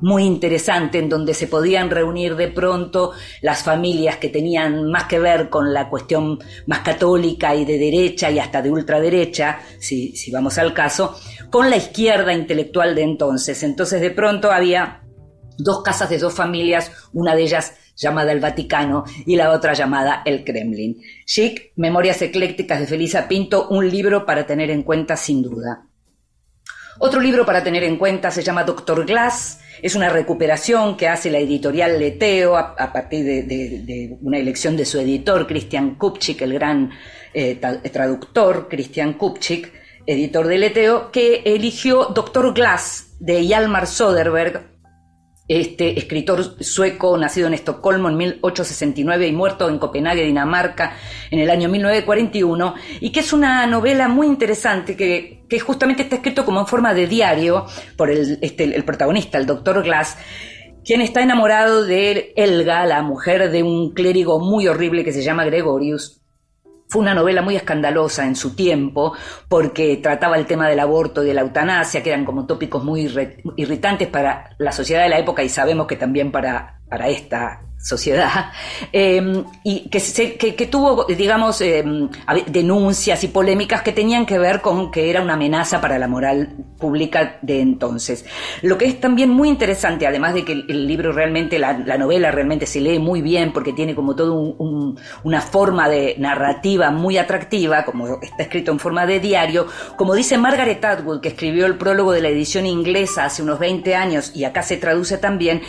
muy 0.01 0.25
interesante 0.25 0.99
en 0.99 1.09
donde 1.09 1.35
se 1.35 1.49
podían 1.49 1.91
reunir 1.91 2.37
de 2.37 2.49
pronto 2.49 3.13
las 3.43 3.63
familias 3.63 4.19
que 4.19 4.29
tenían 4.29 4.89
más 4.91 5.05
que 5.05 5.19
ver 5.19 5.49
con 5.49 5.73
la 5.73 5.89
cuestión 5.89 6.39
más 6.67 6.81
católica 6.81 7.55
y 7.55 7.65
de 7.65 7.79
derecha 7.79 8.31
y 8.31 8.39
hasta 8.39 8.63
de 8.63 8.71
ultraderecha, 8.71 9.61
si, 9.81 10.15
si 10.17 10.31
vamos 10.31 10.57
al 10.59 10.73
caso, 10.73 11.17
con 11.51 11.69
la 11.69 11.77
izquierda 11.77 12.33
intelectual 12.33 12.95
de 12.95 13.03
entonces. 13.03 13.63
Entonces 13.63 14.01
de 14.01 14.11
pronto 14.11 14.53
había 14.53 15.03
dos 15.59 15.83
casas 15.83 16.09
de 16.09 16.19
dos 16.19 16.33
familias, 16.33 16.91
una 17.13 17.35
de 17.35 17.43
ellas 17.43 17.75
llamada 17.97 18.33
El 18.33 18.41
Vaticano, 18.41 19.05
y 19.27 19.37
la 19.37 19.51
otra 19.51 19.75
llamada 19.75 20.23
El 20.25 20.45
Kremlin. 20.45 21.03
Chic, 21.27 21.73
Memorias 21.77 22.23
Eclécticas 22.23 22.81
de 22.81 22.87
Felisa 22.87 23.29
Pinto, 23.29 23.69
un 23.69 23.91
libro 23.91 24.25
para 24.25 24.47
tener 24.47 24.71
en 24.71 24.85
cuenta 24.85 25.17
sin 25.17 25.43
duda. 25.43 25.85
Otro 27.01 27.21
libro 27.21 27.45
para 27.45 27.63
tener 27.63 27.85
en 27.85 27.97
cuenta 27.97 28.31
se 28.31 28.43
llama 28.43 28.65
Doctor 28.65 29.05
Glass, 29.05 29.61
es 29.83 29.95
una 29.95 30.09
recuperación 30.09 30.97
que 30.97 31.09
hace 31.09 31.31
la 31.31 31.39
editorial 31.39 31.99
Leteo 31.99 32.57
a, 32.57 32.93
partir 32.93 33.25
de, 33.47 34.19
una 34.21 34.39
elección 34.39 34.77
de 34.77 34.85
su 34.85 34.99
editor, 34.99 35.47
Christian 35.47 35.95
Kupchik, 35.95 36.43
el 36.43 36.55
gran 36.55 36.91
eh, 37.35 37.61
traductor 37.93 38.67
Christian 38.69 39.15
Kupchik, 39.15 39.73
editor 40.07 40.49
de 40.49 40.59
Leteo, 40.59 41.13
que 41.13 41.43
eligió 41.45 42.07
Doctor 42.07 42.53
Glass 42.53 43.15
de 43.21 43.47
Hjalmar 43.47 43.87
Soderberg, 43.87 44.68
este 45.49 45.99
escritor 45.99 46.63
sueco 46.63 47.17
nacido 47.17 47.47
en 47.47 47.55
Estocolmo 47.55 48.11
en 48.11 48.17
1869 48.19 49.27
y 49.27 49.33
muerto 49.33 49.69
en 49.69 49.79
Copenhague, 49.79 50.25
Dinamarca, 50.25 50.97
en 51.31 51.39
el 51.39 51.49
año 51.49 51.71
1941, 51.71 52.75
y 53.01 53.11
que 53.11 53.21
es 53.21 53.33
una 53.33 53.67
novela 53.67 54.09
muy 54.09 54.27
interesante 54.27 54.95
que, 54.95 55.45
que 55.49 55.59
justamente 55.59 56.03
está 56.03 56.17
escrito 56.17 56.45
como 56.45 56.61
en 56.61 56.67
forma 56.67 56.93
de 56.93 57.07
diario 57.07 57.67
por 57.97 58.11
el, 58.11 58.39
este, 58.43 58.65
el 58.65 58.85
protagonista, 58.85 59.39
el 59.39 59.47
doctor 59.47 59.83
Glass, 59.83 60.19
quien 60.85 61.01
está 61.01 61.23
enamorado 61.23 61.85
de 61.85 62.33
Elga, 62.37 62.85
la 62.87 63.03
mujer 63.03 63.51
de 63.51 63.63
un 63.63 63.93
clérigo 63.95 64.41
muy 64.41 64.69
horrible 64.69 65.05
que 65.05 65.13
se 65.13 65.23
llama 65.23 65.45
Gregorius, 65.45 66.21
fue 66.89 67.03
una 67.03 67.15
novela 67.15 67.43
muy 67.43 67.57
escandalosa 67.57 68.27
en 68.27 68.35
su 68.35 68.55
tiempo 68.55 69.13
porque 69.49 69.97
trataba 69.99 70.37
el 70.37 70.47
tema 70.47 70.69
del 70.69 70.81
aborto 70.81 71.23
y 71.23 71.27
de 71.27 71.35
la 71.35 71.43
eutanasia, 71.43 72.03
que 72.03 72.11
eran 72.11 72.25
como 72.25 72.47
tópicos 72.47 72.83
muy 72.83 73.03
irritantes 73.57 74.09
para 74.09 74.57
la 74.59 74.73
sociedad 74.73 75.03
de 75.03 75.11
la 75.11 75.19
época 75.19 75.43
y 75.43 75.49
sabemos 75.49 75.87
que 75.87 75.97
también 75.97 76.33
para, 76.33 76.81
para 76.89 77.09
esta 77.09 77.68
sociedad, 77.79 78.51
eh, 78.93 79.45
y 79.65 79.89
que, 79.89 80.37
que, 80.37 80.67
tuvo, 80.67 81.05
digamos, 81.05 81.61
eh, 81.61 81.85
denuncias 82.47 83.23
y 83.25 83.29
polémicas 83.29 83.83
que 83.83 83.93
tenían 83.93 84.27
que 84.27 84.39
ver 84.39 84.61
con 84.61 84.91
que 84.91 85.11
era 85.11 85.23
una 85.23 85.35
amenaza 85.35 85.81
para 85.81 85.99
la 85.99 86.09
moral 86.09 86.57
pública 86.79 87.39
de 87.43 87.61
entonces. 87.61 88.25
Lo 88.63 88.79
que 88.79 88.87
es 88.87 89.01
también 89.01 89.31
muy 89.31 89.49
interesante, 89.49 90.07
además 90.07 90.35
de 90.35 90.45
que 90.45 90.53
el, 90.53 90.87
libro 90.87 91.13
realmente, 91.13 91.59
la, 91.59 91.73
la, 91.79 91.99
novela 91.99 92.31
realmente 92.31 92.67
se 92.67 92.81
lee 92.81 92.99
muy 92.99 93.21
bien 93.21 93.53
porque 93.53 93.73
tiene 93.73 93.95
como 93.95 94.15
todo 94.15 94.35
un, 94.35 94.55
un, 94.59 95.01
una 95.25 95.41
forma 95.41 95.89
de 95.89 96.15
narrativa 96.19 96.91
muy 96.91 97.19
atractiva, 97.19 97.85
como 97.85 98.21
está 98.21 98.43
escrito 98.43 98.71
en 98.71 98.79
forma 98.79 99.07
de 99.07 99.21
diario, 99.21 99.67
como 99.97 100.15
dice 100.15 100.39
Margaret 100.39 100.85
Atwood, 100.85 101.21
que 101.21 101.29
escribió 101.29 101.67
el 101.67 101.77
prólogo 101.77 102.13
de 102.13 102.23
la 102.23 102.29
edición 102.29 102.67
inglesa 102.67 103.25
hace 103.25 103.43
unos 103.43 103.59
20 103.59 103.95
años 103.95 104.33
y 104.35 104.45
acá 104.45 104.63
se 104.63 104.77
traduce 104.77 105.19
también, 105.19 105.63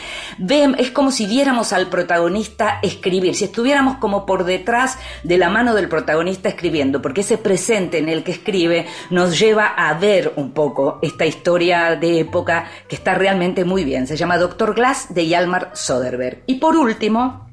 es 0.78 0.91
como 0.91 1.12
si 1.12 1.26
viéramos 1.26 1.74
al 1.74 1.89
protagonista 2.00 2.80
escribir, 2.82 3.36
si 3.36 3.43
estuviéramos 3.43 3.97
como 3.97 4.26
por 4.26 4.45
detrás 4.45 4.97
de 5.24 5.38
la 5.38 5.50
mano 5.50 5.76
del 5.76 5.89
protagonista 5.89 6.47
escribiendo, 6.47 7.02
porque 7.02 7.22
ese 7.22 7.38
presente 7.38 7.97
en 7.97 8.08
el 8.08 8.24
que 8.24 8.32
escribe 8.32 8.88
nos 9.10 9.38
lleva 9.38 9.68
a 9.68 9.93
ver 9.95 10.32
un 10.38 10.52
poco 10.52 11.00
esta 11.02 11.26
historia 11.26 11.97
de 11.97 12.22
época 12.22 12.68
que 12.88 12.95
está 12.95 13.16
realmente 13.16 13.66
muy 13.66 13.84
bien. 13.84 14.08
Se 14.08 14.16
llama 14.16 14.38
Doctor 14.38 14.76
Glass 14.76 15.14
de 15.14 15.28
Yalmar 15.28 15.72
Soderbergh. 15.74 16.43
Y 16.45 16.56
por 16.56 16.78
último, 16.78 17.49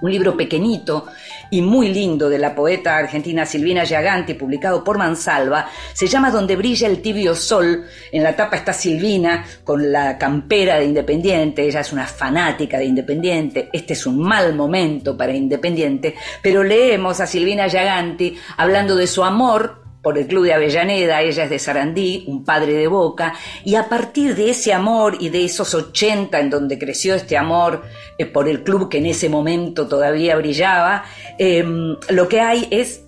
un 0.00 0.10
libro 0.10 0.36
pequeñito 0.36 1.06
y 1.50 1.62
muy 1.62 1.88
lindo 1.88 2.28
de 2.28 2.38
la 2.38 2.54
poeta 2.54 2.96
argentina 2.96 3.46
Silvina 3.46 3.84
Giaganti, 3.84 4.34
publicado 4.34 4.84
por 4.84 4.98
Mansalva, 4.98 5.68
se 5.92 6.06
llama 6.06 6.30
Donde 6.30 6.56
brilla 6.56 6.88
el 6.88 7.00
tibio 7.00 7.34
sol. 7.34 7.84
En 8.12 8.22
la 8.22 8.36
tapa 8.36 8.56
está 8.56 8.72
Silvina 8.72 9.44
con 9.64 9.90
la 9.90 10.18
campera 10.18 10.78
de 10.78 10.84
Independiente, 10.84 11.66
ella 11.66 11.80
es 11.80 11.92
una 11.92 12.06
fanática 12.06 12.78
de 12.78 12.84
Independiente, 12.84 13.68
este 13.72 13.94
es 13.94 14.06
un 14.06 14.18
mal 14.18 14.54
momento 14.54 15.16
para 15.16 15.32
Independiente, 15.32 16.14
pero 16.42 16.62
leemos 16.62 17.20
a 17.20 17.26
Silvina 17.26 17.68
Giaganti 17.68 18.36
hablando 18.56 18.96
de 18.96 19.06
su 19.06 19.24
amor 19.24 19.87
por 20.08 20.16
el 20.16 20.26
Club 20.26 20.44
de 20.44 20.54
Avellaneda, 20.54 21.20
ella 21.20 21.44
es 21.44 21.50
de 21.50 21.58
Sarandí, 21.58 22.24
un 22.28 22.42
padre 22.42 22.72
de 22.72 22.86
Boca, 22.86 23.34
y 23.62 23.74
a 23.74 23.90
partir 23.90 24.34
de 24.34 24.48
ese 24.48 24.72
amor 24.72 25.18
y 25.20 25.28
de 25.28 25.44
esos 25.44 25.74
80 25.74 26.40
en 26.40 26.48
donde 26.48 26.78
creció 26.78 27.14
este 27.14 27.36
amor 27.36 27.82
eh, 28.16 28.24
por 28.24 28.48
el 28.48 28.62
club 28.62 28.88
que 28.88 28.96
en 28.96 29.04
ese 29.04 29.28
momento 29.28 29.86
todavía 29.86 30.34
brillaba, 30.36 31.04
em, 31.36 31.94
lo 32.08 32.26
que 32.26 32.40
hay 32.40 32.68
es 32.70 33.02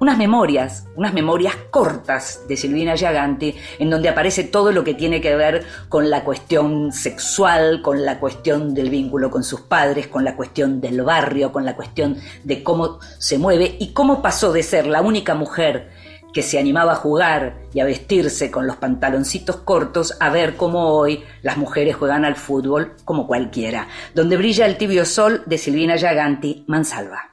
unas 0.00 0.16
memorias, 0.16 0.86
unas 0.96 1.12
memorias 1.12 1.54
cortas 1.70 2.40
de 2.48 2.56
Silvina 2.56 2.96
Giaganti, 2.96 3.54
en 3.78 3.90
donde 3.90 4.08
aparece 4.08 4.44
todo 4.44 4.72
lo 4.72 4.82
que 4.84 4.94
tiene 4.94 5.20
que 5.20 5.36
ver 5.36 5.66
con 5.90 6.08
la 6.08 6.24
cuestión 6.24 6.92
sexual, 6.92 7.82
con 7.82 8.06
la 8.06 8.18
cuestión 8.18 8.72
del 8.72 8.88
vínculo 8.88 9.30
con 9.30 9.44
sus 9.44 9.60
padres, 9.60 10.06
con 10.06 10.24
la 10.24 10.34
cuestión 10.34 10.80
del 10.80 11.02
barrio, 11.02 11.52
con 11.52 11.66
la 11.66 11.76
cuestión 11.76 12.16
de 12.42 12.62
cómo 12.62 13.00
se 13.18 13.36
mueve 13.36 13.76
y 13.78 13.92
cómo 13.92 14.22
pasó 14.22 14.50
de 14.50 14.62
ser 14.62 14.86
la 14.86 15.02
única 15.02 15.34
mujer 15.34 16.00
que 16.32 16.42
se 16.42 16.58
animaba 16.58 16.92
a 16.92 16.96
jugar 16.96 17.58
y 17.74 17.80
a 17.80 17.84
vestirse 17.84 18.50
con 18.50 18.66
los 18.66 18.76
pantaloncitos 18.76 19.56
cortos 19.56 20.16
a 20.20 20.30
ver 20.30 20.56
cómo 20.56 20.88
hoy 20.90 21.24
las 21.42 21.56
mujeres 21.56 21.96
juegan 21.96 22.24
al 22.24 22.36
fútbol 22.36 22.94
como 23.04 23.26
cualquiera. 23.26 23.88
Donde 24.14 24.36
brilla 24.36 24.66
el 24.66 24.78
tibio 24.78 25.04
sol 25.04 25.42
de 25.46 25.58
Silvina 25.58 25.96
Giaganti, 25.96 26.64
Mansalva. 26.66 27.30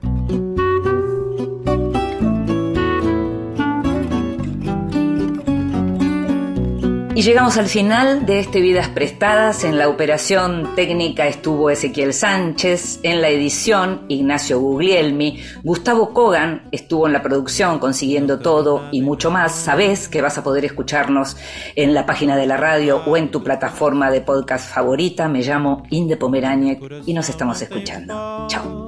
Y 7.19 7.21
llegamos 7.21 7.57
al 7.57 7.67
final 7.67 8.25
de 8.25 8.39
este 8.39 8.61
Vidas 8.61 8.87
Prestadas. 8.87 9.65
En 9.65 9.77
la 9.77 9.89
operación 9.89 10.73
técnica 10.77 11.27
estuvo 11.27 11.69
Ezequiel 11.69 12.13
Sánchez, 12.13 13.01
en 13.03 13.19
la 13.19 13.27
edición 13.27 14.05
Ignacio 14.07 14.57
Guglielmi, 14.57 15.37
Gustavo 15.61 16.13
Kogan 16.13 16.69
estuvo 16.71 17.07
en 17.07 17.11
la 17.11 17.21
producción 17.21 17.79
consiguiendo 17.79 18.39
todo 18.39 18.87
y 18.93 19.01
mucho 19.01 19.31
más. 19.31 19.53
Sabés 19.53 20.07
que 20.07 20.21
vas 20.21 20.37
a 20.37 20.45
poder 20.45 20.63
escucharnos 20.63 21.35
en 21.75 21.93
la 21.93 22.05
página 22.05 22.37
de 22.37 22.47
la 22.47 22.55
radio 22.55 23.03
o 23.05 23.17
en 23.17 23.29
tu 23.31 23.43
plataforma 23.43 24.09
de 24.11 24.21
podcast 24.21 24.73
favorita. 24.73 25.27
Me 25.27 25.41
llamo 25.41 25.83
Inde 25.89 26.15
Pomeraniec 26.15 26.81
y 27.05 27.13
nos 27.13 27.27
estamos 27.27 27.61
escuchando. 27.61 28.47
Chao. 28.47 28.87